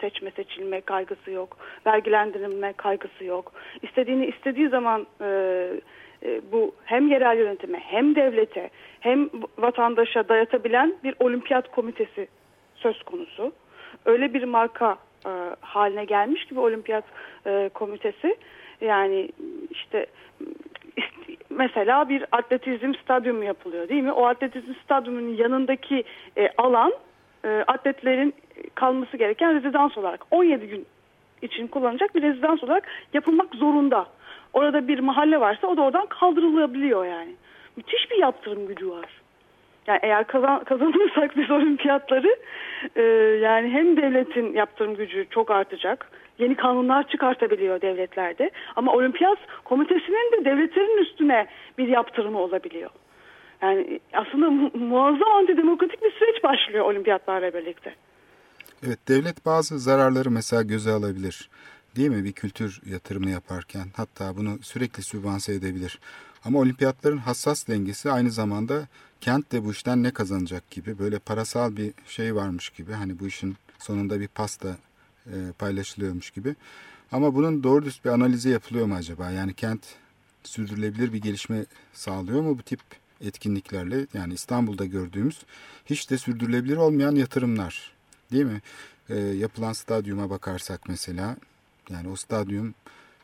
seçme 0.00 0.30
seçilme 0.30 0.80
kaygısı 0.80 1.30
yok, 1.30 1.56
vergilendirilme 1.86 2.72
kaygısı 2.72 3.24
yok. 3.24 3.52
İstediğini 3.82 4.26
istediği 4.26 4.68
zaman 4.68 5.06
e, 5.20 5.26
e, 6.24 6.40
bu 6.52 6.74
hem 6.84 7.08
yerel 7.08 7.38
yönetime 7.38 7.78
hem 7.78 8.14
devlete 8.14 8.70
hem 9.00 9.30
vatandaşa 9.58 10.28
dayatabilen 10.28 10.94
bir 11.04 11.14
olimpiyat 11.20 11.70
komitesi 11.70 12.28
söz 12.74 13.02
konusu. 13.02 13.52
Öyle 14.04 14.34
bir 14.34 14.44
marka 14.44 14.98
e, 15.26 15.30
haline 15.60 16.04
gelmiş 16.04 16.44
gibi 16.44 16.60
olimpiyat 16.60 17.04
e, 17.46 17.70
komitesi 17.74 18.36
yani 18.80 19.28
işte 19.70 20.06
mesela 21.50 22.08
bir 22.08 22.24
atletizm 22.32 22.94
stadyumu 22.94 23.44
yapılıyor 23.44 23.88
değil 23.88 24.02
mi? 24.02 24.12
O 24.12 24.26
atletizm 24.26 24.74
stadyumunun 24.84 25.36
yanındaki 25.36 26.04
e, 26.36 26.48
alan 26.58 26.92
e, 27.44 27.64
atletlerin 27.66 28.34
kalması 28.74 29.16
gereken 29.16 29.54
rezidans 29.54 29.98
olarak 29.98 30.20
17 30.30 30.68
gün 30.68 30.86
için 31.42 31.66
kullanacak 31.66 32.14
bir 32.14 32.22
rezidans 32.22 32.64
olarak 32.64 32.88
yapılmak 33.12 33.54
zorunda. 33.54 34.06
Orada 34.52 34.88
bir 34.88 34.98
mahalle 34.98 35.40
varsa 35.40 35.66
o 35.66 35.76
da 35.76 35.82
oradan 35.82 36.06
kaldırılabiliyor 36.06 37.04
yani. 37.04 37.34
Müthiş 37.76 38.10
bir 38.10 38.16
yaptırım 38.16 38.66
gücü 38.66 38.90
var. 38.90 39.08
Yani 39.86 39.98
eğer 40.02 40.26
kazan, 40.26 40.64
kazanırsak 40.64 41.36
biz 41.36 41.50
olimpiyatları 41.50 42.36
e, 42.96 43.02
yani 43.42 43.70
hem 43.70 43.96
devletin 43.96 44.52
yaptırım 44.52 44.96
gücü 44.96 45.26
çok 45.30 45.50
artacak. 45.50 46.10
Yeni 46.38 46.54
kanunlar 46.54 47.08
çıkartabiliyor 47.08 47.80
devletlerde. 47.80 48.50
Ama 48.76 48.92
olimpiyat 48.92 49.38
komitesinin 49.64 50.32
de 50.32 50.44
devletlerin 50.44 50.98
üstüne 50.98 51.46
bir 51.78 51.88
yaptırımı 51.88 52.38
olabiliyor. 52.38 52.90
Yani 53.62 54.00
aslında 54.12 54.50
mu 54.50 54.70
muazzam 54.74 55.32
antidemokratik 55.32 56.02
bir 56.02 56.10
süreç 56.10 56.42
başlıyor 56.44 56.84
olimpiyatlarla 56.84 57.54
birlikte. 57.54 57.94
Evet 58.86 58.98
devlet 59.08 59.46
bazı 59.46 59.78
zararları 59.78 60.30
mesela 60.30 60.62
göze 60.62 60.90
alabilir. 60.90 61.48
Değil 61.96 62.08
mi 62.08 62.24
bir 62.24 62.32
kültür 62.32 62.80
yatırımı 62.86 63.30
yaparken 63.30 63.86
hatta 63.96 64.36
bunu 64.36 64.58
sürekli 64.62 65.02
sübvanse 65.02 65.52
edebilir. 65.52 65.98
Ama 66.44 66.58
olimpiyatların 66.58 67.18
hassas 67.18 67.68
dengesi 67.68 68.10
aynı 68.10 68.30
zamanda 68.30 68.88
kent 69.20 69.52
de 69.52 69.64
bu 69.64 69.72
işten 69.72 70.02
ne 70.02 70.10
kazanacak 70.10 70.70
gibi 70.70 70.98
böyle 70.98 71.18
parasal 71.18 71.76
bir 71.76 71.92
şey 72.06 72.34
varmış 72.34 72.70
gibi 72.70 72.92
hani 72.92 73.20
bu 73.20 73.26
işin 73.26 73.56
sonunda 73.78 74.20
bir 74.20 74.28
pasta 74.28 74.76
e, 75.26 75.36
paylaşılıyormuş 75.58 76.30
gibi. 76.30 76.54
Ama 77.12 77.34
bunun 77.34 77.62
doğru 77.62 77.84
düz 77.84 78.00
bir 78.04 78.10
analizi 78.10 78.48
yapılıyor 78.48 78.86
mu 78.86 78.94
acaba? 78.94 79.30
Yani 79.30 79.54
kent 79.54 79.80
sürdürülebilir 80.42 81.12
bir 81.12 81.22
gelişme 81.22 81.64
sağlıyor 81.92 82.40
mu 82.40 82.58
bu 82.58 82.62
tip 82.62 82.80
etkinliklerle 83.20 84.06
yani 84.14 84.34
İstanbul'da 84.34 84.84
gördüğümüz 84.84 85.42
hiç 85.86 86.10
de 86.10 86.18
sürdürülebilir 86.18 86.76
olmayan 86.76 87.14
yatırımlar 87.14 87.92
değil 88.32 88.44
mi? 88.44 88.62
E, 89.08 89.18
yapılan 89.18 89.72
stadyuma 89.72 90.30
bakarsak 90.30 90.88
mesela 90.88 91.36
yani 91.90 92.08
o 92.08 92.16
stadyum 92.16 92.74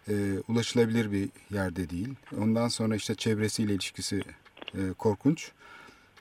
e, 0.09 0.39
ulaşılabilir 0.49 1.13
bir 1.13 1.29
yerde 1.51 1.91
değil. 1.91 2.09
Ondan 2.39 2.69
sonra 2.69 2.97
işte 2.97 3.15
çevresiyle 3.15 3.75
ilişkisi 3.75 4.23
e, 4.75 4.93
korkunç. 4.99 5.53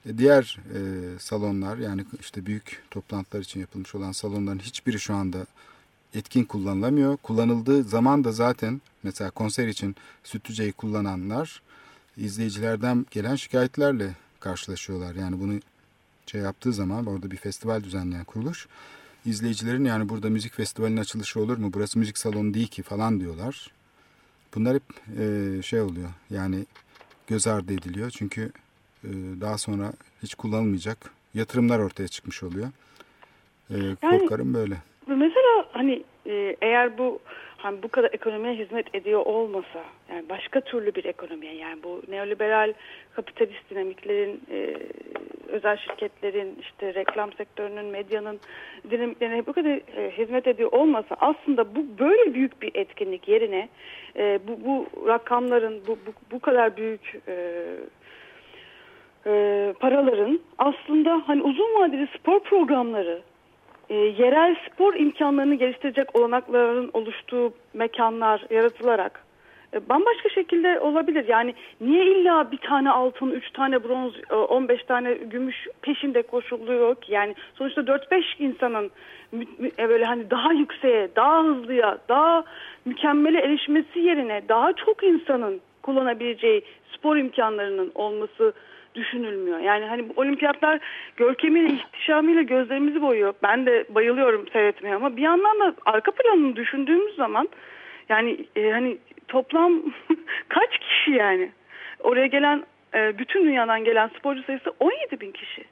E, 0.05 0.17
diğer 0.17 0.57
e, 0.75 0.79
salonlar 1.19 1.77
yani 1.77 2.05
işte 2.19 2.45
büyük 2.45 2.83
toplantılar 2.91 3.41
için 3.41 3.59
yapılmış 3.59 3.95
olan 3.95 4.11
salonların 4.11 4.59
hiçbiri 4.59 4.99
şu 4.99 5.13
anda 5.13 5.45
etkin 6.13 6.43
kullanılamıyor. 6.43 7.17
Kullanıldığı 7.17 7.83
zaman 7.83 8.23
da 8.23 8.31
zaten 8.31 8.81
mesela 9.03 9.31
konser 9.31 9.67
için 9.67 9.95
Sütlüce'yi 10.23 10.71
kullananlar 10.71 11.61
izleyicilerden 12.19 13.05
gelen 13.11 13.35
şikayetlerle 13.35 14.09
karşılaşıyorlar. 14.39 15.15
Yani 15.15 15.39
bunu 15.39 15.59
şey 16.25 16.41
yaptığı 16.41 16.73
zaman 16.73 17.05
orada 17.05 17.31
bir 17.31 17.37
festival 17.37 17.83
düzenleyen 17.83 18.23
kuruluş 18.23 18.67
izleyicilerin 19.25 19.85
yani 19.85 20.09
burada 20.09 20.29
müzik 20.29 20.53
festivalinin 20.53 21.01
açılışı 21.01 21.39
olur 21.39 21.57
mu? 21.57 21.71
Burası 21.73 21.99
müzik 21.99 22.17
salonu 22.17 22.53
değil 22.53 22.67
ki 22.67 22.83
falan 22.83 23.19
diyorlar. 23.19 23.67
Bunlar 24.55 24.75
hep 24.75 24.83
e, 25.19 25.61
şey 25.61 25.81
oluyor 25.81 26.09
yani 26.29 26.65
göz 27.27 27.47
ardı 27.47 27.73
ediliyor. 27.73 28.09
Çünkü 28.09 28.51
e, 29.03 29.09
daha 29.41 29.57
sonra 29.57 29.93
hiç 30.23 30.35
kullanılmayacak 30.35 30.97
yatırımlar 31.33 31.79
ortaya 31.79 32.07
çıkmış 32.07 32.43
oluyor. 32.43 32.67
E, 33.69 33.75
korkarım 33.95 34.47
yani, 34.47 34.53
böyle. 34.53 34.77
Mesela 35.07 35.69
hani 35.71 36.03
e, 36.25 36.55
eğer 36.61 36.97
bu 36.97 37.19
hani 37.61 37.83
bu 37.83 37.87
kadar 37.87 38.09
ekonomiye 38.13 38.53
hizmet 38.53 38.95
ediyor 38.95 39.25
olmasa 39.25 39.83
yani 40.11 40.29
başka 40.29 40.61
türlü 40.61 40.95
bir 40.95 41.05
ekonomiye 41.05 41.53
yani 41.53 41.83
bu 41.83 42.01
neoliberal 42.07 42.73
kapitalist 43.15 43.69
dinamiklerin 43.69 44.41
e, 44.51 44.75
özel 45.47 45.77
şirketlerin 45.77 46.57
işte 46.61 46.93
reklam 46.93 47.33
sektörünün 47.33 47.85
medyanın 47.85 48.39
dinamiklerine 48.91 49.45
bu 49.45 49.53
kadar 49.53 49.97
e, 49.97 50.11
hizmet 50.17 50.47
ediyor 50.47 50.71
olmasa 50.71 51.15
aslında 51.19 51.75
bu 51.75 51.85
böyle 51.99 52.33
büyük 52.33 52.61
bir 52.61 52.71
etkinlik 52.73 53.27
yerine 53.27 53.69
e, 54.15 54.39
bu, 54.47 54.65
bu 54.65 55.07
rakamların 55.07 55.81
bu, 55.87 55.91
bu, 55.91 56.11
bu 56.31 56.39
kadar 56.39 56.77
büyük 56.77 57.21
e, 57.27 57.65
e, 59.25 59.73
paraların 59.79 60.39
aslında 60.57 61.21
hani 61.27 61.41
uzun 61.41 61.79
vadeli 61.79 62.07
spor 62.19 62.39
programları 62.39 63.21
e, 63.89 63.95
yerel 63.95 64.55
spor 64.67 64.93
imkanlarını 64.93 65.55
geliştirecek 65.55 66.15
olanakların 66.15 66.89
oluştuğu 66.93 67.53
mekanlar 67.73 68.45
yaratılarak 68.49 69.23
e, 69.73 69.89
bambaşka 69.89 70.29
şekilde 70.29 70.79
olabilir. 70.79 71.25
Yani 71.27 71.53
niye 71.81 72.05
illa 72.05 72.51
bir 72.51 72.57
tane 72.57 72.91
altın, 72.91 73.31
üç 73.31 73.51
tane 73.51 73.83
bronz, 73.83 74.13
e, 74.29 74.35
15 74.35 74.83
tane 74.83 75.13
gümüş 75.13 75.67
peşinde 75.81 76.21
koşuluyor 76.21 76.95
ki? 76.95 77.13
Yani 77.13 77.35
sonuçta 77.55 77.81
4-5 77.81 78.23
insanın 78.39 78.91
e, 79.79 79.89
böyle 79.89 80.05
hani 80.05 80.29
daha 80.29 80.53
yükseğe, 80.53 81.09
daha 81.15 81.43
hızlıya, 81.43 81.97
daha 82.09 82.43
mükemmele 82.85 83.39
erişmesi 83.39 83.99
yerine 83.99 84.41
daha 84.49 84.73
çok 84.73 85.03
insanın 85.03 85.61
kullanabileceği 85.81 86.61
spor 86.93 87.17
imkanlarının 87.17 87.91
olması 87.95 88.53
düşünülmüyor. 88.95 89.59
Yani 89.59 89.85
hani 89.85 90.09
bu 90.09 90.13
olimpiyatlar 90.21 90.79
görkemiyle, 91.17 91.73
ihtişamıyla 91.73 92.41
gözlerimizi 92.41 93.01
boyuyor. 93.01 93.33
Ben 93.43 93.65
de 93.65 93.85
bayılıyorum 93.89 94.47
seyretmeye 94.53 94.95
ama 94.95 95.17
bir 95.17 95.21
yandan 95.21 95.59
da 95.59 95.75
arka 95.85 96.11
planını 96.11 96.55
düşündüğümüz 96.55 97.15
zaman 97.15 97.49
yani 98.09 98.45
e, 98.55 98.71
hani 98.71 98.97
toplam 99.27 99.81
kaç 100.49 100.79
kişi 100.79 101.11
yani? 101.11 101.51
Oraya 101.99 102.27
gelen 102.27 102.63
e, 102.93 103.17
bütün 103.17 103.45
dünyadan 103.45 103.83
gelen 103.83 104.07
sporcu 104.19 104.43
sayısı 104.43 104.73
17 104.79 105.19
bin 105.21 105.31
kişi. 105.31 105.65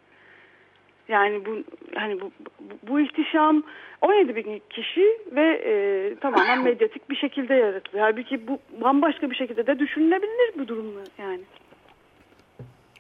Yani 1.07 1.45
bu 1.45 1.63
hani 1.95 2.22
bu, 2.22 2.32
bu, 2.59 2.74
bu 2.88 2.99
ihtişam 2.99 3.63
17 4.01 4.36
bin 4.36 4.61
kişi 4.70 5.18
ve 5.32 5.61
e, 5.65 6.15
tamamen 6.15 6.59
medyatik 6.63 7.09
bir 7.09 7.15
şekilde 7.15 7.53
yaratılıyor. 7.53 8.05
Halbuki 8.05 8.47
bu 8.47 8.59
bambaşka 8.82 9.32
bir 9.32 9.36
şekilde 9.36 9.68
de 9.68 9.80
düşünülebilir 9.80 10.51
bu 10.59 10.68
durumlar 10.68 11.07
yani. 11.18 11.41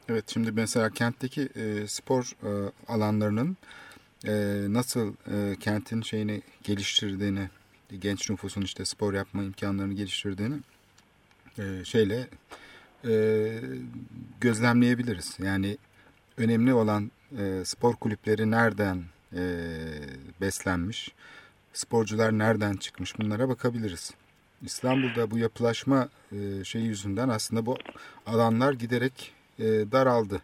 Evet 0.09 0.25
şimdi 0.33 0.51
mesela 0.51 0.89
kentteki 0.89 1.41
e, 1.55 1.87
spor 1.87 2.31
e, 2.43 2.71
alanlarının 2.87 3.57
e, 4.25 4.33
nasıl 4.69 5.13
e, 5.31 5.55
kentin 5.59 6.01
şeyini 6.01 6.41
geliştirdiğini, 6.63 7.49
genç 7.99 8.29
nüfusun 8.29 8.61
işte 8.61 8.85
spor 8.85 9.13
yapma 9.13 9.43
imkanlarını 9.43 9.93
geliştirdiğini 9.93 10.55
e, 11.59 11.85
şeyle 11.85 12.27
e, 13.07 13.59
gözlemleyebiliriz. 14.41 15.37
Yani 15.39 15.77
önemli 16.37 16.73
olan 16.73 17.11
e, 17.37 17.61
spor 17.65 17.95
kulüpleri 17.95 18.51
nereden 18.51 19.03
e, 19.35 19.41
beslenmiş, 20.41 21.11
sporcular 21.73 22.37
nereden 22.37 22.75
çıkmış 22.75 23.19
bunlara 23.19 23.49
bakabiliriz. 23.49 24.11
İstanbul'da 24.61 25.31
bu 25.31 25.37
yapılaşma 25.37 26.09
e, 26.31 26.63
şeyi 26.63 26.85
yüzünden 26.85 27.29
aslında 27.29 27.65
bu 27.65 27.77
alanlar 28.25 28.73
giderek 28.73 29.36
e, 29.59 29.65
daraldı. 29.65 30.41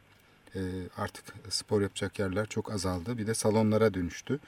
E, 0.56 0.60
artık 0.98 1.26
spor 1.50 1.82
yapacak 1.82 2.20
yerler 2.20 2.46
çok 2.46 2.72
azaldı. 2.72 3.18
Bir 3.18 3.28
de 3.28 3.34
salonlara 3.34 3.94
dönüştü. 3.94 4.40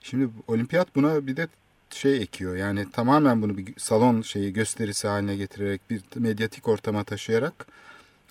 Şimdi 0.00 0.28
olimpiyat 0.46 0.96
buna 0.96 1.26
bir 1.26 1.36
de 1.36 1.48
şey 1.90 2.22
ekiyor. 2.22 2.56
Yani 2.56 2.90
tamamen 2.90 3.42
bunu 3.42 3.56
bir 3.56 3.74
salon 3.76 4.22
şeyi 4.22 4.52
gösterisi 4.52 5.08
haline 5.08 5.36
getirerek 5.36 5.80
bir 5.90 6.02
medyatik 6.16 6.68
ortama 6.68 7.04
taşıyarak 7.04 7.66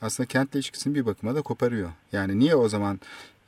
aslında 0.02 0.28
kentle 0.28 0.60
ilişkisini 0.60 0.96
bir 0.96 1.06
bakıma 1.06 1.36
da 1.36 1.42
koparıyor. 1.42 1.90
Yani 2.12 2.40
niye 2.40 2.56
o 2.56 2.70
zaman 2.70 3.00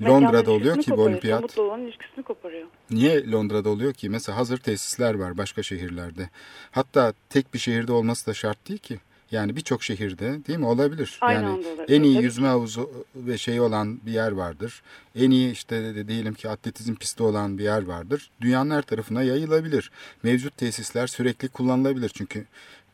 Londra'da 0.02 0.52
oluyor 0.52 0.82
ki 0.82 0.92
bu 0.92 1.02
olimpiyat? 1.02 1.58
Olan 1.58 1.82
ilişkisini 1.82 2.24
koparıyor. 2.24 2.68
Niye 2.92 3.32
Londra'da 3.32 3.70
oluyor 3.70 3.94
ki? 3.94 4.10
Mesela 4.10 4.38
hazır 4.38 4.58
tesisler 4.58 5.16
var 5.16 5.38
başka 5.38 5.64
şehirlerde. 5.64 6.30
Hatta 6.72 7.14
tek 7.30 7.54
bir 7.54 7.60
şehirde 7.60 7.92
olması 7.92 8.28
da 8.28 8.34
şart 8.34 8.70
değil 8.70 8.80
ki. 8.80 9.00
Yani 9.32 9.56
birçok 9.56 9.84
şehirde 9.84 10.46
değil 10.48 10.60
mi 10.60 10.66
olabilir? 10.66 11.18
Aynı 11.22 11.42
yani 11.44 11.46
anda 11.48 11.68
olabilir. 11.68 11.96
en 11.98 12.04
iyi 12.04 12.22
yüzme 12.22 12.48
havuzu 12.48 13.06
ve 13.16 13.38
şey 13.38 13.62
olan 13.62 14.00
bir 14.06 14.12
yer 14.12 14.32
vardır. 14.32 14.82
En 15.16 15.32
iyi 15.32 15.52
işte 15.52 15.96
de 15.96 16.08
diyelim 16.08 16.34
ki 16.34 16.50
atletizm 16.50 16.96
pisti 16.96 17.24
olan 17.24 17.58
bir 17.58 17.64
yer 17.64 17.84
vardır. 17.84 18.30
Dünyanın 18.42 18.72
her 18.72 18.82
tarafına 18.82 19.24
yayılabilir. 19.24 19.92
Mevcut 20.24 20.58
tesisler 20.58 21.08
sürekli 21.08 21.48
kullanılabilir. 21.50 22.10
Çünkü 22.14 22.46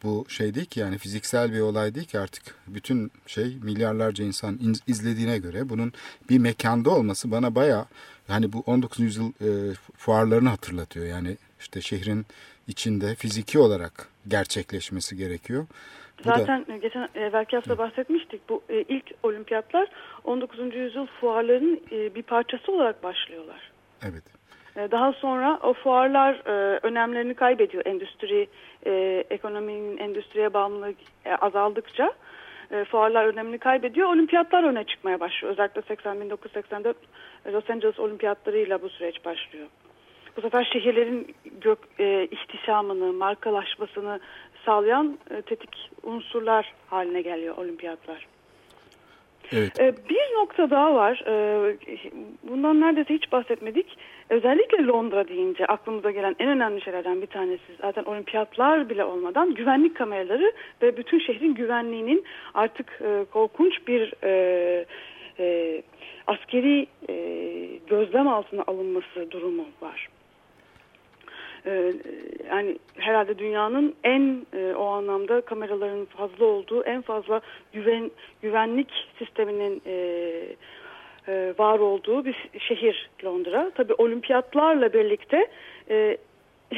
bu 0.03 0.25
şey 0.29 0.55
değil 0.55 0.65
ki 0.65 0.79
yani 0.79 0.97
fiziksel 0.97 1.53
bir 1.53 1.59
olay 1.59 1.95
değil 1.95 2.07
ki 2.07 2.19
artık 2.19 2.43
bütün 2.67 3.11
şey 3.27 3.57
milyarlarca 3.61 4.25
insan 4.25 4.53
in- 4.61 4.77
izlediğine 4.87 5.37
göre 5.37 5.69
bunun 5.69 5.93
bir 6.29 6.37
mekanda 6.37 6.89
olması 6.89 7.31
bana 7.31 7.55
baya 7.55 7.85
yani 8.29 8.53
bu 8.53 8.59
19. 8.65 8.99
yüzyıl 8.99 9.29
e, 9.41 9.75
fuarlarını 9.97 10.49
hatırlatıyor. 10.49 11.05
Yani 11.05 11.37
işte 11.59 11.81
şehrin 11.81 12.25
içinde 12.67 13.15
fiziki 13.15 13.59
olarak 13.59 14.07
gerçekleşmesi 14.27 15.17
gerekiyor. 15.17 15.65
Bu 16.25 16.29
da- 16.29 16.35
Zaten 16.37 16.65
e, 16.69 16.77
geçen 16.77 17.07
evvelki 17.15 17.55
hafta 17.55 17.77
bahsetmiştik. 17.77 18.49
Bu 18.49 18.61
e, 18.69 18.81
ilk 18.81 19.05
olimpiyatlar 19.23 19.87
19. 20.23 20.75
yüzyıl 20.75 21.05
fuarlarının 21.05 21.81
e, 21.91 22.15
bir 22.15 22.23
parçası 22.23 22.71
olarak 22.71 23.03
başlıyorlar. 23.03 23.71
evet. 24.03 24.23
E, 24.77 24.91
Daha 24.91 25.13
sonra 25.13 25.59
o 25.63 25.73
fuarlar 25.73 26.33
e, 26.45 26.79
önemlerini 26.83 27.33
kaybediyor. 27.33 27.85
Endüstri, 27.85 28.47
e, 28.85 29.23
ekonominin 29.29 29.97
endüstriye 29.97 30.53
bağımlılığı 30.53 30.93
e, 31.25 31.35
azaldıkça 31.35 32.11
e, 32.71 32.83
fuarlar 32.85 33.25
önemini 33.25 33.57
kaybediyor. 33.57 34.07
Olimpiyatlar 34.09 34.63
öne 34.63 34.83
çıkmaya 34.83 35.19
başlıyor. 35.19 35.53
Özellikle 35.53 35.81
80-1984 35.81 36.93
Los 37.53 37.69
Angeles 37.69 37.99
olimpiyatlarıyla 37.99 38.81
bu 38.81 38.89
süreç 38.89 39.25
başlıyor. 39.25 39.67
Bu 40.37 40.41
sefer 40.41 40.69
şehirlerin 40.73 41.35
gök, 41.61 41.79
e, 41.99 42.25
ihtişamını, 42.31 43.13
markalaşmasını 43.13 44.19
sağlayan 44.65 45.17
e, 45.31 45.41
tetik 45.41 45.91
unsurlar 46.03 46.73
haline 46.89 47.21
geliyor 47.21 47.57
olimpiyatlar. 47.57 48.27
Evet. 49.51 49.79
Ee, 49.79 49.93
Bir 50.09 50.35
nokta 50.35 50.69
daha 50.69 50.95
var. 50.95 51.23
Ee, 51.27 51.77
Bundan 52.43 52.81
neredeyse 52.81 53.13
hiç 53.13 53.31
bahsetmedik. 53.31 53.97
Özellikle 54.29 54.85
Londra 54.85 55.27
deyince 55.27 55.65
aklımıza 55.65 56.11
gelen 56.11 56.35
en 56.39 56.47
önemli 56.47 56.81
şeylerden 56.81 57.21
bir 57.21 57.27
tanesi 57.27 57.75
zaten 57.81 58.03
olimpiyatlar 58.03 58.89
bile 58.89 59.03
olmadan 59.03 59.53
güvenlik 59.53 59.95
kameraları 59.95 60.53
ve 60.81 60.97
bütün 60.97 61.19
şehrin 61.19 61.53
güvenliğinin 61.53 62.23
artık 62.53 63.01
e, 63.01 63.25
korkunç 63.31 63.87
bir 63.87 64.13
e, 64.23 64.85
e, 65.39 65.81
askeri 66.27 66.87
e, 67.09 67.15
gözlem 67.87 68.27
altına 68.27 68.63
alınması 68.67 69.31
durumu 69.31 69.65
var. 69.81 70.07
Ee, 71.65 71.93
yani 72.49 72.77
herhalde 72.97 73.37
dünyanın 73.39 73.95
en 74.03 74.45
e, 74.53 74.73
o 74.73 74.85
anlamda 74.85 75.41
kameraların 75.41 76.05
fazla 76.05 76.45
olduğu 76.45 76.83
en 76.83 77.01
fazla 77.01 77.41
güven 77.73 78.11
güvenlik 78.41 78.89
sisteminin 79.19 79.81
e, 79.85 79.95
e, 81.27 81.53
var 81.57 81.79
olduğu 81.79 82.25
bir 82.25 82.49
şehir 82.59 83.09
Londra. 83.25 83.71
Tabii 83.75 83.93
olimpiyatlarla 83.93 84.93
birlikte 84.93 85.47
e, 85.89 86.17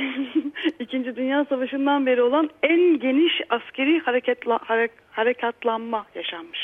İkinci 0.80 1.16
Dünya 1.16 1.46
Savaşı'ndan 1.46 2.06
beri 2.06 2.22
olan 2.22 2.50
en 2.64 3.00
geniş 3.00 3.34
askeri 3.50 4.00
hareketla, 4.00 4.60
hare- 4.64 4.90
harekatlanma 5.12 6.06
yaşanmış. 6.16 6.60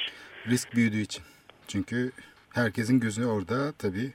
Risk 0.47 0.75
büyüdüğü 0.75 1.01
için. 1.01 1.23
Çünkü 1.67 2.11
herkesin 2.53 2.99
gözü 2.99 3.25
orada 3.25 3.71
tabii 3.79 4.11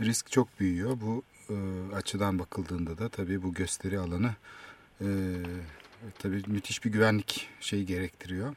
risk 0.00 0.30
çok 0.30 0.60
büyüyor. 0.60 0.90
Bu 0.90 1.22
e, 1.50 1.54
açıdan 1.94 2.38
bakıldığında 2.38 2.98
da 2.98 3.08
tabii 3.08 3.42
bu 3.42 3.54
gösteri 3.54 3.98
alanı 3.98 4.30
e, 5.00 5.08
tabii 6.18 6.42
müthiş 6.46 6.84
bir 6.84 6.90
güvenlik 6.90 7.48
şeyi 7.60 7.86
gerektiriyor. 7.86 8.54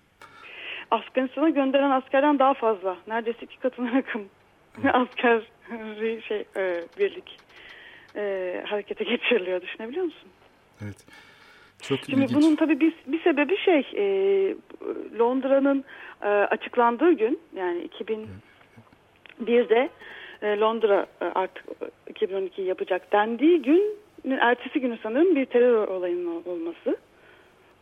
Afganistan'a 0.92 1.50
gönderen 1.50 1.92
askerden 1.92 2.40
daha 2.40 2.54
fazla. 2.54 2.98
Neredeyse 3.08 3.40
iki 3.42 3.60
katına 3.60 3.96
yakın 3.96 4.28
asker 4.94 5.42
şey 6.28 6.46
e, 6.56 6.84
birlik 7.00 7.40
e, 8.16 8.64
harekete 8.68 9.04
geçiriliyor. 9.04 9.62
Düşünebiliyor 9.62 10.06
musun? 10.06 10.30
Evet. 10.84 11.06
Çok 11.82 12.00
Şimdi 12.00 12.24
ilginç. 12.24 12.34
bunun 12.34 12.56
tabii 12.56 12.80
bir, 12.80 12.94
bir 13.08 13.24
sebebi 13.24 13.58
şey 13.58 13.80
e, 13.80 14.06
Londra'nın 15.20 15.84
e, 16.22 16.28
açıklandığı 16.28 17.12
gün 17.12 17.40
yani 17.56 17.88
2001'de 19.40 19.80
e, 19.80 19.90
Londra 20.48 21.06
e, 21.22 21.26
artık 21.26 21.66
2012 22.10 22.62
yapacak 22.62 23.12
dendiği 23.12 23.62
günün 23.62 24.38
ertesi 24.40 24.80
günü 24.80 24.98
sanırım 25.04 25.36
bir 25.36 25.46
terör 25.46 25.88
olayının 25.88 26.44
olması. 26.46 26.98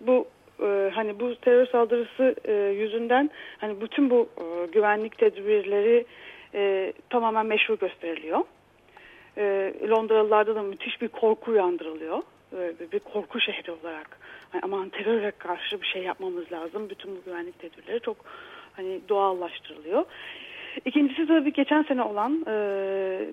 Bu 0.02 0.28
e, 0.62 0.92
hani 0.94 1.20
bu 1.20 1.36
terör 1.36 1.68
saldırısı 1.68 2.36
e, 2.46 2.54
yüzünden 2.54 3.30
hani 3.58 3.82
bütün 3.82 4.10
bu 4.10 4.30
e, 4.38 4.66
güvenlik 4.66 5.18
tedbirleri 5.18 6.06
e, 6.54 6.94
tamamen 7.10 7.46
meşru 7.46 7.78
gösteriliyor. 7.78 8.40
E, 9.38 9.74
Londralılarda 9.90 10.56
da 10.56 10.62
müthiş 10.62 11.02
bir 11.02 11.08
korku 11.08 11.52
uyandırılıyor. 11.52 12.18
E, 12.58 12.92
bir 12.92 13.00
korku 13.00 13.40
şehri 13.40 13.72
olarak. 13.72 14.20
Hani 14.52 14.62
aman 14.66 14.90
teröre 14.90 15.32
karşı 15.32 15.82
bir 15.82 15.88
şey 15.88 16.04
yapmamız 16.04 16.52
lazım. 16.52 16.90
Bütün 16.90 17.16
bu 17.16 17.24
güvenlik 17.26 17.60
tedbirleri 17.60 18.00
çok 18.00 18.18
hani 18.74 19.02
doğallaştırılıyor. 19.10 20.06
İkincisi 20.86 21.28
tabii 21.28 21.54
geçen 21.54 21.84
sene 21.84 22.04
olan 22.04 22.46
e, 22.48 22.54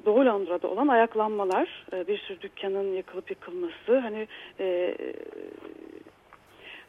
Doğu 0.07 0.27
Londra'da 0.27 0.69
olan 0.69 0.89
ayaklanmalar, 0.89 1.87
e, 1.93 2.07
bir 2.09 2.19
sürü 2.19 2.41
dükkanın 2.41 2.93
yakılıp 2.93 3.31
yıkılması, 3.31 3.99
hani 3.99 4.29
e, 4.61 4.95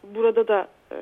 burada 0.04 0.48
da 0.48 0.68
e, 0.92 0.96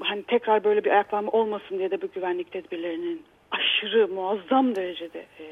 hani 0.00 0.22
tekrar 0.22 0.64
böyle 0.64 0.84
bir 0.84 0.90
ayaklanma 0.90 1.30
olmasın 1.30 1.78
diye 1.78 1.90
de 1.90 2.02
bu 2.02 2.06
güvenlik 2.14 2.52
tedbirlerinin 2.52 3.22
aşırı 3.50 4.08
muazzam 4.08 4.76
derecede 4.76 5.18
e, 5.40 5.46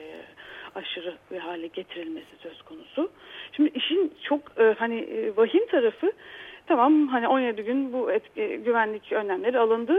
aşırı 0.75 1.15
bir 1.31 1.39
hale 1.39 1.67
getirilmesi 1.67 2.37
söz 2.43 2.63
konusu. 2.63 3.11
Şimdi 3.53 3.71
işin 3.75 4.13
çok 4.23 4.41
e, 4.59 4.75
hani 4.79 4.97
e, 4.99 5.37
vahim 5.37 5.67
tarafı 5.67 6.13
Tamam 6.67 7.09
hani 7.09 7.29
17 7.29 7.63
gün 7.63 7.93
bu 7.93 8.13
etki, 8.13 8.61
güvenlik 8.65 9.13
önlemleri 9.13 9.59
alındı. 9.59 9.95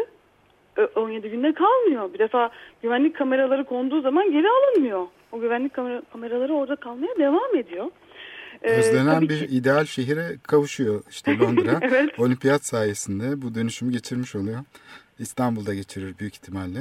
17 0.95 1.29
günde 1.29 1.53
kalmıyor. 1.53 2.13
Bir 2.13 2.19
defa 2.19 2.49
güvenlik 2.81 3.15
kameraları 3.15 3.65
konduğu 3.65 4.01
zaman 4.01 4.31
geri 4.31 4.47
alınmıyor. 4.49 5.07
O 5.31 5.39
güvenlik 5.39 5.73
kamera, 5.73 6.01
kameraları 6.11 6.53
orada 6.53 6.75
kalmaya 6.75 7.17
devam 7.17 7.55
ediyor. 7.55 7.85
Ee, 8.63 8.69
Özlenen 8.69 9.21
bir 9.21 9.39
ki... 9.39 9.45
ideal 9.45 9.85
şehire 9.85 10.37
kavuşuyor 10.43 11.03
işte 11.09 11.37
Londra. 11.39 11.79
evet. 11.81 12.19
Olimpiyat 12.19 12.65
sayesinde 12.65 13.41
bu 13.41 13.55
dönüşümü 13.55 13.91
geçirmiş 13.91 14.35
oluyor. 14.35 14.59
İstanbul'da 15.19 15.73
geçirir 15.73 16.19
büyük 16.19 16.35
ihtimalle. 16.35 16.79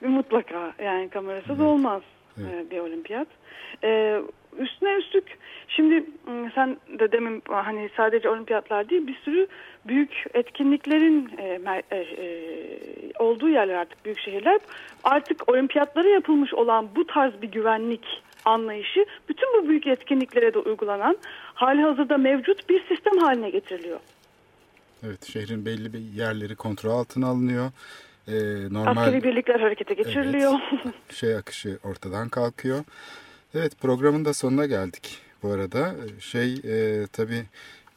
Mutlaka 0.00 0.74
yani 0.84 1.08
kamerasız 1.08 1.50
evet. 1.50 1.60
olmaz 1.60 2.02
evet. 2.40 2.70
bir 2.70 2.78
olimpiyat. 2.78 3.28
Ee, 3.84 4.22
üstüne 4.58 4.94
üstlük 4.94 5.38
şimdi 5.68 6.04
sen 6.54 6.76
de 6.98 7.12
demin 7.12 7.42
hani 7.48 7.90
sadece 7.96 8.28
olimpiyatlar 8.28 8.90
değil 8.90 9.06
bir 9.06 9.14
sürü 9.14 9.46
büyük 9.84 10.24
etkinliklerin 10.34 11.30
e, 11.38 11.60
e, 11.90 11.96
e, 11.96 13.12
olduğu 13.18 13.48
yerler 13.48 13.74
artık 13.74 14.04
büyük 14.04 14.18
şehirler 14.18 14.60
artık 15.04 15.48
olimpiyatlara 15.48 16.08
yapılmış 16.08 16.54
olan 16.54 16.88
bu 16.96 17.06
tarz 17.06 17.42
bir 17.42 17.48
güvenlik 17.48 18.22
anlayışı 18.44 19.06
bütün 19.28 19.48
bu 19.62 19.68
büyük 19.68 19.86
etkinliklere 19.86 20.54
de 20.54 20.58
uygulanan 20.58 21.16
hali 21.54 21.82
hazırda 21.82 22.16
mevcut 22.16 22.68
bir 22.68 22.84
sistem 22.88 23.18
haline 23.18 23.50
getiriliyor. 23.50 24.00
Evet 25.06 25.24
şehrin 25.24 25.66
belli 25.66 25.92
bir 25.92 25.98
yerleri 25.98 26.56
kontrol 26.56 26.90
altına 26.90 27.26
alınıyor. 27.26 27.70
Ee, 28.28 28.32
normal, 28.70 29.02
Askeri 29.02 29.22
birlikler 29.22 29.60
harekete 29.60 29.94
geçiriliyor. 29.94 30.52
Evet, 30.84 30.94
şey 31.14 31.36
akışı 31.36 31.78
ortadan 31.84 32.28
kalkıyor. 32.28 32.84
Evet 33.54 33.80
programın 33.80 34.24
da 34.24 34.34
sonuna 34.34 34.66
geldik 34.66 35.18
bu 35.42 35.50
arada. 35.50 35.94
Şey 36.20 36.54
e, 36.54 37.06
tabii 37.06 37.44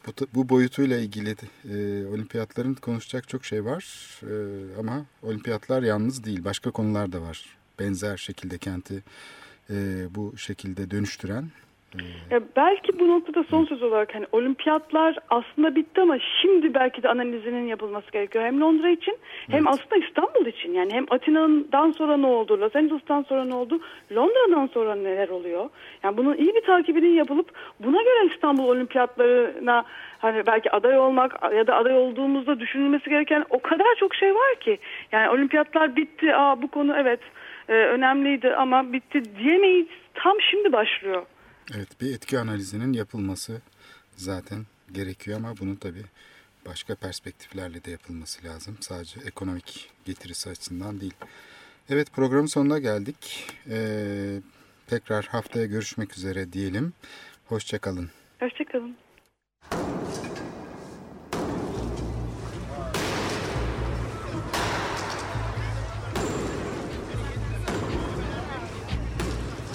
bu, 0.06 0.12
bu 0.34 0.48
boyutuyla 0.48 0.98
ilgili 0.98 1.36
e, 1.70 2.06
olimpiyatların 2.06 2.74
konuşacak 2.74 3.28
çok 3.28 3.44
şey 3.44 3.64
var. 3.64 3.84
E, 4.22 4.34
ama 4.78 5.06
olimpiyatlar 5.22 5.82
yalnız 5.82 6.24
değil. 6.24 6.44
Başka 6.44 6.70
konular 6.70 7.12
da 7.12 7.22
var. 7.22 7.44
Benzer 7.78 8.16
şekilde 8.16 8.58
kenti 8.58 9.02
e, 9.70 10.06
bu 10.10 10.34
şekilde 10.36 10.90
dönüştüren 10.90 11.50
ya 12.30 12.40
belki 12.56 12.98
bu 12.98 13.08
noktada 13.08 13.44
son 13.50 13.64
söz 13.64 13.82
olarak 13.82 14.14
hani 14.14 14.26
olimpiyatlar 14.32 15.16
aslında 15.30 15.74
bitti 15.74 16.00
ama 16.00 16.18
şimdi 16.42 16.74
belki 16.74 17.02
de 17.02 17.08
analizinin 17.08 17.66
yapılması 17.66 18.12
gerekiyor. 18.12 18.44
Hem 18.44 18.60
Londra 18.60 18.88
için 18.90 19.18
hem 19.50 19.66
evet. 19.66 19.68
aslında 19.68 20.06
İstanbul 20.06 20.46
için. 20.46 20.72
Yani 20.72 20.92
hem 20.92 21.06
Atina'dan 21.10 21.90
sonra 21.90 22.16
ne 22.16 22.26
oldu, 22.26 22.60
Los 22.60 22.76
Angeles'tan 22.76 23.22
sonra 23.22 23.44
ne 23.44 23.54
oldu, 23.54 23.80
Londra'dan 24.12 24.66
sonra 24.66 24.94
neler 24.94 25.28
oluyor? 25.28 25.70
Yani 26.02 26.16
bunun 26.16 26.36
iyi 26.36 26.54
bir 26.54 26.62
takibinin 26.62 27.14
yapılıp 27.14 27.50
buna 27.80 28.02
göre 28.02 28.34
İstanbul 28.34 28.68
olimpiyatlarına 28.68 29.84
hani 30.18 30.46
belki 30.46 30.70
aday 30.70 30.98
olmak 30.98 31.54
ya 31.54 31.66
da 31.66 31.76
aday 31.76 31.94
olduğumuzda 31.94 32.60
düşünülmesi 32.60 33.10
gereken 33.10 33.44
o 33.50 33.58
kadar 33.58 33.94
çok 33.98 34.14
şey 34.14 34.34
var 34.34 34.54
ki. 34.60 34.78
Yani 35.12 35.30
olimpiyatlar 35.30 35.96
bitti, 35.96 36.34
aa 36.34 36.62
bu 36.62 36.68
konu 36.68 36.96
evet 36.98 37.20
e, 37.68 37.72
önemliydi 37.72 38.54
ama 38.54 38.92
bitti 38.92 39.22
diyemeyiz. 39.38 39.86
Tam 40.14 40.40
şimdi 40.40 40.72
başlıyor. 40.72 41.22
Evet 41.76 42.00
bir 42.00 42.14
etki 42.14 42.38
analizinin 42.38 42.92
yapılması 42.92 43.60
zaten 44.16 44.66
gerekiyor 44.92 45.38
ama 45.38 45.54
bunun 45.60 45.76
tabii 45.76 46.04
başka 46.66 46.94
perspektiflerle 46.94 47.84
de 47.84 47.90
yapılması 47.90 48.44
lazım. 48.44 48.76
Sadece 48.80 49.20
ekonomik 49.26 49.90
getirisi 50.04 50.50
açısından 50.50 51.00
değil. 51.00 51.14
Evet 51.88 52.12
programın 52.12 52.46
sonuna 52.46 52.78
geldik. 52.78 53.46
Ee, 53.70 54.40
tekrar 54.86 55.24
haftaya 55.24 55.66
görüşmek 55.66 56.16
üzere 56.16 56.52
diyelim. 56.52 56.92
Hoşçakalın. 57.46 58.10
Hoşçakalın. 58.40 58.96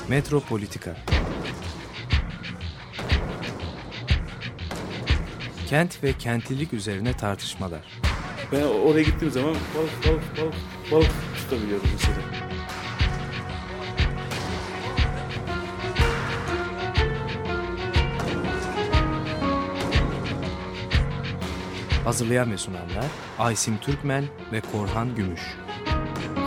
Metropolitika 0.09 0.95
Kent 5.75 6.03
ve 6.03 6.13
kentlilik 6.13 6.73
üzerine 6.73 7.13
tartışmalar. 7.13 7.79
Ben 8.51 8.61
oraya 8.61 9.03
gittiğim 9.03 9.33
zaman 9.33 9.55
balık 9.77 10.07
balık 10.07 10.37
balık 10.37 10.53
balık 10.91 11.11
tutabiliyorum 11.37 11.89
mesela. 11.93 12.17
Hazırlayan 22.03 22.51
ve 22.51 22.57
sunanlar 22.57 23.05
Aysim 23.39 23.77
Türkmen 23.77 24.23
ve 24.51 24.61
Korhan 24.71 25.15
Gümüş. 25.15 25.41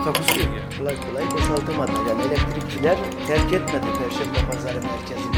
Takusuyor 0.04 0.46
ya. 0.56 0.78
Kolay 0.78 0.96
kolay 0.96 1.30
boşaltamadı. 1.30 1.92
Yani 2.08 2.22
elektrikçiler 2.22 2.98
terk 3.26 3.52
etmedi 3.52 3.86
Perşembe 3.98 4.52
Pazarı 4.52 4.80
merkezini. 4.82 5.37